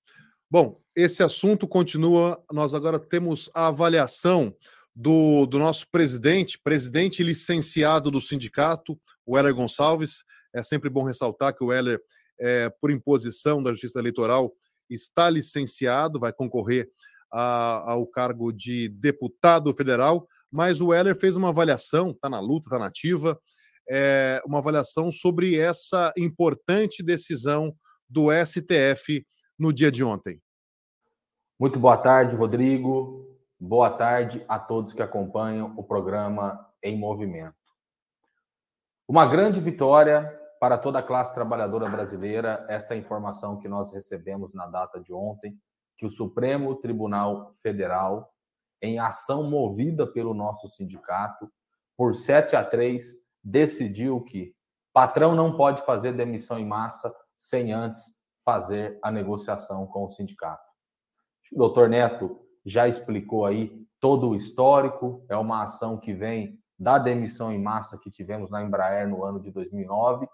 Bom, 0.51 0.81
esse 0.95 1.23
assunto 1.23 1.69
continua. 1.69 2.43
Nós 2.53 2.75
agora 2.75 2.99
temos 2.99 3.49
a 3.55 3.69
avaliação 3.69 4.55
do, 4.95 5.47
do 5.47 5.59
nosso 5.59 5.87
presidente, 5.91 6.59
presidente 6.63 7.23
licenciado 7.23 8.11
do 8.11 8.21
sindicato, 8.21 8.99
o 9.25 9.39
Heller 9.39 9.55
Gonçalves. 9.55 10.25
É 10.55 10.63
sempre 10.63 10.91
bom 10.91 11.05
ressaltar 11.05 11.55
que 11.55 11.65
o 11.65 11.73
Heller, 11.73 12.01
é, 12.39 12.71
por 12.81 12.91
imposição 12.91 13.63
da 13.63 13.71
Justiça 13.71 13.99
Eleitoral, 13.99 14.53
está 14.89 15.31
licenciado, 15.31 16.19
vai 16.19 16.33
concorrer 16.33 16.89
a, 17.33 17.93
ao 17.93 18.07
cargo 18.07 18.53
de 18.53 18.89
deputado 18.89 19.73
federal, 19.75 20.27
mas 20.51 20.81
o 20.81 20.93
Heller 20.93 21.19
fez 21.19 21.37
uma 21.37 21.51
avaliação, 21.51 22.11
está 22.11 22.29
na 22.29 22.41
luta, 22.41 22.67
está 22.67 22.79
na 22.79 22.87
ativa, 22.87 23.39
é, 23.89 24.43
uma 24.45 24.59
avaliação 24.59 25.11
sobre 25.13 25.57
essa 25.57 26.13
importante 26.17 27.03
decisão 27.03 27.75
do 28.09 28.29
STF 28.33 29.25
no 29.59 29.73
dia 29.73 29.91
de 29.91 30.03
ontem. 30.03 30.41
Muito 31.59 31.79
boa 31.79 31.97
tarde, 31.97 32.35
Rodrigo. 32.35 33.30
Boa 33.63 33.91
tarde 33.91 34.43
a 34.49 34.59
todos 34.59 34.95
que 34.95 35.03
acompanham 35.03 35.75
o 35.77 35.85
programa 35.85 36.67
Em 36.83 36.99
Movimento. 36.99 37.55
Uma 39.07 39.27
grande 39.27 39.61
vitória 39.61 40.35
para 40.59 40.79
toda 40.79 41.01
a 41.01 41.03
classe 41.03 41.35
trabalhadora 41.35 41.87
brasileira, 41.87 42.65
esta 42.71 42.97
informação 42.97 43.59
que 43.59 43.69
nós 43.69 43.93
recebemos 43.93 44.55
na 44.55 44.67
data 44.67 44.99
de 44.99 45.13
ontem, 45.13 45.61
que 45.99 46.07
o 46.07 46.11
Supremo 46.11 46.75
Tribunal 46.77 47.53
Federal, 47.63 48.33
em 48.81 48.99
ação 48.99 49.51
movida 49.51 50.07
pelo 50.07 50.33
nosso 50.33 50.67
sindicato, 50.69 51.47
por 51.99 52.15
7 52.15 52.57
a 52.57 52.65
3, 52.65 53.13
decidiu 53.45 54.23
que 54.23 54.55
patrão 54.91 55.35
não 55.35 55.55
pode 55.55 55.85
fazer 55.85 56.15
demissão 56.15 56.59
em 56.59 56.67
massa 56.67 57.15
sem 57.39 57.75
antes 57.75 58.03
fazer 58.43 58.99
a 59.03 59.11
negociação 59.11 59.87
com 59.87 60.07
o 60.07 60.11
sindicato. 60.11 60.65
Doutor 61.53 61.91
Neto 61.91 62.49
já 62.65 62.89
explicou 62.89 63.47
aí 63.47 63.87
todo 63.99 64.31
o 64.31 64.35
histórico, 64.35 65.25
é 65.29 65.37
uma 65.37 65.65
ação 65.65 65.99
que 65.99 66.13
vem 66.13 66.59
da 66.79 66.99
demissão 66.99 67.53
em 67.53 67.61
massa 67.61 67.99
que 67.99 68.11
tivemos 68.11 68.51
na 68.51 68.63
Embraer 68.63 69.09
no 69.09 69.25
ano 69.25 69.41
de 69.41 69.51
2009 69.51 70.27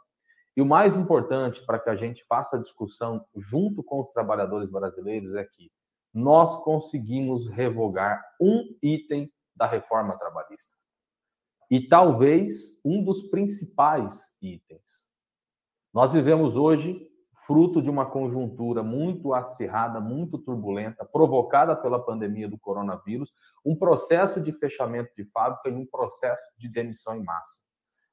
e 0.56 0.62
o 0.62 0.66
mais 0.66 0.96
importante 0.96 1.64
para 1.66 1.78
que 1.78 1.90
a 1.90 1.94
gente 1.94 2.24
faça 2.24 2.56
a 2.56 2.60
discussão 2.60 3.26
junto 3.36 3.82
com 3.82 4.00
os 4.00 4.08
trabalhadores 4.10 4.70
brasileiros 4.70 5.34
é 5.34 5.44
que 5.44 5.70
nós 6.14 6.56
conseguimos 6.64 7.46
revogar 7.46 8.24
um 8.40 8.64
item 8.82 9.30
da 9.54 9.66
reforma 9.66 10.16
trabalhista. 10.16 10.74
E 11.70 11.86
talvez 11.86 12.80
um 12.82 13.04
dos 13.04 13.24
principais 13.24 14.34
itens. 14.40 15.06
Nós 15.92 16.14
vivemos 16.14 16.56
hoje 16.56 17.06
fruto 17.46 17.80
de 17.80 17.88
uma 17.88 18.04
conjuntura 18.04 18.82
muito 18.82 19.32
acirrada, 19.32 20.00
muito 20.00 20.36
turbulenta, 20.36 21.04
provocada 21.04 21.76
pela 21.76 22.02
pandemia 22.04 22.48
do 22.48 22.58
coronavírus, 22.58 23.32
um 23.64 23.76
processo 23.76 24.40
de 24.40 24.52
fechamento 24.52 25.10
de 25.16 25.24
fábrica 25.26 25.68
e 25.68 25.72
um 25.72 25.86
processo 25.86 26.44
de 26.58 26.68
demissão 26.68 27.14
em 27.14 27.22
massa. 27.22 27.60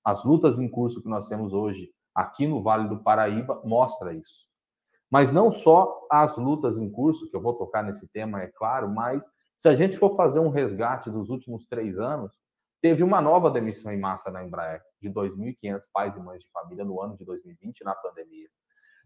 As 0.06 0.24
lutas 0.24 0.60
em 0.60 0.70
curso 0.70 1.02
que 1.02 1.10
nós 1.10 1.28
temos 1.28 1.52
hoje 1.52 1.90
aqui 2.14 2.46
no 2.46 2.62
Vale 2.62 2.88
do 2.88 3.02
Paraíba 3.02 3.60
mostra 3.66 4.14
isso. 4.14 4.46
Mas 5.10 5.32
não 5.32 5.52
só 5.52 6.08
as 6.12 6.38
lutas 6.38 6.78
em 6.78 6.90
curso, 6.90 7.30
que 7.30 7.36
eu 7.36 7.42
vou 7.42 7.54
tocar 7.54 7.84
nesse 7.84 8.08
tema, 8.10 8.42
é 8.42 8.48
claro, 8.48 8.90
mas 8.90 9.26
se 9.56 9.68
a 9.68 9.74
gente 9.74 9.98
for 9.98 10.16
fazer 10.16 10.40
um 10.40 10.50
resgate 10.50 11.10
dos 11.10 11.30
últimos 11.30 11.66
três 11.66 11.98
anos, 12.00 12.32
teve 12.82 13.02
uma 13.02 13.22
nova 13.22 13.50
demissão 13.50 13.92
em 13.92 14.00
massa 14.00 14.30
na 14.30 14.44
Embraer, 14.44 14.84
de 15.02 15.10
2.500 15.10 15.82
pais 15.92 16.16
e 16.16 16.20
mães 16.20 16.44
de 16.44 16.52
família 16.52 16.84
no 16.84 17.02
ano 17.02 17.16
de 17.16 17.24
2020, 17.24 17.84
na 17.84 17.96
pandemia. 17.96 18.50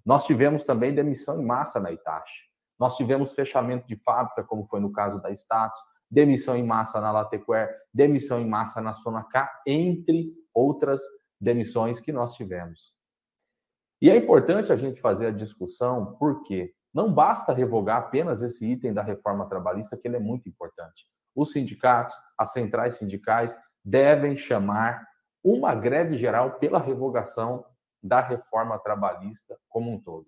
Nós 0.07 0.23
tivemos 0.23 0.63
também 0.63 0.95
demissão 0.95 1.37
em 1.41 1.45
massa 1.45 1.81
na 1.81 1.91
Itachi. 1.91 2.43
Nós 2.79 2.95
tivemos 2.95 3.33
fechamento 3.33 3.85
de 3.85 3.97
fábrica, 3.97 4.41
como 4.41 4.65
foi 4.65 4.79
no 4.79 4.89
caso 4.89 5.21
da 5.21 5.31
Status, 5.31 5.81
demissão 6.09 6.55
em 6.55 6.63
massa 6.65 7.01
na 7.01 7.11
Latequer, 7.11 7.77
demissão 7.93 8.39
em 8.39 8.47
massa 8.47 8.79
na 8.79 8.93
Sonacar, 8.93 9.51
entre 9.67 10.31
outras 10.53 11.01
demissões 11.41 11.99
que 11.99 12.13
nós 12.13 12.35
tivemos. 12.35 12.95
E 14.01 14.09
é 14.09 14.15
importante 14.15 14.71
a 14.71 14.77
gente 14.77 15.01
fazer 15.01 15.25
a 15.27 15.31
discussão 15.31 16.15
porque 16.17 16.73
não 16.93 17.11
basta 17.11 17.51
revogar 17.51 17.97
apenas 17.97 18.41
esse 18.41 18.65
item 18.65 18.93
da 18.93 19.01
reforma 19.01 19.49
trabalhista, 19.49 19.97
que 19.97 20.07
ele 20.07 20.15
é 20.15 20.21
muito 20.21 20.47
importante. 20.47 21.05
Os 21.35 21.51
sindicatos, 21.51 22.15
as 22.37 22.53
centrais 22.53 22.95
sindicais 22.95 23.53
devem 23.83 24.37
chamar 24.37 25.05
uma 25.43 25.75
greve 25.75 26.17
geral 26.17 26.59
pela 26.59 26.79
revogação 26.79 27.65
da 28.07 28.21
reforma 28.21 28.79
trabalhista 28.79 29.57
como 29.67 29.91
um 29.91 29.99
todo. 29.99 30.27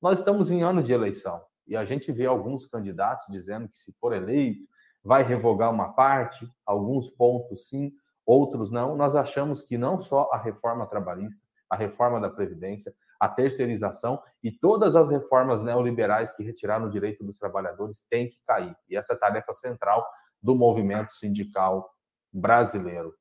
Nós 0.00 0.18
estamos 0.18 0.50
em 0.50 0.62
ano 0.62 0.82
de 0.82 0.92
eleição 0.92 1.42
e 1.66 1.76
a 1.76 1.84
gente 1.84 2.10
vê 2.10 2.26
alguns 2.26 2.66
candidatos 2.66 3.26
dizendo 3.30 3.68
que 3.68 3.78
se 3.78 3.92
for 4.00 4.12
eleito 4.12 4.66
vai 5.04 5.22
revogar 5.22 5.70
uma 5.70 5.92
parte, 5.92 6.48
alguns 6.66 7.08
pontos 7.10 7.68
sim, 7.68 7.92
outros 8.26 8.70
não. 8.70 8.96
Nós 8.96 9.14
achamos 9.14 9.62
que 9.62 9.76
não 9.78 10.00
só 10.00 10.30
a 10.32 10.38
reforma 10.38 10.86
trabalhista, 10.86 11.42
a 11.68 11.76
reforma 11.76 12.20
da 12.20 12.30
Previdência, 12.30 12.94
a 13.18 13.28
terceirização 13.28 14.20
e 14.42 14.50
todas 14.50 14.96
as 14.96 15.08
reformas 15.08 15.62
neoliberais 15.62 16.32
que 16.32 16.42
retiraram 16.42 16.86
o 16.86 16.90
direito 16.90 17.24
dos 17.24 17.38
trabalhadores 17.38 18.04
têm 18.10 18.28
que 18.28 18.38
cair. 18.46 18.76
E 18.88 18.96
essa 18.96 19.12
é 19.12 19.16
a 19.16 19.18
tarefa 19.18 19.52
central 19.52 20.04
do 20.42 20.54
movimento 20.54 21.14
sindical 21.14 21.88
brasileiro. 22.32 23.14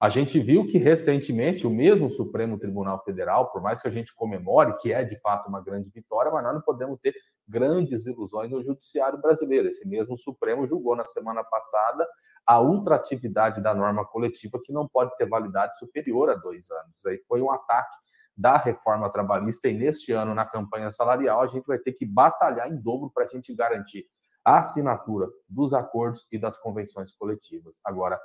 A 0.00 0.08
gente 0.08 0.38
viu 0.38 0.66
que 0.66 0.76
recentemente 0.76 1.66
o 1.66 1.70
mesmo 1.70 2.10
Supremo 2.10 2.58
Tribunal 2.58 3.02
Federal, 3.04 3.50
por 3.50 3.62
mais 3.62 3.80
que 3.80 3.88
a 3.88 3.90
gente 3.90 4.14
comemore 4.14 4.76
que 4.78 4.92
é 4.92 5.04
de 5.04 5.18
fato 5.20 5.48
uma 5.48 5.62
grande 5.62 5.88
vitória, 5.90 6.30
mas 6.30 6.42
nós 6.42 6.54
não 6.54 6.60
podemos 6.60 6.98
ter 7.00 7.14
grandes 7.48 8.06
ilusões 8.06 8.50
no 8.50 8.62
judiciário 8.62 9.20
brasileiro. 9.20 9.68
Esse 9.68 9.86
mesmo 9.88 10.18
Supremo 10.18 10.66
julgou 10.66 10.96
na 10.96 11.06
semana 11.06 11.42
passada 11.44 12.06
a 12.46 12.60
ultratividade 12.60 13.62
da 13.62 13.74
norma 13.74 14.04
coletiva 14.04 14.60
que 14.62 14.72
não 14.72 14.86
pode 14.86 15.16
ter 15.16 15.26
validade 15.26 15.78
superior 15.78 16.28
a 16.28 16.34
dois 16.34 16.70
anos. 16.70 17.06
Aí 17.06 17.18
foi 17.26 17.40
um 17.40 17.50
ataque 17.50 17.96
da 18.36 18.56
reforma 18.56 19.08
trabalhista 19.10 19.68
e 19.68 19.74
neste 19.74 20.12
ano, 20.12 20.34
na 20.34 20.44
campanha 20.44 20.90
salarial, 20.90 21.40
a 21.40 21.46
gente 21.46 21.66
vai 21.66 21.78
ter 21.78 21.92
que 21.92 22.04
batalhar 22.04 22.70
em 22.70 22.76
dobro 22.76 23.10
para 23.14 23.24
a 23.24 23.28
gente 23.28 23.54
garantir 23.54 24.04
a 24.44 24.58
assinatura 24.58 25.28
dos 25.48 25.72
acordos 25.72 26.26
e 26.30 26.38
das 26.38 26.58
convenções 26.58 27.12
coletivas. 27.12 27.76
Agora, 27.84 28.20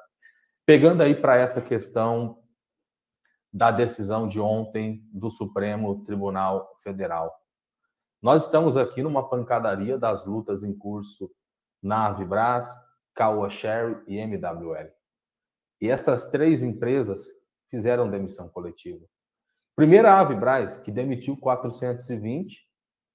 pegando 0.69 1.01
aí 1.01 1.15
para 1.15 1.35
essa 1.35 1.59
questão 1.59 2.43
da 3.51 3.71
decisão 3.71 4.27
de 4.27 4.39
ontem 4.39 5.03
do 5.11 5.31
Supremo 5.31 6.05
Tribunal 6.05 6.75
Federal. 6.83 7.35
Nós 8.21 8.45
estamos 8.45 8.77
aqui 8.77 9.01
numa 9.01 9.27
pancadaria 9.27 9.97
das 9.97 10.27
lutas 10.27 10.61
em 10.61 10.71
curso 10.77 11.27
na 11.81 12.05
Avibras, 12.05 12.71
Caoa 13.15 13.49
Sherry 13.49 13.97
e 14.05 14.19
MWL. 14.19 14.91
E 15.81 15.89
essas 15.89 16.29
três 16.29 16.61
empresas 16.61 17.25
fizeram 17.71 18.07
demissão 18.07 18.47
coletiva. 18.47 19.03
Primeiro, 19.75 20.07
a 20.07 20.19
Avibraz, 20.19 20.77
que 20.77 20.91
demitiu 20.91 21.35
420, 21.35 22.63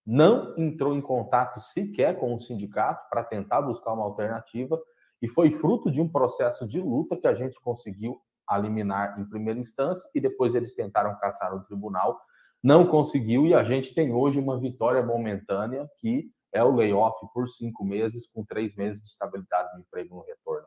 não 0.05 0.59
entrou 0.59 0.93
em 0.93 1.01
contato 1.01 1.61
sequer 1.61 2.19
com 2.19 2.35
o 2.35 2.41
sindicato 2.41 3.09
para 3.09 3.23
tentar 3.23 3.63
buscar 3.63 3.93
uma 3.93 4.03
alternativa 4.03 4.77
e 5.25 5.27
foi 5.27 5.51
fruto 5.51 5.91
de 5.91 6.03
um 6.03 6.09
processo 6.09 6.69
de 6.69 6.79
luta 6.79 7.17
que 7.17 7.27
a 7.27 7.35
gente 7.35 7.59
conseguiu 7.63 8.21
eliminar 8.53 9.19
em 9.19 9.25
primeira 9.25 9.59
instância 9.59 10.07
e 10.15 10.21
depois 10.21 10.55
eles 10.55 10.75
tentaram 10.75 11.19
caçar 11.19 11.51
no 11.55 11.65
tribunal, 11.65 12.21
não 12.63 12.87
conseguiu 12.87 13.47
e 13.47 13.55
a 13.55 13.65
gente 13.65 13.95
tem 13.95 14.13
hoje 14.13 14.39
uma 14.39 14.61
vitória 14.61 15.03
momentânea 15.03 15.89
que 15.99 16.31
é 16.53 16.63
o 16.63 16.77
layoff 16.77 17.17
por 17.33 17.49
cinco 17.49 17.87
meses, 17.87 18.29
com 18.35 18.45
três 18.45 18.77
meses 18.77 19.01
de 19.01 19.09
estabilidade 19.09 19.75
do 19.75 19.81
emprego 19.81 20.15
no 20.15 20.21
retorno. 20.25 20.67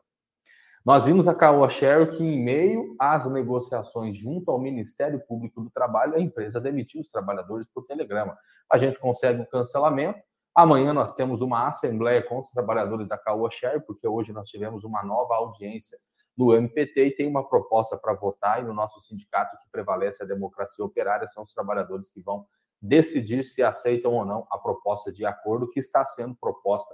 Nós 0.84 1.04
vimos 1.04 1.28
a 1.28 1.34
Caoa 1.36 1.68
Share 1.68 2.10
que, 2.10 2.24
em 2.24 2.42
meio 2.42 2.96
às 2.98 3.30
negociações 3.30 4.18
junto 4.18 4.50
ao 4.50 4.58
Ministério 4.58 5.20
Público 5.20 5.60
do 5.60 5.70
Trabalho, 5.70 6.16
a 6.16 6.20
empresa 6.20 6.60
demitiu 6.60 7.00
os 7.00 7.08
trabalhadores 7.08 7.68
por 7.72 7.86
telegrama. 7.86 8.36
A 8.68 8.76
gente 8.76 8.98
consegue 8.98 9.38
o 9.38 9.42
um 9.44 9.46
cancelamento. 9.46 10.18
Amanhã 10.58 10.92
nós 10.92 11.14
temos 11.14 11.40
uma 11.40 11.68
assembleia 11.68 12.20
com 12.20 12.40
os 12.40 12.50
trabalhadores 12.50 13.06
da 13.06 13.16
Caoa 13.16 13.48
Share, 13.48 13.80
porque 13.86 14.08
hoje 14.08 14.32
nós 14.32 14.48
tivemos 14.48 14.82
uma 14.82 15.04
nova 15.04 15.36
audiência 15.36 15.96
no 16.36 16.52
MPT 16.52 17.00
e 17.00 17.10
tem 17.14 17.28
uma 17.28 17.48
proposta 17.48 17.96
para 17.96 18.12
votar, 18.14 18.60
e 18.60 18.66
no 18.66 18.74
nosso 18.74 18.98
sindicato 18.98 19.56
que 19.56 19.70
prevalece 19.70 20.20
a 20.20 20.26
democracia 20.26 20.84
operária 20.84 21.28
são 21.28 21.44
os 21.44 21.54
trabalhadores 21.54 22.10
que 22.10 22.20
vão 22.20 22.44
decidir 22.82 23.44
se 23.44 23.62
aceitam 23.62 24.12
ou 24.12 24.24
não 24.24 24.48
a 24.50 24.58
proposta 24.58 25.12
de 25.12 25.24
acordo 25.24 25.70
que 25.70 25.78
está 25.78 26.04
sendo 26.04 26.34
proposta 26.34 26.92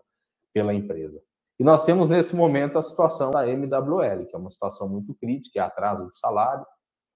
pela 0.52 0.74
empresa. 0.74 1.22
E 1.58 1.64
nós 1.64 1.86
temos 1.86 2.06
nesse 2.06 2.36
momento 2.36 2.78
a 2.78 2.82
situação 2.82 3.30
da 3.30 3.48
MWL, 3.48 4.26
que 4.26 4.36
é 4.36 4.38
uma 4.38 4.50
situação 4.50 4.86
muito 4.86 5.14
crítica, 5.14 5.60
é 5.60 5.62
atraso 5.62 6.10
de 6.10 6.18
salário. 6.18 6.66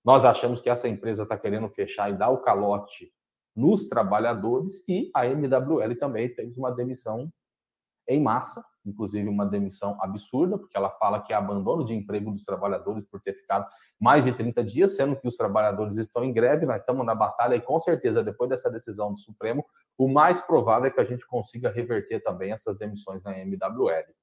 Nós 0.02 0.24
achamos 0.24 0.62
que 0.62 0.70
essa 0.70 0.88
empresa 0.88 1.24
está 1.24 1.36
querendo 1.36 1.68
fechar 1.68 2.08
e 2.08 2.16
dar 2.16 2.30
o 2.30 2.38
calote 2.38 3.12
nos 3.58 3.88
trabalhadores 3.88 4.84
e 4.88 5.10
a 5.12 5.26
MWL 5.26 5.98
também 5.98 6.28
fez 6.28 6.56
uma 6.56 6.70
demissão 6.70 7.28
em 8.08 8.22
massa, 8.22 8.64
inclusive 8.86 9.28
uma 9.28 9.44
demissão 9.44 9.98
absurda, 10.00 10.56
porque 10.56 10.76
ela 10.76 10.90
fala 10.90 11.20
que 11.20 11.32
é 11.32 11.36
abandono 11.36 11.84
de 11.84 11.92
emprego 11.92 12.30
dos 12.30 12.44
trabalhadores 12.44 13.04
por 13.06 13.20
ter 13.20 13.34
ficado 13.34 13.66
mais 14.00 14.24
de 14.24 14.32
30 14.32 14.62
dias, 14.62 14.94
sendo 14.94 15.16
que 15.16 15.26
os 15.26 15.36
trabalhadores 15.36 15.98
estão 15.98 16.24
em 16.24 16.32
greve, 16.32 16.66
nós 16.66 16.78
estamos 16.78 17.04
na 17.04 17.16
batalha 17.16 17.56
e 17.56 17.60
com 17.60 17.80
certeza 17.80 18.22
depois 18.22 18.48
dessa 18.48 18.70
decisão 18.70 19.12
do 19.12 19.18
Supremo, 19.18 19.66
o 19.98 20.06
mais 20.06 20.40
provável 20.40 20.86
é 20.86 20.92
que 20.92 21.00
a 21.00 21.04
gente 21.04 21.26
consiga 21.26 21.68
reverter 21.68 22.22
também 22.22 22.52
essas 22.52 22.78
demissões 22.78 23.22
na 23.24 23.36
MWL. 23.40 24.14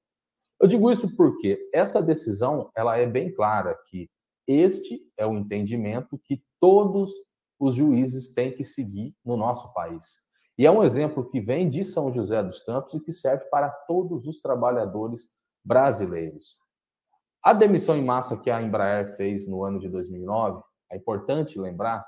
Eu 0.58 0.66
digo 0.66 0.90
isso 0.90 1.14
porque 1.14 1.68
essa 1.74 2.00
decisão, 2.00 2.70
ela 2.74 2.96
é 2.96 3.04
bem 3.04 3.30
clara 3.30 3.78
que 3.88 4.08
este 4.48 5.02
é 5.14 5.26
o 5.26 5.34
entendimento 5.36 6.18
que 6.24 6.42
todos 6.58 7.12
os 7.58 7.74
juízes 7.74 8.32
têm 8.32 8.52
que 8.52 8.64
seguir 8.64 9.14
no 9.24 9.36
nosso 9.36 9.72
país. 9.72 10.18
E 10.58 10.66
é 10.66 10.70
um 10.70 10.82
exemplo 10.82 11.28
que 11.28 11.40
vem 11.40 11.68
de 11.68 11.84
São 11.84 12.12
José 12.12 12.42
dos 12.42 12.60
Campos 12.60 12.94
e 12.94 13.00
que 13.00 13.12
serve 13.12 13.44
para 13.50 13.68
todos 13.68 14.26
os 14.26 14.40
trabalhadores 14.40 15.28
brasileiros. 15.64 16.58
A 17.42 17.52
demissão 17.52 17.96
em 17.96 18.04
massa 18.04 18.36
que 18.36 18.50
a 18.50 18.62
Embraer 18.62 19.16
fez 19.16 19.46
no 19.46 19.62
ano 19.62 19.78
de 19.78 19.88
2009, 19.88 20.62
é 20.90 20.96
importante 20.96 21.58
lembrar, 21.58 22.04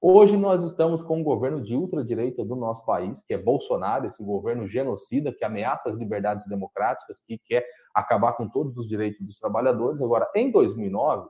hoje 0.00 0.36
nós 0.36 0.62
estamos 0.64 1.02
com 1.02 1.20
um 1.20 1.22
governo 1.22 1.60
de 1.60 1.76
ultradireita 1.76 2.44
do 2.44 2.56
nosso 2.56 2.84
país, 2.84 3.22
que 3.22 3.34
é 3.34 3.38
Bolsonaro, 3.38 4.06
esse 4.06 4.24
governo 4.24 4.66
genocida 4.66 5.32
que 5.32 5.44
ameaça 5.44 5.90
as 5.90 5.96
liberdades 5.96 6.46
democráticas, 6.46 7.20
que 7.20 7.38
quer 7.44 7.64
acabar 7.94 8.32
com 8.32 8.48
todos 8.48 8.76
os 8.76 8.88
direitos 8.88 9.24
dos 9.26 9.38
trabalhadores. 9.38 10.00
Agora, 10.00 10.28
em 10.34 10.50
2009, 10.50 11.28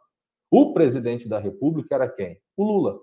o 0.50 0.72
presidente 0.72 1.28
da 1.28 1.38
República 1.38 1.94
era 1.94 2.08
quem? 2.08 2.38
O 2.56 2.64
Lula. 2.64 3.00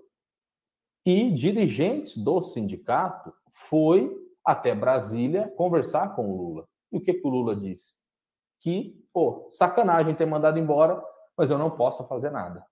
E 1.04 1.30
dirigentes 1.32 2.16
do 2.16 2.42
sindicato 2.42 3.32
foi 3.50 4.10
até 4.44 4.74
Brasília 4.74 5.48
conversar 5.56 6.14
com 6.14 6.30
o 6.30 6.36
Lula. 6.36 6.68
E 6.92 6.98
o 6.98 7.00
que, 7.00 7.14
que 7.14 7.26
o 7.26 7.30
Lula 7.30 7.56
disse? 7.56 7.94
Que, 8.60 9.02
pô, 9.12 9.48
sacanagem 9.50 10.14
ter 10.14 10.26
mandado 10.26 10.58
embora, 10.58 11.02
mas 11.36 11.50
eu 11.50 11.58
não 11.58 11.70
posso 11.70 12.06
fazer 12.06 12.30
nada. 12.30 12.64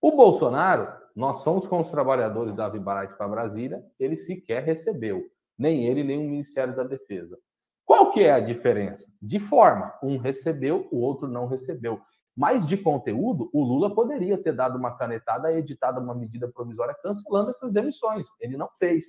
O 0.00 0.12
Bolsonaro, 0.12 0.92
nós 1.14 1.44
fomos 1.44 1.66
com 1.66 1.80
os 1.80 1.90
trabalhadores 1.90 2.54
da 2.54 2.68
Vibarite 2.68 3.14
para 3.16 3.28
Brasília, 3.28 3.84
ele 4.00 4.16
sequer 4.16 4.64
recebeu, 4.64 5.24
nem 5.56 5.86
ele, 5.86 6.02
nem 6.02 6.18
o 6.18 6.28
Ministério 6.28 6.74
da 6.74 6.82
Defesa. 6.82 7.38
Qual 7.84 8.10
que 8.10 8.20
é 8.20 8.32
a 8.32 8.40
diferença? 8.40 9.06
De 9.20 9.38
forma, 9.38 9.94
um 10.02 10.16
recebeu, 10.16 10.88
o 10.90 10.98
outro 10.98 11.28
não 11.28 11.46
recebeu. 11.46 12.00
Mas 12.36 12.66
de 12.66 12.76
conteúdo, 12.76 13.50
o 13.52 13.62
Lula 13.62 13.94
poderia 13.94 14.42
ter 14.42 14.52
dado 14.54 14.78
uma 14.78 14.96
canetada 14.96 15.52
editado 15.52 16.00
uma 16.00 16.14
medida 16.14 16.48
provisória 16.48 16.96
cancelando 17.02 17.50
essas 17.50 17.72
demissões. 17.72 18.26
Ele 18.40 18.56
não 18.56 18.68
fez. 18.78 19.04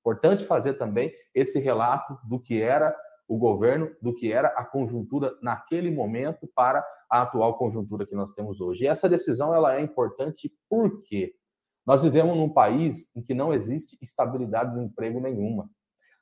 Importante 0.00 0.44
fazer 0.44 0.74
também 0.74 1.12
esse 1.32 1.60
relato 1.60 2.18
do 2.24 2.40
que 2.40 2.60
era 2.60 2.96
o 3.28 3.38
governo, 3.38 3.90
do 4.02 4.12
que 4.12 4.32
era 4.32 4.48
a 4.48 4.64
conjuntura 4.64 5.36
naquele 5.40 5.90
momento 5.90 6.48
para 6.54 6.84
a 7.08 7.22
atual 7.22 7.56
conjuntura 7.56 8.04
que 8.04 8.14
nós 8.14 8.32
temos 8.32 8.60
hoje. 8.60 8.84
E 8.84 8.86
essa 8.88 9.08
decisão 9.08 9.54
ela 9.54 9.76
é 9.76 9.80
importante 9.80 10.52
porque 10.68 11.34
nós 11.86 12.02
vivemos 12.02 12.36
num 12.36 12.48
país 12.48 13.10
em 13.14 13.22
que 13.22 13.34
não 13.34 13.52
existe 13.52 13.96
estabilidade 14.02 14.74
no 14.74 14.82
emprego 14.82 15.20
nenhuma. 15.20 15.70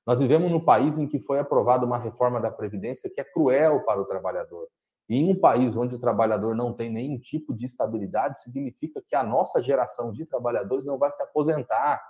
Nós 0.06 0.18
vivemos 0.18 0.50
num 0.50 0.64
país 0.64 0.98
em 0.98 1.06
que 1.06 1.18
foi 1.18 1.38
aprovada 1.38 1.86
uma 1.86 1.98
reforma 1.98 2.40
da 2.40 2.50
Previdência 2.50 3.10
que 3.10 3.20
é 3.20 3.24
cruel 3.24 3.84
para 3.84 4.00
o 4.00 4.04
trabalhador. 4.04 4.68
E 5.10 5.16
em 5.16 5.32
um 5.32 5.34
país 5.34 5.76
onde 5.76 5.96
o 5.96 5.98
trabalhador 5.98 6.54
não 6.54 6.72
tem 6.72 6.88
nenhum 6.88 7.18
tipo 7.18 7.52
de 7.52 7.66
estabilidade, 7.66 8.40
significa 8.40 9.02
que 9.08 9.16
a 9.16 9.24
nossa 9.24 9.60
geração 9.60 10.12
de 10.12 10.24
trabalhadores 10.24 10.84
não 10.84 10.96
vai 10.96 11.10
se 11.10 11.20
aposentar, 11.20 12.00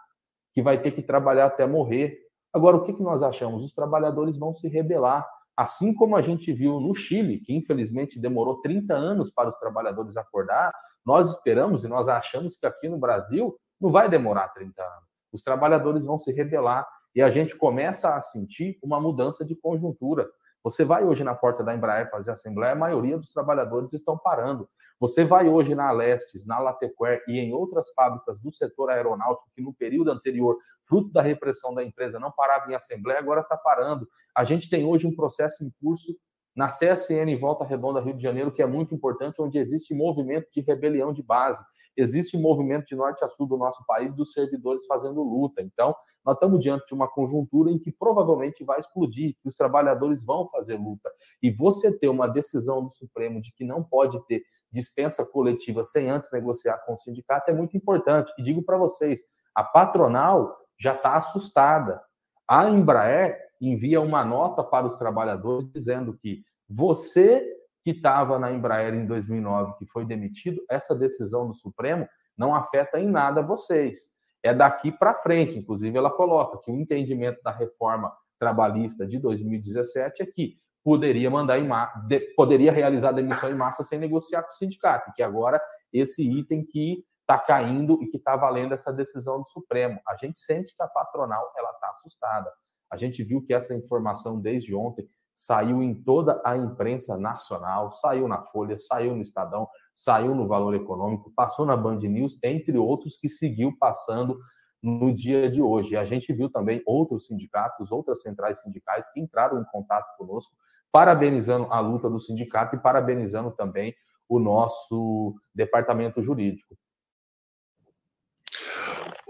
que 0.53 0.61
vai 0.61 0.83
ter 0.83 0.91
que 0.91 1.01
trabalhar 1.01 1.47
até 1.47 1.67
morrer. 1.67 2.19
Agora, 2.53 2.77
o 2.77 2.85
que, 2.85 2.93
que 2.93 3.03
nós 3.03 3.23
achamos? 3.23 3.65
Os 3.65 3.73
trabalhadores 3.73 4.37
vão 4.37 4.55
se 4.55 4.69
rebelar. 4.69 5.27
Assim 5.57 5.95
como 5.95 6.15
a 6.15 6.21
gente 6.21 6.53
viu 6.53 6.79
no 6.79 6.95
Chile, 6.95 7.39
que 7.41 7.55
infelizmente 7.55 8.21
demorou 8.21 8.61
30 8.61 8.93
anos 8.93 9.31
para 9.31 9.49
os 9.49 9.57
trabalhadores 9.57 10.19
acordar, 10.19 10.71
nós 11.05 11.31
esperamos 11.31 11.83
e 11.85 11.89
nós 11.89 12.07
achamos 12.07 12.55
que 12.55 12.67
aqui 12.67 12.87
no 12.87 12.99
Brasil 12.99 13.57
não 13.81 13.91
vai 13.91 14.11
demorar 14.11 14.49
30 14.49 14.83
anos. 14.83 15.09
Os 15.33 15.43
trabalhadores 15.43 16.05
vão 16.05 16.19
se 16.19 16.31
rebelar 16.33 16.87
e 17.15 17.23
a 17.23 17.31
gente 17.31 17.57
começa 17.57 18.15
a 18.15 18.21
sentir 18.21 18.79
uma 18.83 19.01
mudança 19.01 19.43
de 19.43 19.55
conjuntura. 19.55 20.29
Você 20.63 20.85
vai 20.85 21.05
hoje 21.05 21.25
na 21.25 21.35
porta 21.35 21.65
da 21.65 21.75
Embraer 21.75 22.11
fazer 22.11 22.31
assembleia, 22.31 22.73
a 22.73 22.77
maioria 22.77 23.17
dos 23.17 23.33
trabalhadores 23.33 23.93
estão 23.93 24.19
parando. 24.19 24.69
Você 24.99 25.25
vai 25.25 25.49
hoje 25.49 25.75
na 25.75 25.89
Alestes, 25.89 26.45
na 26.45 26.59
Latequer 26.59 27.25
e 27.27 27.39
em 27.39 27.55
outras 27.55 27.91
fábricas 27.95 28.39
do 28.39 28.53
setor 28.53 28.91
aeronáutico 28.91 29.49
que 29.55 29.63
no 29.63 29.73
período 29.73 30.11
anterior, 30.11 30.59
fruto 30.85 31.11
da 31.11 31.23
repressão 31.23 31.73
da 31.73 31.83
empresa, 31.83 32.21
não 32.21 32.31
parava 32.31 32.71
em 32.71 32.75
assembleia, 32.75 33.19
agora 33.19 33.41
está 33.41 33.57
parando. 33.57 34.07
A 34.37 34.45
gente 34.45 34.69
tem 34.69 34.85
hoje 34.85 35.07
um 35.07 35.17
processo 35.17 35.65
em 35.65 35.73
curso 35.81 36.15
na 36.55 36.69
CSN 36.69 37.35
Volta 37.41 37.65
Redonda, 37.65 38.01
Rio 38.01 38.15
de 38.15 38.23
Janeiro, 38.23 38.53
que 38.53 38.61
é 38.61 38.67
muito 38.67 38.95
importante, 38.95 39.41
onde 39.41 39.57
existe 39.57 39.95
movimento 39.95 40.49
de 40.53 40.61
rebelião 40.61 41.15
de 41.15 41.23
base 41.23 41.65
existe 41.97 42.37
movimento 42.37 42.87
de 42.87 42.95
norte 42.95 43.25
a 43.25 43.29
sul 43.29 43.47
do 43.47 43.57
nosso 43.57 43.85
país 43.87 44.15
dos 44.15 44.33
servidores 44.33 44.87
fazendo 44.87 45.23
luta. 45.23 45.63
Então, 45.63 45.95
nós 46.25 46.35
estamos 46.35 46.61
diante 46.61 46.87
de 46.87 46.95
uma 46.95 47.09
conjuntura 47.09 47.71
em 47.71 47.79
que 47.79 47.91
provavelmente 47.91 48.65
vai 48.65 48.81
explodir, 48.81 49.35
que 49.41 49.49
os 49.49 49.55
trabalhadores 49.55 50.23
vão 50.23 50.49
fazer 50.49 50.77
luta. 50.77 51.11
E 51.43 51.51
você 51.51 51.97
ter 51.97 52.09
uma 52.09 52.27
decisão 52.27 52.83
do 52.83 52.91
Supremo 52.91 53.41
de 53.41 53.53
que 53.53 53.65
não 53.65 53.83
pode 53.83 54.25
ter 54.27 54.43
dispensa 54.73 55.25
coletiva 55.25 55.83
sem 55.83 56.11
antes 56.11 56.31
negociar 56.31 56.79
com 56.87 56.95
o 56.95 56.99
sindicato 56.99 57.51
é 57.51 57.55
muito 57.55 57.77
importante. 57.77 58.33
E 58.39 58.43
digo 58.43 58.63
para 58.63 58.77
vocês, 58.77 59.21
a 59.55 59.65
patronal 59.65 60.57
já 60.79 60.95
está 60.95 61.17
assustada. 61.17 62.01
A 62.47 62.69
Embraer 62.69 63.39
envia 63.61 64.01
uma 64.01 64.25
nota 64.25 64.63
para 64.63 64.87
os 64.87 64.97
trabalhadores 64.97 65.71
dizendo 65.73 66.17
que 66.17 66.45
você 66.69 67.60
que 67.83 67.91
estava 67.91 68.39
na 68.39 68.53
Embraer 68.53 68.95
em 68.95 69.07
2009, 69.07 69.75
que 69.79 69.87
foi 69.87 70.05
demitido, 70.05 70.63
essa 70.69 70.95
decisão 70.95 71.47
do 71.47 71.55
Supremo 71.55 72.09
não 72.37 72.55
afeta 72.55 72.99
em 72.99 73.09
nada 73.09 73.43
vocês. 73.43 74.15
É 74.43 74.55
daqui 74.55 74.91
para 74.91 75.15
frente, 75.15 75.59
inclusive 75.59 75.97
ela 75.97 76.11
coloca 76.11 76.59
que 76.59 76.71
o 76.71 76.77
entendimento 76.77 77.43
da 77.43 77.51
reforma 77.51 78.13
trabalhista 78.39 79.07
de 79.07 79.19
2017 79.19 80.23
é 80.23 80.27
que 80.27 80.59
poderia 80.83 81.31
mandar 81.31 81.59
em 81.59 81.69
de, 82.07 82.21
poderia 82.35 82.73
realizar 82.73 83.13
demissão 83.13 83.51
em 83.51 83.55
massa 83.55 83.83
sem 83.83 83.99
negociar 83.99 84.43
com 84.43 84.51
o 84.51 84.55
sindicato, 84.55 85.13
que 85.13 85.23
agora 85.23 85.61
esse 85.93 86.23
item 86.23 86.65
que 86.65 87.05
está 87.21 87.39
caindo 87.39 88.03
e 88.03 88.09
que 88.09 88.17
está 88.17 88.35
valendo 88.35 88.75
essa 88.75 88.93
decisão 88.93 89.39
do 89.39 89.47
Supremo. 89.47 90.01
A 90.09 90.17
gente 90.17 90.41
sente 90.41 90.75
que 90.75 90.83
a 90.83 90.89
patronal 90.89 91.53
ela 91.57 91.71
está 91.71 91.91
assustada. 91.91 92.51
A 92.91 92.97
gente 92.97 93.23
viu 93.23 93.41
que 93.41 93.55
essa 93.55 93.75
informação 93.75 94.41
desde 94.41 94.75
ontem 94.75 95.09
saiu 95.35 95.83
em 95.83 95.95
toda 95.95 96.41
a 96.45 96.57
imprensa 96.57 97.17
nacional, 97.17 97.93
saiu 97.93 98.29
na 98.29 98.43
Folha, 98.43 98.79
saiu 98.79 99.15
no 99.15 99.23
Estadão, 99.23 99.69
saiu 99.95 100.35
no 100.35 100.47
Valor 100.47 100.75
Econômico, 100.75 101.33
passou 101.35 101.65
na 101.65 101.77
Band 101.77 101.99
News, 102.01 102.39
entre 102.43 102.77
outros 102.77 103.17
que 103.17 103.29
seguiu 103.29 103.77
passando 103.79 104.39
no 104.83 105.15
dia 105.15 105.51
de 105.51 105.61
hoje. 105.61 105.93
E 105.93 105.97
a 105.97 106.05
gente 106.05 106.33
viu 106.33 106.51
também 106.51 106.83
outros 106.87 107.27
sindicatos, 107.27 107.93
outras 107.93 108.23
centrais 108.23 108.61
sindicais 108.61 109.11
que 109.13 109.21
entraram 109.21 109.61
em 109.61 109.65
contato 109.65 110.17
conosco, 110.17 110.53
parabenizando 110.93 111.67
a 111.71 111.81
luta 111.81 112.09
do 112.09 112.19
sindicato 112.19 112.77
e 112.77 112.79
parabenizando 112.79 113.51
também 113.51 113.95
o 114.29 114.39
nosso 114.39 115.35
departamento 115.55 116.21
jurídico. 116.21 116.77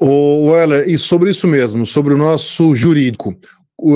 O 0.01 0.51
Weller, 0.51 0.88
e 0.88 0.96
sobre 0.96 1.30
isso 1.30 1.46
mesmo, 1.46 1.84
sobre 1.84 2.14
o 2.14 2.16
nosso 2.16 2.74
jurídico, 2.74 3.34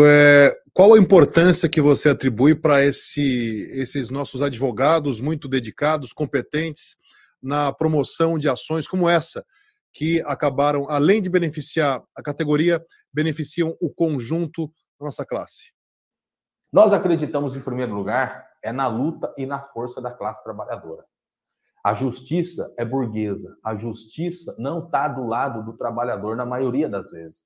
é, 0.04 0.50
qual 0.74 0.92
a 0.92 0.98
importância 0.98 1.68
que 1.68 1.80
você 1.80 2.08
atribui 2.08 2.52
para 2.52 2.84
esse, 2.84 3.62
esses 3.80 4.10
nossos 4.10 4.42
advogados 4.42 5.20
muito 5.20 5.46
dedicados, 5.46 6.12
competentes 6.12 6.96
na 7.40 7.72
promoção 7.72 8.36
de 8.36 8.48
ações 8.48 8.88
como 8.88 9.08
essa, 9.08 9.44
que 9.92 10.20
acabaram, 10.22 10.90
além 10.90 11.22
de 11.22 11.30
beneficiar 11.30 12.02
a 12.16 12.20
categoria, 12.20 12.84
beneficiam 13.12 13.76
o 13.80 13.88
conjunto 13.88 14.66
da 14.98 15.06
nossa 15.06 15.24
classe? 15.24 15.72
Nós 16.72 16.92
acreditamos, 16.92 17.54
em 17.54 17.60
primeiro 17.60 17.94
lugar, 17.94 18.44
é 18.60 18.72
na 18.72 18.88
luta 18.88 19.32
e 19.38 19.46
na 19.46 19.60
força 19.60 20.02
da 20.02 20.10
classe 20.10 20.42
trabalhadora. 20.42 21.04
A 21.84 21.94
justiça 21.94 22.74
é 22.76 22.84
burguesa. 22.84 23.56
A 23.64 23.76
justiça 23.76 24.56
não 24.58 24.86
está 24.86 25.06
do 25.06 25.24
lado 25.24 25.62
do 25.64 25.76
trabalhador 25.76 26.34
na 26.34 26.44
maioria 26.44 26.88
das 26.88 27.08
vezes. 27.12 27.44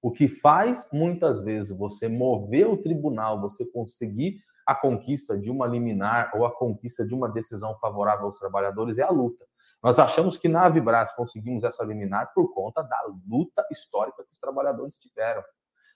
O 0.00 0.12
que 0.12 0.28
faz 0.28 0.88
muitas 0.92 1.42
vezes 1.42 1.76
você 1.76 2.08
mover 2.08 2.68
o 2.68 2.76
tribunal, 2.76 3.40
você 3.40 3.64
conseguir 3.64 4.40
a 4.66 4.74
conquista 4.74 5.36
de 5.36 5.50
uma 5.50 5.66
liminar 5.66 6.30
ou 6.34 6.44
a 6.44 6.54
conquista 6.54 7.04
de 7.04 7.14
uma 7.14 7.28
decisão 7.28 7.76
favorável 7.78 8.26
aos 8.26 8.38
trabalhadores 8.38 8.98
é 8.98 9.02
a 9.02 9.10
luta. 9.10 9.44
Nós 9.82 9.98
achamos 9.98 10.36
que 10.36 10.48
na 10.48 10.66
Avibras 10.66 11.12
conseguimos 11.14 11.64
essa 11.64 11.84
liminar 11.84 12.32
por 12.34 12.52
conta 12.52 12.82
da 12.82 12.98
luta 13.26 13.64
histórica 13.70 14.24
que 14.24 14.32
os 14.32 14.38
trabalhadores 14.38 14.98
tiveram. 14.98 15.42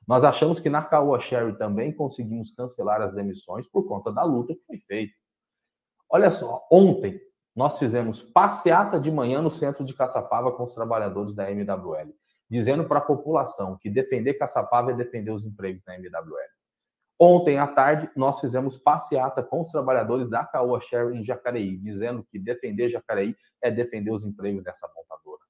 Nós 0.07 0.25
achamos 0.25 0.59
que 0.59 0.71
na 0.71 0.83
Caoa 0.83 1.21
Sherry 1.21 1.57
também 1.59 1.93
conseguimos 1.93 2.53
cancelar 2.53 3.03
as 3.03 3.15
demissões 3.15 3.67
por 3.67 3.87
conta 3.87 4.13
da 4.13 4.25
luta 4.25 4.55
que 4.55 4.65
foi 4.67 4.79
feita. 4.79 5.15
Olha 6.09 6.31
só, 6.31 6.67
ontem 6.71 7.21
nós 7.55 7.79
fizemos 7.79 8.23
passeata 8.23 8.99
de 8.99 9.11
manhã 9.11 9.43
no 9.43 9.51
centro 9.51 9.85
de 9.85 9.95
Caçapava 9.95 10.53
com 10.53 10.65
os 10.65 10.75
trabalhadores 10.75 11.35
da 11.35 11.51
MWL, 11.51 12.15
dizendo 12.53 12.85
para 12.85 12.99
a 12.99 13.03
população 13.03 13.79
que 13.81 13.89
defender 13.89 14.35
Caçapava 14.35 14.91
é 14.91 14.95
defender 14.95 15.31
os 15.31 15.43
empregos 15.43 15.83
da 15.85 15.95
MWL. 15.95 16.37
Ontem 17.19 17.59
à 17.59 17.67
tarde, 17.67 18.11
nós 18.15 18.41
fizemos 18.41 18.77
passeata 18.77 19.43
com 19.43 19.63
os 19.63 19.73
trabalhadores 19.73 20.29
da 20.29 20.45
Caoa 20.45 20.79
Share 20.83 21.17
em 21.17 21.25
Jacareí, 21.25 21.79
dizendo 21.79 22.23
que 22.31 22.39
defender 22.39 22.91
Jacareí 22.91 23.35
é 23.63 23.71
defender 23.71 24.11
os 24.11 24.23
empregos 24.23 24.63
dessa 24.63 24.87
montadora. 24.95 25.41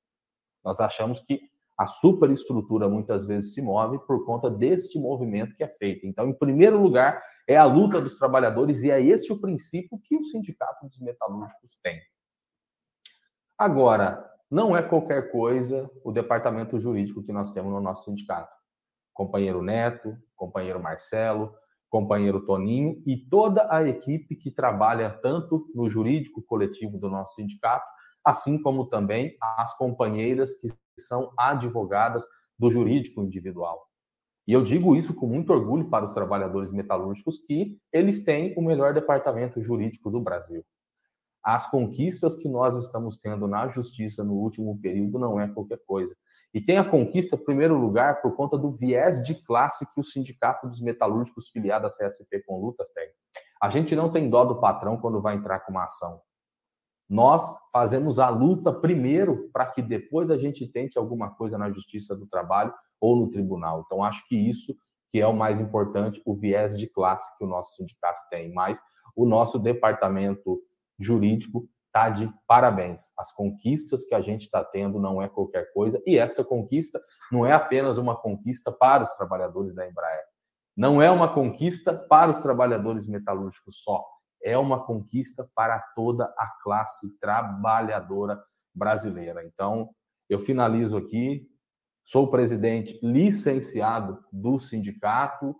Nós 0.64 0.78
achamos 0.78 1.18
que 1.18 1.40
a 1.76 1.88
superestrutura 1.88 2.88
muitas 2.88 3.26
vezes 3.26 3.53
se 3.53 3.61
move 3.61 3.98
por 4.07 4.24
conta 4.24 4.48
deste 4.48 4.96
movimento 4.96 5.57
que 5.57 5.64
é 5.64 5.68
feito. 5.68 6.07
Então, 6.07 6.28
em 6.28 6.34
primeiro 6.34 6.80
lugar, 6.80 7.20
é 7.48 7.57
a 7.57 7.64
luta 7.64 8.00
dos 8.00 8.16
trabalhadores 8.16 8.84
e 8.84 8.92
é 8.92 9.03
esse 9.03 9.32
o 9.32 9.40
princípio 9.40 9.98
que 10.05 10.14
o 10.14 10.22
Sindicato 10.22 10.86
dos 10.86 11.00
Metalúrgicos 11.00 11.76
tem. 11.82 12.00
Agora, 13.59 14.32
não 14.53 14.76
é 14.76 14.82
qualquer 14.82 15.32
coisa 15.32 15.90
o 16.05 16.12
departamento 16.12 16.78
jurídico 16.78 17.22
que 17.22 17.32
nós 17.32 17.55
temos 17.55 17.72
no 17.72 17.80
nosso 17.80 18.05
sindicato. 18.05 18.55
Companheiro 19.14 19.62
Neto, 19.62 20.14
companheiro 20.36 20.78
Marcelo, 20.78 21.55
companheiro 21.88 22.44
Toninho 22.44 23.03
e 23.07 23.16
toda 23.16 23.66
a 23.74 23.82
equipe 23.88 24.36
que 24.36 24.50
trabalha 24.50 25.09
tanto 25.22 25.66
no 25.74 25.88
jurídico 25.88 26.42
coletivo 26.42 26.98
do 26.98 27.09
nosso 27.09 27.36
sindicato, 27.36 27.86
assim 28.22 28.61
como 28.61 28.90
também 28.90 29.38
as 29.57 29.74
companheiras 29.74 30.53
que 30.61 30.68
são 31.00 31.32
advogadas 31.38 32.22
do 32.59 32.70
jurídico 32.70 33.22
individual. 33.22 33.82
E 34.46 34.53
eu 34.53 34.62
digo 34.62 34.94
isso 34.94 35.14
com 35.14 35.26
muito 35.26 35.50
orgulho 35.50 35.88
para 35.88 36.05
os 36.05 36.12
trabalhadores 36.12 36.70
metalúrgicos 36.70 37.38
que 37.46 37.78
eles 37.90 38.22
têm 38.22 38.53
o 38.59 38.61
melhor 38.61 38.92
departamento 38.92 39.62
jurídico 39.62 40.11
do 40.11 40.20
Brasil. 40.20 40.62
As 41.43 41.68
conquistas 41.70 42.36
que 42.36 42.49
nós 42.49 42.76
estamos 42.78 43.18
tendo 43.18 43.49
na 43.49 43.68
justiça 43.68 44.22
no 44.22 44.34
último 44.34 44.78
período 44.80 45.18
não 45.18 45.40
é 45.40 45.49
qualquer 45.49 45.80
coisa. 45.86 46.14
E 46.55 46.61
tem 46.61 46.76
a 46.76 46.88
conquista, 46.88 47.34
em 47.34 47.45
primeiro 47.45 47.78
lugar, 47.78 48.20
por 48.20 48.36
conta 48.36 48.59
do 48.59 48.70
viés 48.70 49.22
de 49.24 49.34
classe 49.34 49.86
que 49.93 50.01
o 50.01 50.05
Sindicato 50.05 50.68
dos 50.68 50.80
Metalúrgicos 50.80 51.49
filiado 51.49 51.86
à 51.86 51.88
CSP 51.88 52.43
com 52.47 52.61
lutas 52.61 52.90
tem. 52.90 53.09
A 53.61 53.70
gente 53.70 53.97
não 53.97 54.12
tem 54.12 54.28
dó 54.28 54.45
do 54.45 54.61
patrão 54.61 54.99
quando 54.99 55.20
vai 55.20 55.34
entrar 55.34 55.61
com 55.61 55.72
uma 55.72 55.84
ação. 55.84 56.20
Nós 57.09 57.43
fazemos 57.72 58.18
a 58.18 58.28
luta 58.28 58.72
primeiro 58.72 59.51
para 59.53 59.66
que 59.66 59.82
depois 59.82 60.30
a 60.30 60.36
gente 60.36 60.66
tente 60.66 60.99
alguma 60.99 61.30
coisa 61.30 61.59
na 61.59 61.70
Justiça 61.70 62.14
do 62.14 62.26
Trabalho 62.26 62.72
ou 63.01 63.16
no 63.16 63.30
tribunal. 63.30 63.82
Então, 63.84 64.05
acho 64.05 64.26
que 64.28 64.36
isso 64.36 64.74
que 65.11 65.20
é 65.20 65.26
o 65.26 65.36
mais 65.36 65.61
importante, 65.61 66.22
o 66.24 66.34
viés 66.34 66.76
de 66.76 66.86
classe 66.86 67.30
que 67.36 67.45
o 67.45 67.47
nosso 67.47 67.76
sindicato 67.76 68.18
tem. 68.30 68.53
Mas 68.53 68.82
o 69.14 69.26
nosso 69.26 69.59
departamento 69.59 70.62
jurídico 71.03 71.68
tá 71.92 72.09
de 72.09 72.32
parabéns. 72.46 73.03
As 73.18 73.32
conquistas 73.32 74.05
que 74.05 74.14
a 74.14 74.20
gente 74.20 74.42
está 74.42 74.64
tendo 74.64 74.98
não 74.98 75.20
é 75.20 75.28
qualquer 75.28 75.72
coisa, 75.72 76.03
e 76.07 76.16
esta 76.16 76.42
conquista 76.42 77.00
não 77.30 77.44
é 77.44 77.53
apenas 77.53 77.98
uma 77.98 78.16
conquista 78.16 78.72
para 78.72 79.03
os 79.03 79.11
trabalhadores 79.11 79.74
da 79.74 79.86
Embraer. 79.86 80.24
Não 80.74 81.03
é 81.03 81.11
uma 81.11 81.32
conquista 81.32 81.92
para 81.92 82.30
os 82.30 82.38
trabalhadores 82.38 83.07
metalúrgicos 83.07 83.82
só, 83.82 84.03
é 84.42 84.57
uma 84.57 84.84
conquista 84.84 85.48
para 85.55 85.78
toda 85.94 86.24
a 86.38 86.50
classe 86.62 87.18
trabalhadora 87.18 88.42
brasileira. 88.74 89.44
Então, 89.44 89.90
eu 90.28 90.38
finalizo 90.38 90.96
aqui. 90.96 91.48
Sou 92.05 92.28
presidente 92.28 92.98
licenciado 93.00 94.24
do 94.32 94.59
sindicato, 94.59 95.55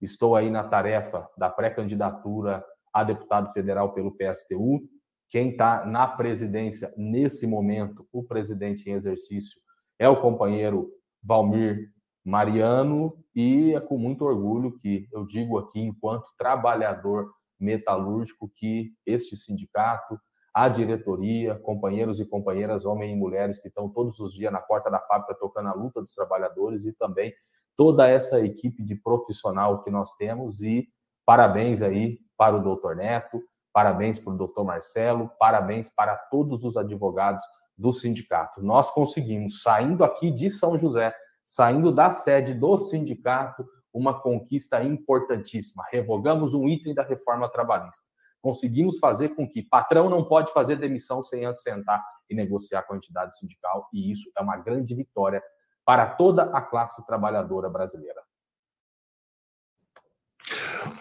estou 0.00 0.34
aí 0.34 0.50
na 0.50 0.64
tarefa 0.64 1.30
da 1.38 1.48
pré-candidatura 1.48 2.64
a 2.92 3.04
deputado 3.04 3.52
federal 3.52 3.92
pelo 3.92 4.12
PSTU. 4.12 4.80
Quem 5.28 5.50
está 5.50 5.84
na 5.86 6.06
presidência 6.06 6.92
nesse 6.96 7.46
momento, 7.46 8.06
o 8.12 8.22
presidente 8.22 8.90
em 8.90 8.94
exercício, 8.94 9.60
é 9.98 10.08
o 10.08 10.20
companheiro 10.20 10.90
Valmir 11.22 11.90
Mariano, 12.24 13.16
e 13.34 13.74
é 13.74 13.80
com 13.80 13.96
muito 13.96 14.24
orgulho 14.24 14.76
que 14.78 15.08
eu 15.12 15.24
digo 15.24 15.58
aqui, 15.58 15.80
enquanto 15.80 16.34
trabalhador 16.36 17.32
metalúrgico, 17.58 18.50
que 18.54 18.92
este 19.06 19.36
sindicato, 19.36 20.18
a 20.52 20.68
diretoria, 20.68 21.54
companheiros 21.54 22.18
e 22.18 22.26
companheiras, 22.26 22.84
homens 22.84 23.12
e 23.12 23.16
mulheres 23.16 23.58
que 23.58 23.68
estão 23.68 23.88
todos 23.88 24.18
os 24.18 24.34
dias 24.34 24.52
na 24.52 24.60
porta 24.60 24.90
da 24.90 25.00
fábrica 25.00 25.34
tocando 25.34 25.68
a 25.68 25.74
luta 25.74 26.02
dos 26.02 26.14
trabalhadores 26.14 26.86
e 26.86 26.92
também 26.92 27.32
toda 27.76 28.08
essa 28.08 28.44
equipe 28.44 28.82
de 28.82 28.96
profissional 28.96 29.82
que 29.82 29.90
nós 29.90 30.12
temos 30.16 30.60
e 30.60 30.88
parabéns 31.30 31.80
aí 31.80 32.18
para 32.36 32.56
o 32.56 32.60
doutor 32.60 32.96
Neto, 32.96 33.40
Parabéns 33.72 34.18
para 34.18 34.32
o 34.32 34.36
doutor 34.36 34.64
Marcelo, 34.64 35.30
parabéns 35.38 35.88
para 35.88 36.16
todos 36.16 36.64
os 36.64 36.76
advogados 36.76 37.44
do 37.78 37.92
sindicato. 37.92 38.60
Nós 38.60 38.90
conseguimos, 38.90 39.62
saindo 39.62 40.02
aqui 40.02 40.30
de 40.30 40.50
São 40.50 40.76
José, 40.76 41.14
saindo 41.46 41.92
da 41.92 42.12
sede 42.12 42.52
do 42.52 42.76
sindicato, 42.78 43.64
uma 43.94 44.20
conquista 44.20 44.82
importantíssima. 44.82 45.84
Revogamos 45.90 46.52
um 46.52 46.68
item 46.68 46.94
da 46.94 47.04
reforma 47.04 47.48
trabalhista. 47.48 48.02
Conseguimos 48.42 48.98
fazer 48.98 49.30
com 49.30 49.48
que 49.48 49.62
patrão 49.62 50.10
não 50.10 50.24
pode 50.24 50.52
fazer 50.52 50.76
demissão 50.76 51.22
sem 51.22 51.44
antes 51.44 51.62
sentar 51.62 52.04
e 52.28 52.34
negociar 52.34 52.82
com 52.82 52.94
a 52.94 52.96
entidade 52.96 53.38
sindical, 53.38 53.88
e 53.92 54.10
isso 54.10 54.28
é 54.36 54.42
uma 54.42 54.56
grande 54.56 54.96
vitória 54.96 55.40
para 55.84 56.06
toda 56.06 56.44
a 56.44 56.60
classe 56.60 57.06
trabalhadora 57.06 57.68
brasileira. 57.68 58.20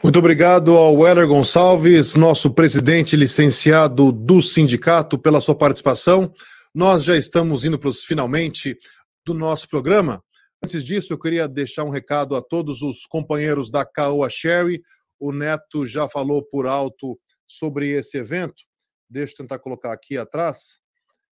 Muito 0.04 0.20
obrigado 0.20 0.76
ao 0.76 0.96
Weller 0.96 1.28
Gonçalves, 1.28 2.16
nosso 2.16 2.54
presidente 2.54 3.16
licenciado 3.16 4.12
do 4.12 4.42
sindicato, 4.42 5.18
pela 5.18 5.40
sua 5.40 5.56
participação. 5.56 6.34
Nós 6.74 7.04
já 7.04 7.16
estamos 7.16 7.64
indo 7.64 7.80
para 7.80 7.90
os 7.90 8.04
finalmente 8.04 8.78
do 9.26 9.34
nosso 9.34 9.70
programa. 9.70 10.24
Antes 10.64 10.84
disso, 10.84 11.14
eu 11.14 11.20
queria 11.20 11.48
deixar 11.48 11.86
um 11.86 11.90
recado 11.90 12.36
a 12.36 12.42
todos 12.42 12.82
os 12.82 13.06
companheiros 13.06 13.72
da 13.72 13.86
Caoa 13.86 14.30
Sherry. 14.30 14.82
O 15.18 15.32
Neto 15.32 15.88
já 15.88 16.10
falou 16.10 16.44
por 16.44 16.68
alto 16.68 17.18
sobre 17.48 17.90
esse 17.90 18.18
evento. 18.18 18.64
Deixa 19.10 19.34
eu 19.34 19.38
tentar 19.38 19.60
colocar 19.60 19.94
aqui 19.94 20.18
atrás 20.18 20.80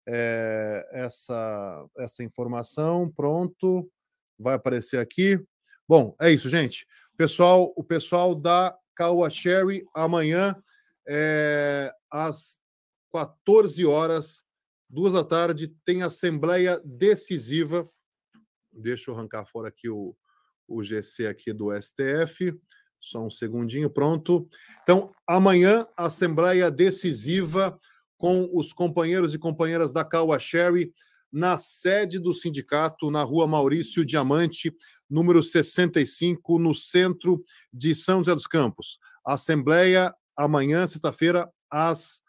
é, 0.07 0.87
essa, 0.91 1.85
essa 1.97 2.23
informação. 2.23 3.11
Pronto, 3.11 3.89
vai 4.37 4.53
aparecer 4.53 4.99
aqui. 4.99 5.39
Bom, 5.87 6.15
é 6.21 6.31
isso, 6.31 6.49
gente. 6.49 6.85
Pessoal, 7.17 7.73
o 7.77 7.83
pessoal 7.83 8.35
da 8.35 8.77
Caoa 8.93 9.29
Sherry 9.29 9.85
amanhã 9.95 10.53
é, 11.07 11.89
às 12.11 12.59
14 13.13 13.85
horas, 13.85 14.43
duas 14.89 15.13
da 15.13 15.23
tarde, 15.23 15.73
tem 15.85 16.03
assembleia 16.03 16.81
decisiva. 16.83 17.89
Deixa 18.69 19.09
eu 19.09 19.15
arrancar 19.15 19.45
fora 19.45 19.69
aqui 19.69 19.89
o, 19.89 20.13
o 20.67 20.83
GC 20.83 21.27
aqui 21.27 21.53
do 21.53 21.69
STF. 21.81 22.59
Só 22.99 23.25
um 23.25 23.29
segundinho, 23.29 23.89
pronto. 23.89 24.49
Então, 24.83 25.13
amanhã, 25.25 25.87
assembleia 25.95 26.69
decisiva 26.69 27.79
com 28.17 28.49
os 28.53 28.73
companheiros 28.73 29.33
e 29.33 29.39
companheiras 29.39 29.93
da 29.93 30.03
Caoa 30.03 30.37
Sherry 30.37 30.93
na 31.35 31.57
sede 31.57 32.17
do 32.17 32.33
sindicato, 32.33 33.11
na 33.11 33.21
rua 33.21 33.45
Maurício 33.45 34.05
Diamante, 34.05 34.73
número 35.09 35.43
65, 35.43 36.57
no 36.57 36.73
centro 36.73 37.43
de 37.73 37.93
São 37.93 38.19
José 38.19 38.33
dos 38.33 38.47
Campos. 38.47 38.99
Assembleia 39.25 40.15
amanhã, 40.33 40.87
sexta-feira, 40.87 41.51
às 41.69 42.21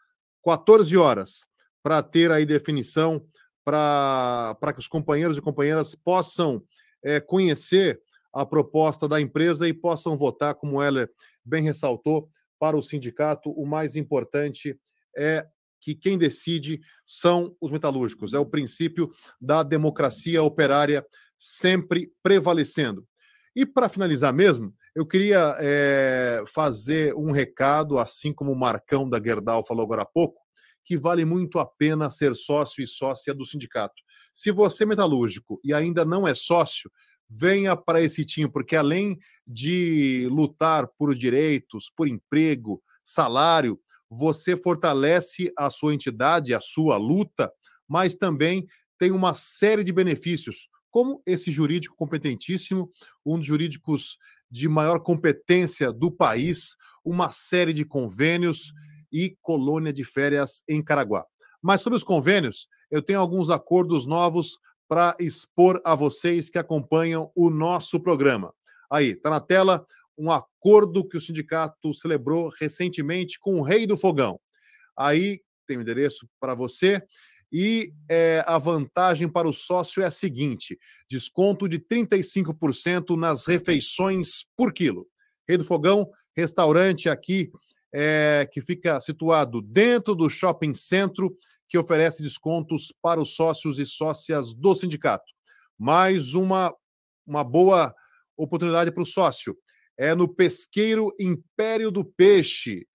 14 0.43 0.97
horas, 0.97 1.45
para 1.81 2.03
ter 2.03 2.31
aí 2.31 2.45
definição, 2.45 3.25
para 3.63 4.73
que 4.73 4.79
os 4.79 4.89
companheiros 4.89 5.37
e 5.37 5.41
companheiras 5.41 5.95
possam 5.95 6.61
é, 7.01 7.21
conhecer 7.21 8.01
a 8.33 8.45
proposta 8.45 9.07
da 9.07 9.21
empresa 9.21 9.69
e 9.69 9.73
possam 9.73 10.17
votar, 10.17 10.53
como 10.55 10.81
ela 10.81 11.07
bem 11.45 11.63
ressaltou, 11.63 12.29
para 12.59 12.75
o 12.75 12.83
sindicato. 12.83 13.51
O 13.51 13.65
mais 13.65 13.95
importante 13.95 14.77
é 15.15 15.47
que 15.87 15.95
quem 15.95 16.17
decide 16.17 16.81
são 17.05 17.55
os 17.61 17.71
metalúrgicos. 17.71 18.33
É 18.33 18.39
o 18.39 18.45
princípio 18.45 19.09
da 19.39 19.63
democracia 19.63 20.43
operária 20.43 21.05
sempre 21.39 22.11
prevalecendo. 22.21 23.07
E 23.55 23.65
para 23.65 23.87
finalizar 23.87 24.33
mesmo, 24.33 24.75
eu 24.93 25.05
queria 25.05 25.55
é, 25.59 26.43
fazer 26.45 27.15
um 27.15 27.31
recado, 27.31 27.97
assim 27.97 28.33
como 28.33 28.51
o 28.51 28.59
Marcão 28.59 29.09
da 29.09 29.17
Gerdau 29.17 29.65
falou 29.65 29.85
agora 29.85 30.01
há 30.01 30.05
pouco, 30.05 30.41
que 30.83 30.97
vale 30.97 31.23
muito 31.23 31.57
a 31.57 31.65
pena 31.65 32.09
ser 32.09 32.35
sócio 32.35 32.83
e 32.83 32.87
sócia 32.87 33.33
do 33.33 33.45
sindicato. 33.45 33.95
Se 34.33 34.51
você 34.51 34.83
é 34.83 34.87
metalúrgico 34.87 35.57
e 35.63 35.73
ainda 35.73 36.03
não 36.03 36.27
é 36.27 36.33
sócio, 36.35 36.91
venha 37.29 37.77
para 37.77 38.01
esse 38.01 38.25
time, 38.25 38.51
porque 38.51 38.75
além 38.75 39.17
de 39.47 40.27
lutar 40.29 40.85
por 40.97 41.15
direitos, 41.15 41.89
por 41.95 42.09
emprego, 42.09 42.83
salário, 43.05 43.79
você 44.09 44.55
fortalece 44.55 45.51
a 45.57 45.69
sua 45.69 45.93
entidade, 45.93 46.53
a 46.53 46.59
sua 46.59 46.97
luta, 46.97 47.51
mas 47.87 48.15
também 48.15 48.65
tem 48.97 49.11
uma 49.11 49.33
série 49.33 49.83
de 49.83 49.91
benefícios, 49.91 50.69
como 50.89 51.21
esse 51.25 51.51
jurídico 51.51 51.95
competentíssimo, 51.95 52.89
um 53.25 53.37
dos 53.37 53.45
jurídicos 53.45 54.17
de 54.49 54.67
maior 54.67 54.99
competência 54.99 55.91
do 55.91 56.09
país, 56.09 56.75
uma 57.03 57.31
série 57.31 57.73
de 57.73 57.85
convênios 57.85 58.71
e 59.11 59.37
colônia 59.41 59.93
de 59.93 60.03
férias 60.03 60.63
em 60.67 60.83
Caraguá. 60.83 61.25
Mas 61.61 61.81
sobre 61.81 61.97
os 61.97 62.03
convênios, 62.03 62.67
eu 62.89 63.01
tenho 63.01 63.19
alguns 63.19 63.49
acordos 63.49 64.05
novos 64.05 64.57
para 64.87 65.15
expor 65.19 65.81
a 65.83 65.95
vocês 65.95 66.49
que 66.49 66.57
acompanham 66.57 67.29
o 67.35 67.49
nosso 67.49 67.99
programa. 67.99 68.53
Aí, 68.89 69.11
está 69.11 69.29
na 69.29 69.41
tela 69.41 69.85
um 70.17 70.31
acordo 70.31 71.07
que 71.07 71.17
o 71.17 71.21
sindicato 71.21 71.93
celebrou 71.93 72.49
recentemente 72.59 73.39
com 73.39 73.59
o 73.59 73.61
Rei 73.61 73.85
do 73.85 73.97
Fogão. 73.97 74.39
Aí 74.97 75.41
tem 75.67 75.77
o 75.77 75.79
um 75.79 75.83
endereço 75.83 76.27
para 76.39 76.55
você. 76.55 77.01
E 77.51 77.93
é, 78.09 78.43
a 78.45 78.57
vantagem 78.57 79.29
para 79.29 79.47
o 79.47 79.53
sócio 79.53 80.01
é 80.01 80.05
a 80.05 80.11
seguinte: 80.11 80.77
desconto 81.09 81.67
de 81.67 81.79
35% 81.79 83.15
nas 83.17 83.45
refeições 83.45 84.45
por 84.55 84.73
quilo. 84.73 85.07
Rei 85.47 85.57
do 85.57 85.63
Fogão, 85.63 86.09
restaurante 86.35 87.07
aqui 87.07 87.49
é, 87.93 88.47
que 88.51 88.61
fica 88.61 88.99
situado 88.99 89.61
dentro 89.61 90.13
do 90.13 90.29
shopping 90.29 90.73
centro, 90.73 91.35
que 91.69 91.77
oferece 91.77 92.21
descontos 92.21 92.93
para 93.01 93.21
os 93.21 93.35
sócios 93.35 93.79
e 93.79 93.85
sócias 93.85 94.53
do 94.53 94.75
sindicato. 94.75 95.25
Mais 95.77 96.33
uma, 96.33 96.73
uma 97.25 97.43
boa 97.43 97.93
oportunidade 98.35 98.91
para 98.91 99.03
o 99.03 99.05
sócio. 99.05 99.55
É 99.97 100.13
no 100.13 100.27
Pesqueiro 100.27 101.13
Império 101.19 101.89
do 101.89 102.05
Peixe. 102.05 102.87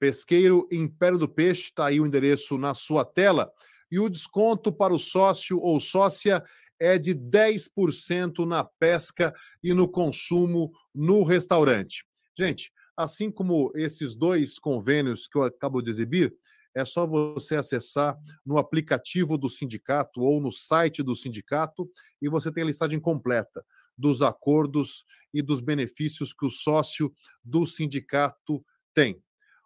Pesqueiro 0.00 0.66
Império 0.72 1.18
do 1.18 1.28
Peixe, 1.28 1.64
está 1.64 1.86
aí 1.86 2.00
o 2.00 2.06
endereço 2.06 2.56
na 2.56 2.74
sua 2.74 3.04
tela. 3.04 3.50
E 3.90 3.98
o 3.98 4.08
desconto 4.08 4.72
para 4.72 4.94
o 4.94 4.98
sócio 4.98 5.58
ou 5.60 5.80
sócia 5.80 6.42
é 6.80 6.96
de 6.96 7.14
10% 7.14 8.46
na 8.46 8.64
pesca 8.64 9.34
e 9.62 9.74
no 9.74 9.88
consumo 9.88 10.70
no 10.94 11.24
restaurante. 11.24 12.04
Gente, 12.36 12.72
assim 12.96 13.30
como 13.30 13.72
esses 13.74 14.14
dois 14.14 14.58
convênios 14.58 15.26
que 15.26 15.36
eu 15.36 15.42
acabo 15.42 15.82
de 15.82 15.90
exibir, 15.90 16.34
é 16.78 16.84
só 16.84 17.06
você 17.06 17.56
acessar 17.56 18.16
no 18.46 18.56
aplicativo 18.56 19.36
do 19.36 19.48
sindicato 19.48 20.20
ou 20.20 20.40
no 20.40 20.52
site 20.52 21.02
do 21.02 21.16
sindicato 21.16 21.90
e 22.22 22.28
você 22.28 22.52
tem 22.52 22.62
a 22.62 22.66
listagem 22.66 23.00
completa 23.00 23.64
dos 23.96 24.22
acordos 24.22 25.04
e 25.34 25.42
dos 25.42 25.60
benefícios 25.60 26.32
que 26.32 26.46
o 26.46 26.50
sócio 26.50 27.12
do 27.42 27.66
sindicato 27.66 28.64
tem. 28.94 29.20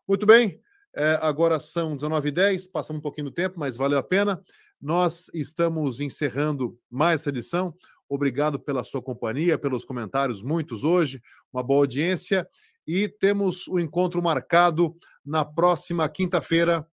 Muito 0.08 0.24
bem, 0.24 0.60
é, 0.94 1.18
agora 1.22 1.60
são 1.60 1.96
19h10, 1.96 2.70
passamos 2.70 3.00
um 3.00 3.02
pouquinho 3.02 3.26
do 3.26 3.34
tempo, 3.34 3.58
mas 3.58 3.76
valeu 3.76 3.98
a 3.98 4.02
pena. 4.02 4.42
Nós 4.80 5.30
estamos 5.34 6.00
encerrando 6.00 6.78
mais 6.90 7.20
essa 7.20 7.28
edição. 7.28 7.74
Obrigado 8.08 8.58
pela 8.58 8.84
sua 8.84 9.00
companhia, 9.00 9.56
pelos 9.56 9.84
comentários, 9.84 10.42
muitos 10.42 10.82
hoje, 10.82 11.22
uma 11.52 11.62
boa 11.62 11.80
audiência. 11.80 12.48
E 12.86 13.08
temos 13.08 13.68
o 13.68 13.78
encontro 13.78 14.22
marcado 14.22 14.96
na 15.24 15.44
próxima 15.44 16.08
quinta-feira 16.08 16.86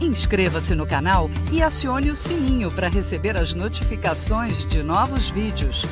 Inscreva-se 0.00 0.74
no 0.74 0.86
canal 0.86 1.30
e 1.52 1.62
acione 1.62 2.10
o 2.10 2.16
sininho 2.16 2.70
para 2.72 2.88
receber 2.88 3.36
as 3.36 3.52
notificações 3.52 4.64
de 4.64 4.82
novos 4.82 5.28
vídeos. 5.28 5.84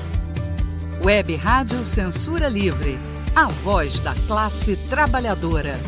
Web 1.05 1.37
Rádio 1.37 1.85
Censura 1.85 2.49
Livre, 2.49 2.99
a 3.37 3.49
voz 3.49 4.01
da 4.01 4.15
classe 4.27 4.77
trabalhadora. 4.89 5.79